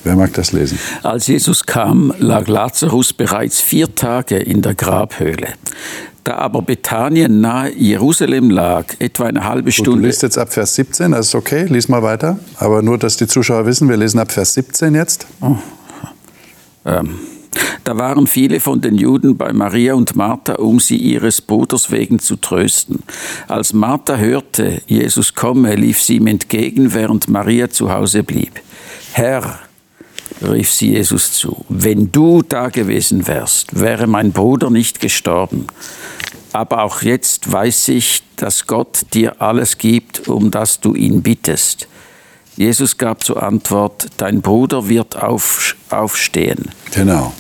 Wer 0.04 0.16
mag 0.16 0.32
das 0.34 0.52
lesen? 0.52 0.78
Als 1.02 1.26
Jesus 1.26 1.66
kam, 1.66 2.12
lag 2.18 2.46
Lazarus 2.46 3.12
bereits 3.12 3.60
vier 3.60 3.94
Tage 3.94 4.36
in 4.36 4.62
der 4.62 4.74
Grabhöhle. 4.74 5.48
Da 6.24 6.36
aber 6.36 6.62
Bethanien 6.62 7.40
nahe 7.40 7.72
Jerusalem 7.74 8.50
lag, 8.50 8.84
etwa 8.98 9.24
eine 9.24 9.44
halbe 9.44 9.70
Gut, 9.70 9.78
du 9.78 9.82
Stunde. 9.84 10.06
liest 10.06 10.22
jetzt 10.22 10.38
ab 10.38 10.52
Vers 10.52 10.74
17, 10.74 11.12
das 11.12 11.28
ist 11.28 11.34
okay, 11.34 11.64
lies 11.64 11.88
mal 11.88 12.02
weiter. 12.02 12.38
Aber 12.58 12.82
nur, 12.82 12.98
dass 12.98 13.16
die 13.16 13.26
Zuschauer 13.26 13.66
wissen, 13.66 13.88
wir 13.88 13.96
lesen 13.96 14.18
ab 14.18 14.30
Vers 14.30 14.54
17 14.54 14.94
jetzt. 14.94 15.26
Ähm, 16.84 17.18
da 17.84 17.96
waren 17.96 18.26
viele 18.26 18.60
von 18.60 18.80
den 18.80 18.96
Juden 18.96 19.36
bei 19.36 19.52
Maria 19.52 19.94
und 19.94 20.14
Martha, 20.16 20.56
um 20.56 20.80
sie 20.80 20.96
ihres 20.96 21.40
Bruders 21.40 21.90
wegen 21.90 22.18
zu 22.18 22.36
trösten. 22.36 23.02
Als 23.48 23.72
Martha 23.72 24.16
hörte, 24.16 24.82
Jesus 24.86 25.34
komme, 25.34 25.74
lief 25.74 26.02
sie 26.02 26.16
ihm 26.16 26.26
entgegen, 26.26 26.92
während 26.92 27.28
Maria 27.28 27.70
zu 27.70 27.90
Hause 27.90 28.22
blieb. 28.22 28.60
Herr, 29.12 29.58
rief 30.42 30.72
sie 30.72 30.92
Jesus 30.92 31.32
zu, 31.32 31.64
wenn 31.68 32.12
du 32.12 32.42
da 32.42 32.68
gewesen 32.68 33.26
wärst, 33.26 33.78
wäre 33.78 34.06
mein 34.06 34.32
Bruder 34.32 34.70
nicht 34.70 35.00
gestorben. 35.00 35.66
Aber 36.52 36.82
auch 36.82 37.02
jetzt 37.02 37.50
weiß 37.50 37.88
ich, 37.88 38.22
dass 38.36 38.66
Gott 38.66 39.06
dir 39.12 39.40
alles 39.42 39.78
gibt, 39.78 40.28
um 40.28 40.50
das 40.50 40.80
du 40.80 40.94
ihn 40.94 41.22
bittest. 41.22 41.88
Jesus 42.56 42.98
gab 42.98 43.22
zur 43.22 43.42
Antwort, 43.42 44.08
dein 44.16 44.40
Bruder 44.40 44.88
wird 44.88 45.16
auf, 45.16 45.76
aufstehen. 45.90 46.70
Genau. 46.92 47.32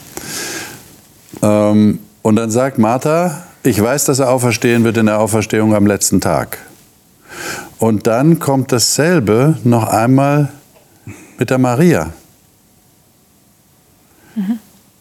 Ähm, 1.42 1.98
und 2.22 2.36
dann 2.36 2.50
sagt 2.50 2.78
Martha, 2.78 3.44
ich 3.62 3.82
weiß, 3.82 4.04
dass 4.04 4.18
er 4.18 4.30
auferstehen 4.30 4.84
wird 4.84 4.96
in 4.96 5.06
der 5.06 5.18
Auferstehung 5.18 5.74
am 5.74 5.86
letzten 5.86 6.20
Tag. 6.20 6.58
Und 7.78 8.06
dann 8.06 8.38
kommt 8.38 8.72
dasselbe 8.72 9.56
noch 9.64 9.88
einmal 9.88 10.52
mit 11.38 11.50
der 11.50 11.58
Maria. 11.58 12.12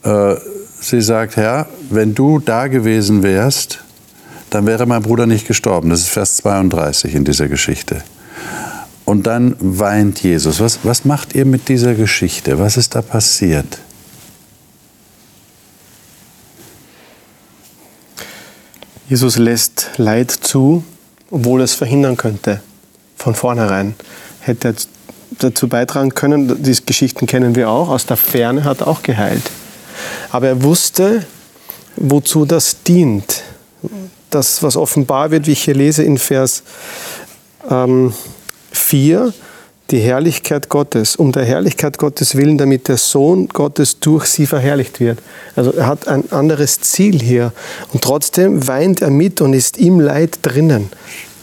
Äh, 0.03 0.35
sie 0.79 1.01
sagt, 1.01 1.35
Herr, 1.35 1.67
wenn 1.89 2.15
du 2.15 2.39
da 2.39 2.67
gewesen 2.67 3.23
wärst, 3.23 3.83
dann 4.49 4.65
wäre 4.65 4.85
mein 4.85 5.01
Bruder 5.01 5.25
nicht 5.25 5.47
gestorben. 5.47 5.89
Das 5.89 6.01
ist 6.01 6.09
Vers 6.09 6.37
32 6.37 7.15
in 7.15 7.25
dieser 7.25 7.47
Geschichte. 7.47 8.01
Und 9.05 9.27
dann 9.27 9.55
weint 9.59 10.21
Jesus. 10.21 10.59
Was, 10.59 10.79
was 10.83 11.05
macht 11.05 11.33
ihr 11.33 11.45
mit 11.45 11.69
dieser 11.69 11.95
Geschichte? 11.95 12.59
Was 12.59 12.77
ist 12.77 12.95
da 12.95 13.01
passiert? 13.01 13.79
Jesus 19.09 19.37
lässt 19.37 19.91
Leid 19.97 20.31
zu, 20.31 20.83
obwohl 21.31 21.61
er 21.61 21.65
es 21.65 21.73
verhindern 21.73 22.17
könnte. 22.17 22.61
Von 23.15 23.35
vornherein 23.35 23.95
hätte 24.41 24.69
er 24.69 24.75
dazu 25.39 25.67
beitragen 25.67 26.13
können, 26.13 26.61
diese 26.63 26.83
Geschichten 26.83 27.25
kennen 27.27 27.55
wir 27.55 27.69
auch, 27.69 27.89
aus 27.89 28.05
der 28.05 28.17
Ferne 28.17 28.63
hat 28.63 28.81
er 28.81 28.87
auch 28.87 29.03
geheilt. 29.03 29.43
Aber 30.31 30.47
er 30.47 30.63
wusste, 30.63 31.25
wozu 31.95 32.45
das 32.45 32.83
dient. 32.83 33.43
Das, 34.29 34.61
was 34.61 34.75
offenbar 34.75 35.31
wird, 35.31 35.47
wie 35.47 35.53
ich 35.53 35.63
hier 35.63 35.75
lese 35.75 36.03
in 36.03 36.17
Vers 36.17 36.63
ähm, 37.69 38.13
4, 38.71 39.33
die 39.91 39.99
Herrlichkeit 39.99 40.67
Gottes, 40.67 41.15
um 41.15 41.31
der 41.31 41.45
Herrlichkeit 41.45 41.97
Gottes 41.97 42.35
willen, 42.35 42.57
damit 42.57 42.89
der 42.89 42.97
Sohn 42.97 43.47
Gottes 43.47 43.99
durch 43.99 44.25
sie 44.25 44.45
verherrlicht 44.45 44.99
wird. 44.99 45.19
Also 45.55 45.71
er 45.71 45.87
hat 45.87 46.07
ein 46.07 46.29
anderes 46.31 46.81
Ziel 46.81 47.21
hier. 47.21 47.53
Und 47.93 48.03
trotzdem 48.03 48.67
weint 48.67 49.01
er 49.01 49.09
mit 49.09 49.39
und 49.39 49.53
ist 49.53 49.77
im 49.77 49.99
Leid 49.99 50.39
drinnen. 50.41 50.89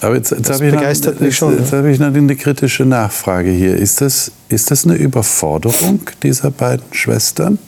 Aber 0.04 0.16
jetzt, 0.16 0.32
jetzt 0.32 0.50
habe 0.50 0.66
ich, 0.66 0.72
noch, 0.72 0.80
begeistert 0.80 1.20
mich 1.20 1.30
jetzt, 1.30 1.38
schon, 1.38 1.58
jetzt 1.58 1.72
ne? 1.72 1.78
habe 1.78 1.90
ich 1.90 1.98
noch 1.98 2.08
eine 2.08 2.36
kritische 2.36 2.84
Nachfrage 2.84 3.50
hier. 3.50 3.74
Ist 3.74 4.02
das, 4.02 4.32
ist 4.50 4.70
das 4.70 4.84
eine 4.84 4.96
Überforderung 4.96 6.00
dieser 6.22 6.50
beiden 6.50 6.84
Schwestern? 6.92 7.58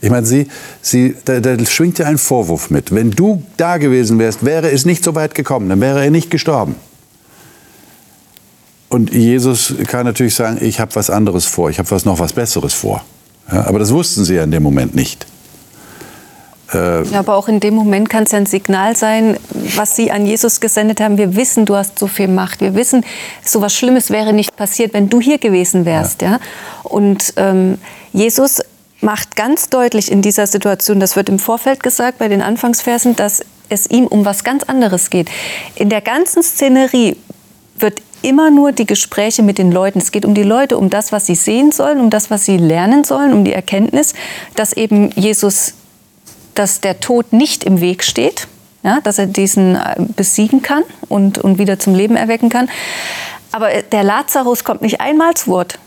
Ich 0.00 0.08
meine, 0.08 0.24
sie, 0.24 0.46
sie, 0.80 1.16
da, 1.24 1.40
da 1.40 1.58
schwingt 1.64 1.98
ja 1.98 2.06
ein 2.06 2.18
Vorwurf 2.18 2.70
mit. 2.70 2.94
Wenn 2.94 3.10
du 3.10 3.42
da 3.56 3.78
gewesen 3.78 4.20
wärst, 4.20 4.44
wäre 4.44 4.70
es 4.70 4.84
nicht 4.84 5.02
so 5.02 5.16
weit 5.16 5.34
gekommen, 5.34 5.68
dann 5.68 5.80
wäre 5.80 6.04
er 6.04 6.12
nicht 6.12 6.30
gestorben. 6.30 6.76
Und 8.88 9.12
Jesus 9.12 9.74
kann 9.88 10.06
natürlich 10.06 10.36
sagen, 10.36 10.58
ich 10.60 10.78
habe 10.78 10.94
was 10.94 11.10
anderes 11.10 11.44
vor, 11.44 11.70
ich 11.70 11.80
habe 11.80 11.90
was 11.90 12.04
noch 12.04 12.20
was 12.20 12.32
Besseres 12.32 12.72
vor. 12.72 13.04
Ja, 13.50 13.66
aber 13.66 13.80
das 13.80 13.92
wussten 13.92 14.24
sie 14.24 14.36
ja 14.36 14.44
in 14.44 14.52
dem 14.52 14.62
Moment 14.62 14.94
nicht. 14.94 15.26
Äh, 16.72 17.02
Ja, 17.04 17.20
aber 17.20 17.36
auch 17.36 17.48
in 17.48 17.60
dem 17.60 17.74
Moment 17.74 18.08
kann 18.10 18.24
es 18.24 18.32
ja 18.32 18.38
ein 18.38 18.46
Signal 18.46 18.96
sein, 18.96 19.36
was 19.76 19.96
Sie 19.96 20.10
an 20.10 20.26
Jesus 20.26 20.60
gesendet 20.60 21.00
haben. 21.00 21.18
Wir 21.18 21.36
wissen, 21.36 21.64
du 21.64 21.76
hast 21.76 21.98
so 21.98 22.06
viel 22.06 22.28
Macht. 22.28 22.60
Wir 22.60 22.74
wissen, 22.74 23.04
so 23.44 23.60
was 23.60 23.74
Schlimmes 23.74 24.10
wäre 24.10 24.32
nicht 24.32 24.56
passiert, 24.56 24.92
wenn 24.92 25.08
du 25.08 25.20
hier 25.20 25.38
gewesen 25.38 25.84
wärst. 25.84 26.22
Ja. 26.22 26.40
Und 26.82 27.34
ähm, 27.36 27.78
Jesus 28.12 28.62
macht 29.00 29.36
ganz 29.36 29.68
deutlich 29.68 30.10
in 30.10 30.22
dieser 30.22 30.46
Situation, 30.46 30.98
das 31.00 31.16
wird 31.16 31.28
im 31.28 31.38
Vorfeld 31.38 31.82
gesagt 31.82 32.18
bei 32.18 32.28
den 32.28 32.42
Anfangsversen, 32.42 33.14
dass 33.16 33.42
es 33.68 33.88
ihm 33.88 34.06
um 34.06 34.24
was 34.24 34.44
ganz 34.44 34.64
anderes 34.64 35.10
geht. 35.10 35.30
In 35.76 35.88
der 35.88 36.00
ganzen 36.00 36.42
Szenerie 36.42 37.16
wird 37.78 38.02
immer 38.22 38.50
nur 38.50 38.72
die 38.72 38.86
Gespräche 38.86 39.42
mit 39.42 39.58
den 39.58 39.70
Leuten. 39.70 40.00
Es 40.00 40.10
geht 40.10 40.24
um 40.24 40.34
die 40.34 40.42
Leute, 40.42 40.76
um 40.76 40.90
das, 40.90 41.12
was 41.12 41.26
sie 41.26 41.36
sehen 41.36 41.70
sollen, 41.70 42.00
um 42.00 42.10
das, 42.10 42.30
was 42.30 42.44
sie 42.44 42.56
lernen 42.56 43.04
sollen, 43.04 43.32
um 43.32 43.44
die 43.44 43.52
Erkenntnis, 43.52 44.14
dass 44.56 44.72
eben 44.72 45.10
Jesus 45.10 45.74
dass 46.58 46.80
der 46.80 47.00
Tod 47.00 47.32
nicht 47.32 47.64
im 47.64 47.80
Weg 47.80 48.02
steht, 48.02 48.48
ja, 48.82 49.00
dass 49.02 49.18
er 49.18 49.26
diesen 49.26 49.76
äh, 49.76 49.96
besiegen 50.16 50.62
kann 50.62 50.82
und, 51.08 51.38
und 51.38 51.58
wieder 51.58 51.78
zum 51.78 51.94
Leben 51.94 52.16
erwecken 52.16 52.48
kann. 52.48 52.68
Aber 53.52 53.72
äh, 53.72 53.82
der 53.90 54.02
Lazarus 54.02 54.64
kommt 54.64 54.82
nicht 54.82 55.00
einmal 55.00 55.34
zu 55.34 55.48
Wort. 55.48 55.78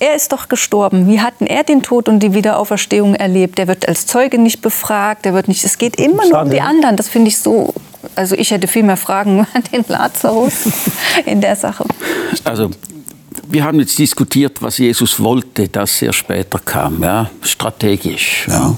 Er 0.00 0.14
ist 0.14 0.32
doch 0.32 0.48
gestorben. 0.48 1.06
Wie 1.08 1.20
hat 1.20 1.40
denn 1.40 1.46
er 1.46 1.62
den 1.62 1.82
Tod 1.82 2.08
und 2.08 2.20
die 2.20 2.34
Wiederauferstehung 2.34 3.14
erlebt? 3.14 3.58
Der 3.58 3.68
wird 3.68 3.86
als 3.86 4.06
Zeuge 4.06 4.38
nicht 4.38 4.60
befragt. 4.60 5.24
Der 5.24 5.34
wird 5.34 5.46
nicht. 5.46 5.64
Es 5.64 5.78
geht 5.78 5.96
immer 5.96 6.28
nur 6.28 6.42
um 6.42 6.50
die 6.50 6.60
anderen. 6.60 6.96
Das 6.96 7.08
finde 7.08 7.28
ich 7.28 7.38
so. 7.38 7.72
Also 8.16 8.34
ich 8.34 8.50
hätte 8.50 8.66
viel 8.66 8.82
mehr 8.82 8.96
Fragen 8.96 9.46
an 9.54 9.62
den 9.72 9.84
Lazarus 9.86 10.52
in 11.26 11.40
der 11.40 11.54
Sache. 11.54 11.84
Also 12.42 12.70
wir 13.48 13.64
haben 13.64 13.78
jetzt 13.80 13.98
diskutiert, 13.98 14.60
was 14.60 14.78
Jesus 14.78 15.22
wollte, 15.22 15.68
dass 15.68 16.02
er 16.02 16.12
später 16.12 16.58
kam, 16.58 17.02
ja, 17.02 17.30
strategisch. 17.42 18.46
Ja. 18.48 18.76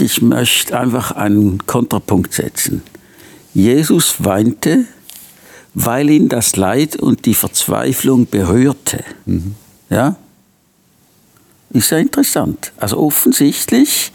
Ich 0.00 0.22
möchte 0.22 0.78
einfach 0.78 1.12
einen 1.12 1.66
Kontrapunkt 1.66 2.32
setzen. 2.32 2.82
Jesus 3.52 4.24
weinte, 4.24 4.84
weil 5.74 6.08
ihn 6.10 6.28
das 6.28 6.54
Leid 6.54 6.96
und 6.96 7.26
die 7.26 7.34
Verzweiflung 7.34 8.26
berührte. 8.26 9.02
Ja? 9.90 10.16
Ist 11.70 11.90
ja 11.90 11.98
interessant. 11.98 12.72
Also 12.76 12.98
offensichtlich 12.98 14.12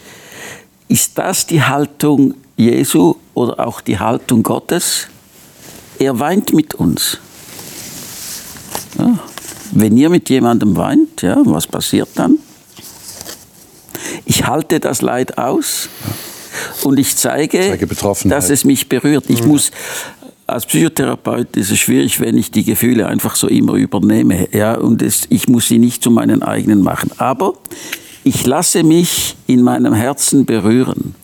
ist 0.88 1.18
das 1.18 1.46
die 1.46 1.62
Haltung 1.62 2.34
Jesu 2.56 3.16
oder 3.34 3.66
auch 3.66 3.80
die 3.82 3.98
Haltung 3.98 4.42
Gottes. 4.42 5.08
Er 5.98 6.18
weint 6.18 6.54
mit 6.54 6.74
uns. 6.74 7.18
Ja. 8.98 9.18
Wenn 9.72 9.96
ihr 9.96 10.08
mit 10.08 10.30
jemandem 10.30 10.76
weint, 10.76 11.22
ja, 11.22 11.36
was 11.44 11.66
passiert 11.66 12.08
dann? 12.14 12.38
Ich 14.24 14.46
halte 14.46 14.80
das 14.80 15.02
Leid 15.02 15.38
aus 15.38 15.88
und 16.82 16.98
ich 16.98 17.16
zeige, 17.16 17.60
Zeige 17.60 17.88
dass 18.28 18.50
es 18.50 18.64
mich 18.64 18.88
berührt. 18.88 19.24
Ich 19.28 19.44
muss 19.44 19.70
als 20.46 20.66
Psychotherapeut 20.66 21.56
ist 21.56 21.70
es 21.70 21.78
schwierig, 21.78 22.20
wenn 22.20 22.36
ich 22.36 22.50
die 22.50 22.64
Gefühle 22.64 23.06
einfach 23.06 23.34
so 23.34 23.48
immer 23.48 23.74
übernehme. 23.74 24.48
Ja, 24.52 24.74
und 24.74 25.00
es, 25.00 25.22
ich 25.30 25.48
muss 25.48 25.68
sie 25.68 25.78
nicht 25.78 26.02
zu 26.02 26.10
meinen 26.10 26.42
eigenen 26.42 26.82
machen. 26.82 27.10
Aber 27.16 27.54
ich 28.24 28.46
lasse 28.46 28.82
mich 28.82 29.36
in 29.46 29.62
meinem 29.62 29.94
Herzen 29.94 30.44
berühren. 30.44 31.14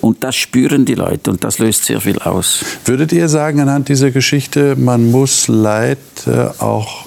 Und 0.00 0.24
das 0.24 0.34
spüren 0.34 0.84
die 0.84 0.94
Leute 0.94 1.30
und 1.30 1.44
das 1.44 1.58
löst 1.58 1.84
sehr 1.84 2.00
viel 2.00 2.18
aus. 2.18 2.64
Würdet 2.84 3.12
ihr 3.12 3.28
sagen, 3.28 3.60
anhand 3.60 3.88
dieser 3.88 4.10
Geschichte, 4.10 4.74
man 4.76 5.10
muss 5.10 5.46
Leid 5.46 5.98
äh, 6.26 6.48
auch 6.58 7.06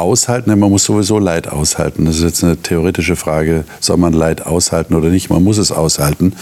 aushalten? 0.00 0.58
Man 0.58 0.70
muss 0.70 0.84
sowieso 0.84 1.18
Leid 1.18 1.48
aushalten. 1.48 2.06
Das 2.06 2.16
ist 2.16 2.22
jetzt 2.22 2.44
eine 2.44 2.56
theoretische 2.56 3.16
Frage, 3.16 3.64
soll 3.80 3.96
man 3.96 4.12
Leid 4.12 4.46
aushalten 4.46 4.94
oder 4.94 5.08
nicht? 5.08 5.30
Man 5.30 5.44
muss 5.44 5.58
es 5.58 5.70
aushalten. 5.70 6.34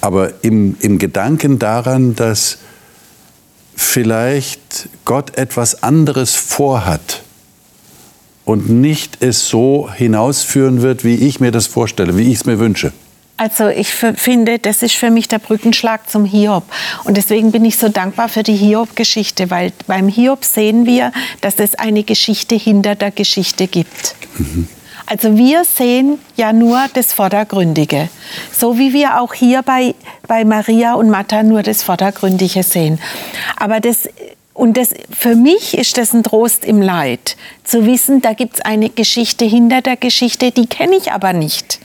Aber 0.00 0.44
im, 0.44 0.76
im 0.80 0.98
Gedanken 0.98 1.58
daran, 1.58 2.14
dass 2.14 2.58
vielleicht 3.74 4.88
Gott 5.04 5.36
etwas 5.36 5.82
anderes 5.82 6.34
vorhat 6.34 7.22
und 8.44 8.70
nicht 8.70 9.22
es 9.22 9.48
so 9.48 9.90
hinausführen 9.92 10.80
wird, 10.80 11.04
wie 11.04 11.16
ich 11.16 11.40
mir 11.40 11.50
das 11.50 11.66
vorstelle, 11.66 12.16
wie 12.16 12.30
ich 12.30 12.36
es 12.36 12.46
mir 12.46 12.58
wünsche. 12.58 12.92
Also 13.38 13.68
ich 13.68 13.88
finde, 13.88 14.58
das 14.58 14.82
ist 14.82 14.94
für 14.94 15.10
mich 15.10 15.28
der 15.28 15.38
Brückenschlag 15.38 16.08
zum 16.08 16.24
Hiob. 16.24 16.64
Und 17.04 17.16
deswegen 17.18 17.52
bin 17.52 17.64
ich 17.66 17.76
so 17.76 17.90
dankbar 17.90 18.30
für 18.30 18.42
die 18.42 18.56
Hiob-Geschichte, 18.56 19.50
weil 19.50 19.72
beim 19.86 20.08
Hiob 20.08 20.44
sehen 20.44 20.86
wir, 20.86 21.12
dass 21.42 21.58
es 21.58 21.74
eine 21.74 22.02
Geschichte 22.02 22.54
hinter 22.54 22.94
der 22.94 23.10
Geschichte 23.10 23.66
gibt. 23.66 24.14
Also 25.08 25.36
wir 25.36 25.64
sehen 25.64 26.18
ja 26.36 26.52
nur 26.52 26.86
das 26.94 27.12
Vordergründige, 27.12 28.08
so 28.52 28.76
wie 28.76 28.92
wir 28.92 29.20
auch 29.20 29.34
hier 29.34 29.62
bei, 29.62 29.94
bei 30.26 30.44
Maria 30.44 30.94
und 30.94 31.10
Martha 31.10 31.44
nur 31.44 31.62
das 31.62 31.84
Vordergründige 31.84 32.64
sehen. 32.64 32.98
Aber 33.56 33.78
das 33.78 34.08
Und 34.56 34.78
das, 34.78 34.94
für 35.10 35.34
mich 35.34 35.76
ist 35.76 35.98
das 35.98 36.14
ein 36.14 36.22
Trost 36.22 36.64
im 36.64 36.80
Leid, 36.80 37.36
zu 37.62 37.84
wissen, 37.84 38.22
da 38.22 38.32
gibt 38.32 38.54
es 38.54 38.60
eine 38.62 38.88
Geschichte 38.88 39.44
hinter 39.44 39.82
der 39.82 39.96
Geschichte, 39.96 40.50
die 40.50 40.66
kenne 40.66 40.96
ich 40.96 41.12
aber 41.12 41.34
nicht. 41.34 41.78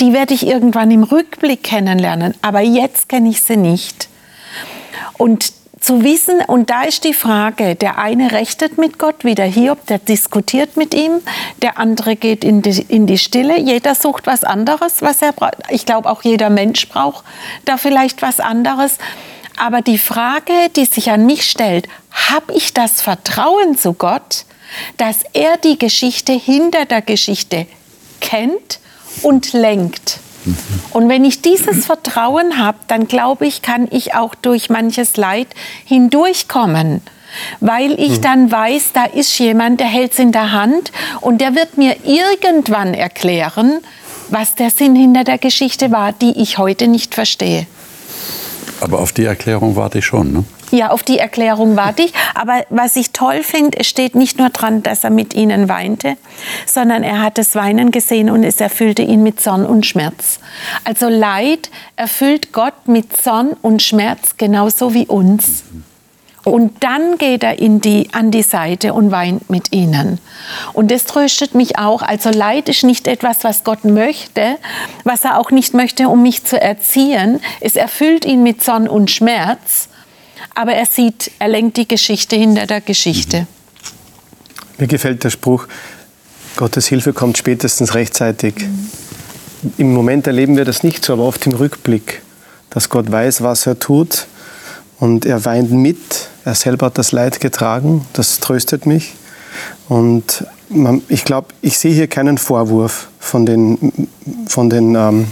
Die 0.00 0.14
werde 0.14 0.32
ich 0.32 0.46
irgendwann 0.46 0.90
im 0.90 1.02
Rückblick 1.02 1.62
kennenlernen, 1.62 2.32
aber 2.40 2.60
jetzt 2.60 3.10
kenne 3.10 3.28
ich 3.28 3.42
sie 3.42 3.58
nicht. 3.58 4.08
Und 5.18 5.52
zu 5.78 6.04
wissen, 6.04 6.40
und 6.46 6.70
da 6.70 6.84
ist 6.84 7.04
die 7.04 7.12
Frage, 7.12 7.74
der 7.74 7.98
eine 7.98 8.32
rechtet 8.32 8.78
mit 8.78 8.98
Gott, 8.98 9.16
wie 9.22 9.34
der 9.34 9.44
Hiob, 9.44 9.86
der 9.86 9.98
diskutiert 9.98 10.78
mit 10.78 10.94
ihm, 10.94 11.20
der 11.60 11.78
andere 11.78 12.16
geht 12.16 12.44
in 12.44 12.62
die, 12.62 12.80
in 12.88 13.06
die 13.06 13.18
Stille, 13.18 13.60
jeder 13.60 13.94
sucht 13.94 14.26
was 14.26 14.42
anderes, 14.42 15.02
was 15.02 15.20
er 15.20 15.32
braucht. 15.32 15.56
Ich 15.68 15.84
glaube, 15.84 16.08
auch 16.08 16.22
jeder 16.22 16.48
Mensch 16.48 16.88
braucht 16.88 17.26
da 17.66 17.76
vielleicht 17.76 18.22
was 18.22 18.40
anderes. 18.40 18.96
Aber 19.56 19.80
die 19.80 19.98
Frage, 19.98 20.52
die 20.74 20.84
sich 20.84 21.10
an 21.10 21.26
mich 21.26 21.48
stellt, 21.48 21.88
habe 22.30 22.52
ich 22.54 22.74
das 22.74 23.00
Vertrauen 23.00 23.76
zu 23.76 23.94
Gott, 23.94 24.44
dass 24.96 25.20
er 25.32 25.56
die 25.56 25.78
Geschichte 25.78 26.32
hinter 26.32 26.84
der 26.84 27.02
Geschichte 27.02 27.66
kennt 28.20 28.80
und 29.22 29.52
lenkt? 29.52 30.20
Und 30.92 31.08
wenn 31.08 31.24
ich 31.24 31.42
dieses 31.42 31.86
Vertrauen 31.86 32.58
habe, 32.58 32.78
dann 32.86 33.08
glaube 33.08 33.46
ich, 33.46 33.62
kann 33.62 33.88
ich 33.90 34.14
auch 34.14 34.34
durch 34.34 34.70
manches 34.70 35.16
Leid 35.16 35.48
hindurchkommen. 35.84 37.02
Weil 37.60 37.98
ich 38.00 38.20
dann 38.20 38.50
weiß, 38.50 38.92
da 38.92 39.04
ist 39.04 39.38
jemand, 39.38 39.80
der 39.80 39.88
hält 39.88 40.12
es 40.12 40.18
in 40.18 40.32
der 40.32 40.52
Hand 40.52 40.92
und 41.20 41.40
der 41.40 41.54
wird 41.54 41.76
mir 41.76 41.96
irgendwann 42.04 42.94
erklären, 42.94 43.80
was 44.30 44.54
der 44.54 44.70
Sinn 44.70 44.94
hinter 44.94 45.24
der 45.24 45.38
Geschichte 45.38 45.90
war, 45.90 46.12
die 46.12 46.40
ich 46.40 46.58
heute 46.58 46.88
nicht 46.88 47.14
verstehe. 47.14 47.66
Aber 48.80 49.00
auf 49.00 49.12
die 49.12 49.24
Erklärung 49.24 49.76
warte 49.76 49.98
ich 49.98 50.06
schon, 50.06 50.32
ne? 50.32 50.44
Ja, 50.72 50.90
auf 50.90 51.02
die 51.02 51.18
Erklärung 51.18 51.76
warte 51.76 52.02
ich. 52.02 52.12
Aber 52.34 52.64
was 52.70 52.96
ich 52.96 53.12
toll 53.12 53.42
finde, 53.42 53.78
es 53.78 53.86
steht 53.86 54.14
nicht 54.14 54.38
nur 54.38 54.50
dran, 54.50 54.82
dass 54.82 55.04
er 55.04 55.10
mit 55.10 55.34
ihnen 55.34 55.68
weinte, 55.68 56.16
sondern 56.66 57.04
er 57.04 57.22
hat 57.22 57.38
das 57.38 57.54
Weinen 57.54 57.92
gesehen 57.92 58.30
und 58.30 58.42
es 58.42 58.60
erfüllte 58.60 59.02
ihn 59.02 59.22
mit 59.22 59.40
Zorn 59.40 59.64
und 59.64 59.86
Schmerz. 59.86 60.40
Also 60.84 61.08
Leid 61.08 61.70
erfüllt 61.94 62.52
Gott 62.52 62.88
mit 62.88 63.16
Zorn 63.16 63.52
und 63.62 63.80
Schmerz 63.82 64.36
genauso 64.36 64.92
wie 64.92 65.06
uns. 65.06 65.62
Und 66.46 66.84
dann 66.84 67.18
geht 67.18 67.42
er 67.42 67.58
in 67.58 67.80
die, 67.80 68.08
an 68.12 68.30
die 68.30 68.44
Seite 68.44 68.94
und 68.94 69.10
weint 69.10 69.50
mit 69.50 69.72
ihnen. 69.72 70.20
Und 70.74 70.92
das 70.92 71.04
tröstet 71.04 71.56
mich 71.56 71.76
auch. 71.76 72.02
Also 72.02 72.30
Leid 72.30 72.68
ist 72.68 72.84
nicht 72.84 73.08
etwas, 73.08 73.42
was 73.42 73.64
Gott 73.64 73.84
möchte, 73.84 74.56
was 75.02 75.24
er 75.24 75.40
auch 75.40 75.50
nicht 75.50 75.74
möchte, 75.74 76.08
um 76.08 76.22
mich 76.22 76.44
zu 76.44 76.60
erziehen. 76.60 77.40
Es 77.60 77.74
erfüllt 77.74 78.24
ihn 78.24 78.44
mit 78.44 78.62
Zorn 78.62 78.86
und 78.86 79.10
Schmerz, 79.10 79.88
aber 80.54 80.74
er 80.74 80.86
sieht, 80.86 81.32
er 81.40 81.48
lenkt 81.48 81.78
die 81.78 81.88
Geschichte 81.88 82.36
hinter 82.36 82.66
der 82.66 82.80
Geschichte. 82.80 83.48
Mir 84.78 84.86
gefällt 84.86 85.24
der 85.24 85.30
Spruch, 85.30 85.66
Gottes 86.54 86.86
Hilfe 86.86 87.12
kommt 87.12 87.38
spätestens 87.38 87.96
rechtzeitig. 87.96 88.54
Im 89.78 89.92
Moment 89.92 90.28
erleben 90.28 90.56
wir 90.56 90.64
das 90.64 90.84
nicht 90.84 91.04
so, 91.04 91.14
aber 91.14 91.24
oft 91.24 91.44
im 91.46 91.54
Rückblick, 91.54 92.22
dass 92.70 92.88
Gott 92.88 93.10
weiß, 93.10 93.42
was 93.42 93.66
er 93.66 93.80
tut 93.80 94.28
und 94.98 95.26
er 95.26 95.44
weint 95.44 95.70
mit. 95.70 96.28
Er 96.44 96.54
selber 96.54 96.86
hat 96.86 96.98
das 96.98 97.12
Leid 97.12 97.40
getragen, 97.40 98.06
das 98.12 98.40
tröstet 98.40 98.86
mich. 98.86 99.14
Und 99.88 100.46
man, 100.68 101.02
ich 101.08 101.24
glaube, 101.24 101.48
ich 101.62 101.78
sehe 101.78 101.92
hier 101.92 102.08
keinen 102.08 102.38
Vorwurf 102.38 103.08
von 103.18 103.46
den, 103.46 104.08
von 104.48 104.68
den 104.68 104.94
ähm, 104.94 105.26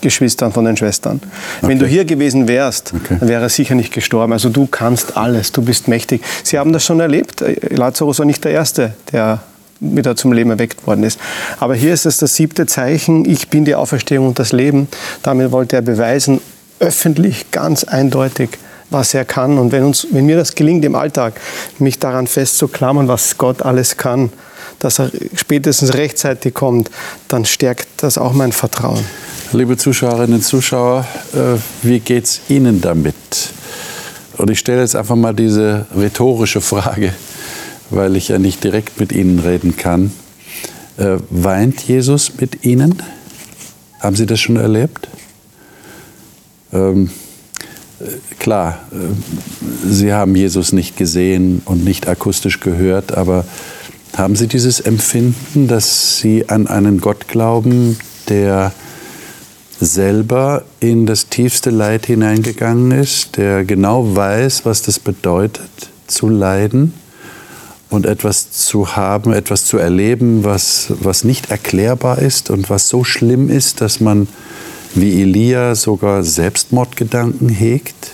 Geschwistern, 0.00 0.52
von 0.52 0.64
den 0.64 0.76
Schwestern. 0.76 1.20
Okay. 1.58 1.68
Wenn 1.68 1.78
du 1.78 1.86
hier 1.86 2.04
gewesen 2.04 2.48
wärst, 2.48 2.92
okay. 2.94 3.16
dann 3.18 3.28
wäre 3.28 3.42
er 3.42 3.48
sicher 3.48 3.74
nicht 3.74 3.92
gestorben. 3.92 4.32
Also 4.32 4.50
du 4.50 4.66
kannst 4.66 5.16
alles, 5.16 5.52
du 5.52 5.62
bist 5.62 5.88
mächtig. 5.88 6.22
Sie 6.42 6.58
haben 6.58 6.72
das 6.72 6.84
schon 6.84 7.00
erlebt. 7.00 7.42
Lazarus 7.70 8.18
war 8.18 8.26
nicht 8.26 8.44
der 8.44 8.52
Erste, 8.52 8.94
der 9.12 9.40
wieder 9.80 10.16
zum 10.16 10.32
Leben 10.32 10.50
erweckt 10.50 10.86
worden 10.86 11.04
ist. 11.04 11.18
Aber 11.58 11.74
hier 11.74 11.92
ist 11.92 12.06
es 12.06 12.18
das 12.18 12.34
siebte 12.34 12.66
Zeichen, 12.66 13.28
ich 13.28 13.48
bin 13.48 13.64
die 13.64 13.74
Auferstehung 13.74 14.28
und 14.28 14.38
das 14.38 14.52
Leben. 14.52 14.88
Damit 15.22 15.50
wollte 15.50 15.76
er 15.76 15.82
beweisen, 15.82 16.40
öffentlich, 16.78 17.50
ganz 17.50 17.84
eindeutig, 17.84 18.50
was 18.94 19.12
er 19.12 19.26
kann. 19.26 19.58
Und 19.58 19.72
wenn, 19.72 19.82
uns, 19.82 20.06
wenn 20.12 20.24
mir 20.24 20.36
das 20.36 20.54
gelingt 20.54 20.84
im 20.84 20.94
Alltag, 20.94 21.38
mich 21.78 21.98
daran 21.98 22.26
festzuklammern, 22.26 23.08
was 23.08 23.36
Gott 23.36 23.60
alles 23.60 23.98
kann, 23.98 24.32
dass 24.78 24.98
er 25.00 25.10
spätestens 25.34 25.94
rechtzeitig 25.94 26.54
kommt, 26.54 26.90
dann 27.28 27.44
stärkt 27.44 27.88
das 27.98 28.16
auch 28.16 28.32
mein 28.32 28.52
Vertrauen. 28.52 29.04
Liebe 29.52 29.76
Zuschauerinnen 29.76 30.36
und 30.36 30.42
Zuschauer, 30.42 31.06
äh, 31.34 31.58
wie 31.82 32.00
geht 32.00 32.24
es 32.24 32.40
Ihnen 32.48 32.80
damit? 32.80 33.14
Und 34.36 34.50
ich 34.50 34.58
stelle 34.58 34.80
jetzt 34.80 34.96
einfach 34.96 35.16
mal 35.16 35.34
diese 35.34 35.86
rhetorische 35.96 36.60
Frage, 36.60 37.12
weil 37.90 38.16
ich 38.16 38.28
ja 38.28 38.38
nicht 38.38 38.64
direkt 38.64 38.98
mit 38.98 39.12
Ihnen 39.12 39.40
reden 39.40 39.76
kann. 39.76 40.12
Äh, 40.96 41.18
weint 41.30 41.82
Jesus 41.82 42.32
mit 42.40 42.64
Ihnen? 42.64 43.02
Haben 44.00 44.16
Sie 44.16 44.26
das 44.26 44.40
schon 44.40 44.56
erlebt? 44.56 45.08
Ähm, 46.72 47.10
klar, 48.38 48.80
äh, 48.92 49.88
Sie 49.88 50.12
haben 50.12 50.34
Jesus 50.34 50.72
nicht 50.72 50.96
gesehen 50.96 51.62
und 51.64 51.84
nicht 51.84 52.08
akustisch 52.08 52.60
gehört, 52.60 53.16
aber 53.16 53.44
haben 54.16 54.36
Sie 54.36 54.46
dieses 54.46 54.80
Empfinden, 54.80 55.68
dass 55.68 56.18
Sie 56.18 56.48
an 56.48 56.66
einen 56.66 57.00
Gott 57.00 57.28
glauben, 57.28 57.98
der 58.28 58.72
selber 59.80 60.64
in 60.80 61.06
das 61.06 61.28
tiefste 61.28 61.70
Leid 61.70 62.06
hineingegangen 62.06 62.90
ist, 62.92 63.36
der 63.36 63.64
genau 63.64 64.16
weiß, 64.16 64.64
was 64.64 64.82
das 64.82 64.98
bedeutet, 64.98 65.90
zu 66.06 66.28
leiden 66.28 66.94
und 67.90 68.06
etwas 68.06 68.50
zu 68.50 68.96
haben, 68.96 69.32
etwas 69.32 69.64
zu 69.64 69.78
erleben, 69.78 70.44
was, 70.44 70.92
was 71.00 71.24
nicht 71.24 71.50
erklärbar 71.50 72.18
ist 72.18 72.50
und 72.50 72.70
was 72.70 72.88
so 72.88 73.04
schlimm 73.04 73.48
ist, 73.48 73.80
dass 73.80 74.00
man 74.00 74.28
wie 74.94 75.22
Elia 75.22 75.74
sogar 75.74 76.22
Selbstmordgedanken 76.22 77.48
hegt? 77.48 78.12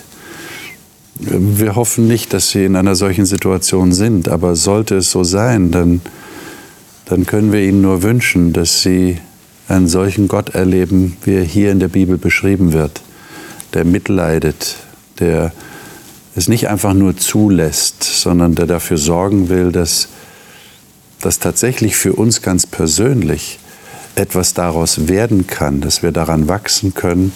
Wir 1.18 1.76
hoffen 1.76 2.08
nicht, 2.08 2.32
dass 2.32 2.50
Sie 2.50 2.64
in 2.64 2.76
einer 2.76 2.94
solchen 2.94 3.26
Situation 3.26 3.92
sind, 3.92 4.28
aber 4.28 4.56
sollte 4.56 4.96
es 4.96 5.10
so 5.10 5.22
sein, 5.22 5.70
dann, 5.70 6.00
dann 7.04 7.26
können 7.26 7.52
wir 7.52 7.60
Ihnen 7.60 7.82
nur 7.82 8.02
wünschen, 8.02 8.52
dass 8.52 8.82
Sie 8.82 9.18
einen 9.68 9.88
solchen 9.88 10.28
Gott 10.28 10.50
erleben, 10.50 11.16
wie 11.24 11.34
er 11.34 11.44
hier 11.44 11.70
in 11.70 11.78
der 11.78 11.88
Bibel 11.88 12.16
beschrieben 12.16 12.72
wird, 12.72 13.02
der 13.74 13.84
mitleidet, 13.84 14.76
der 15.20 15.52
es 16.34 16.48
nicht 16.48 16.68
einfach 16.68 16.94
nur 16.94 17.16
zulässt, 17.16 18.02
sondern 18.02 18.54
der 18.54 18.66
dafür 18.66 18.96
sorgen 18.96 19.48
will, 19.48 19.72
dass 19.72 20.08
das 21.20 21.38
tatsächlich 21.38 21.96
für 21.96 22.14
uns 22.14 22.40
ganz 22.40 22.66
persönlich 22.66 23.58
etwas 24.20 24.54
daraus 24.54 25.08
werden 25.08 25.46
kann, 25.46 25.80
dass 25.80 26.02
wir 26.02 26.12
daran 26.12 26.48
wachsen 26.48 26.94
können 26.94 27.32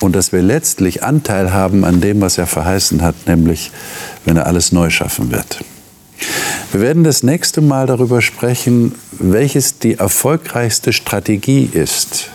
und 0.00 0.14
dass 0.14 0.32
wir 0.32 0.42
letztlich 0.42 1.02
Anteil 1.02 1.52
haben 1.52 1.84
an 1.84 2.00
dem, 2.00 2.20
was 2.20 2.38
er 2.38 2.46
verheißen 2.46 3.02
hat, 3.02 3.14
nämlich 3.26 3.72
wenn 4.24 4.36
er 4.36 4.46
alles 4.46 4.70
neu 4.70 4.90
schaffen 4.90 5.32
wird. 5.32 5.64
Wir 6.70 6.80
werden 6.80 7.02
das 7.02 7.22
nächste 7.22 7.60
Mal 7.60 7.86
darüber 7.86 8.20
sprechen, 8.20 8.94
welches 9.12 9.78
die 9.78 9.94
erfolgreichste 9.94 10.92
Strategie 10.92 11.68
ist. 11.72 12.30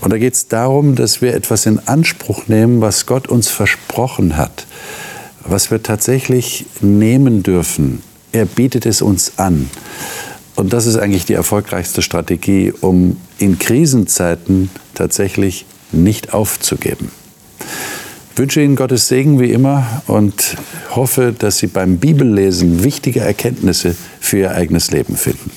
Und 0.00 0.12
da 0.12 0.18
geht 0.18 0.34
es 0.34 0.48
darum, 0.48 0.96
dass 0.96 1.22
wir 1.22 1.32
etwas 1.32 1.66
in 1.66 1.78
Anspruch 1.86 2.48
nehmen, 2.48 2.80
was 2.80 3.06
Gott 3.06 3.28
uns 3.28 3.48
versprochen 3.48 4.36
hat, 4.36 4.66
was 5.44 5.70
wir 5.70 5.82
tatsächlich 5.82 6.66
nehmen 6.80 7.44
dürfen. 7.44 8.02
Er 8.32 8.46
bietet 8.46 8.84
es 8.84 9.00
uns 9.00 9.34
an. 9.36 9.70
Und 10.54 10.72
das 10.72 10.86
ist 10.86 10.96
eigentlich 10.96 11.24
die 11.24 11.32
erfolgreichste 11.32 12.02
Strategie, 12.02 12.72
um 12.80 13.16
in 13.38 13.58
Krisenzeiten 13.58 14.70
tatsächlich 14.94 15.66
nicht 15.92 16.34
aufzugeben. 16.34 17.10
Ich 18.32 18.38
wünsche 18.38 18.62
Ihnen 18.62 18.76
Gottes 18.76 19.08
Segen 19.08 19.40
wie 19.40 19.50
immer 19.50 20.02
und 20.06 20.56
hoffe, 20.94 21.34
dass 21.38 21.58
Sie 21.58 21.66
beim 21.66 21.98
Bibellesen 21.98 22.82
wichtige 22.82 23.20
Erkenntnisse 23.20 23.94
für 24.20 24.38
Ihr 24.38 24.50
eigenes 24.52 24.90
Leben 24.90 25.16
finden. 25.16 25.50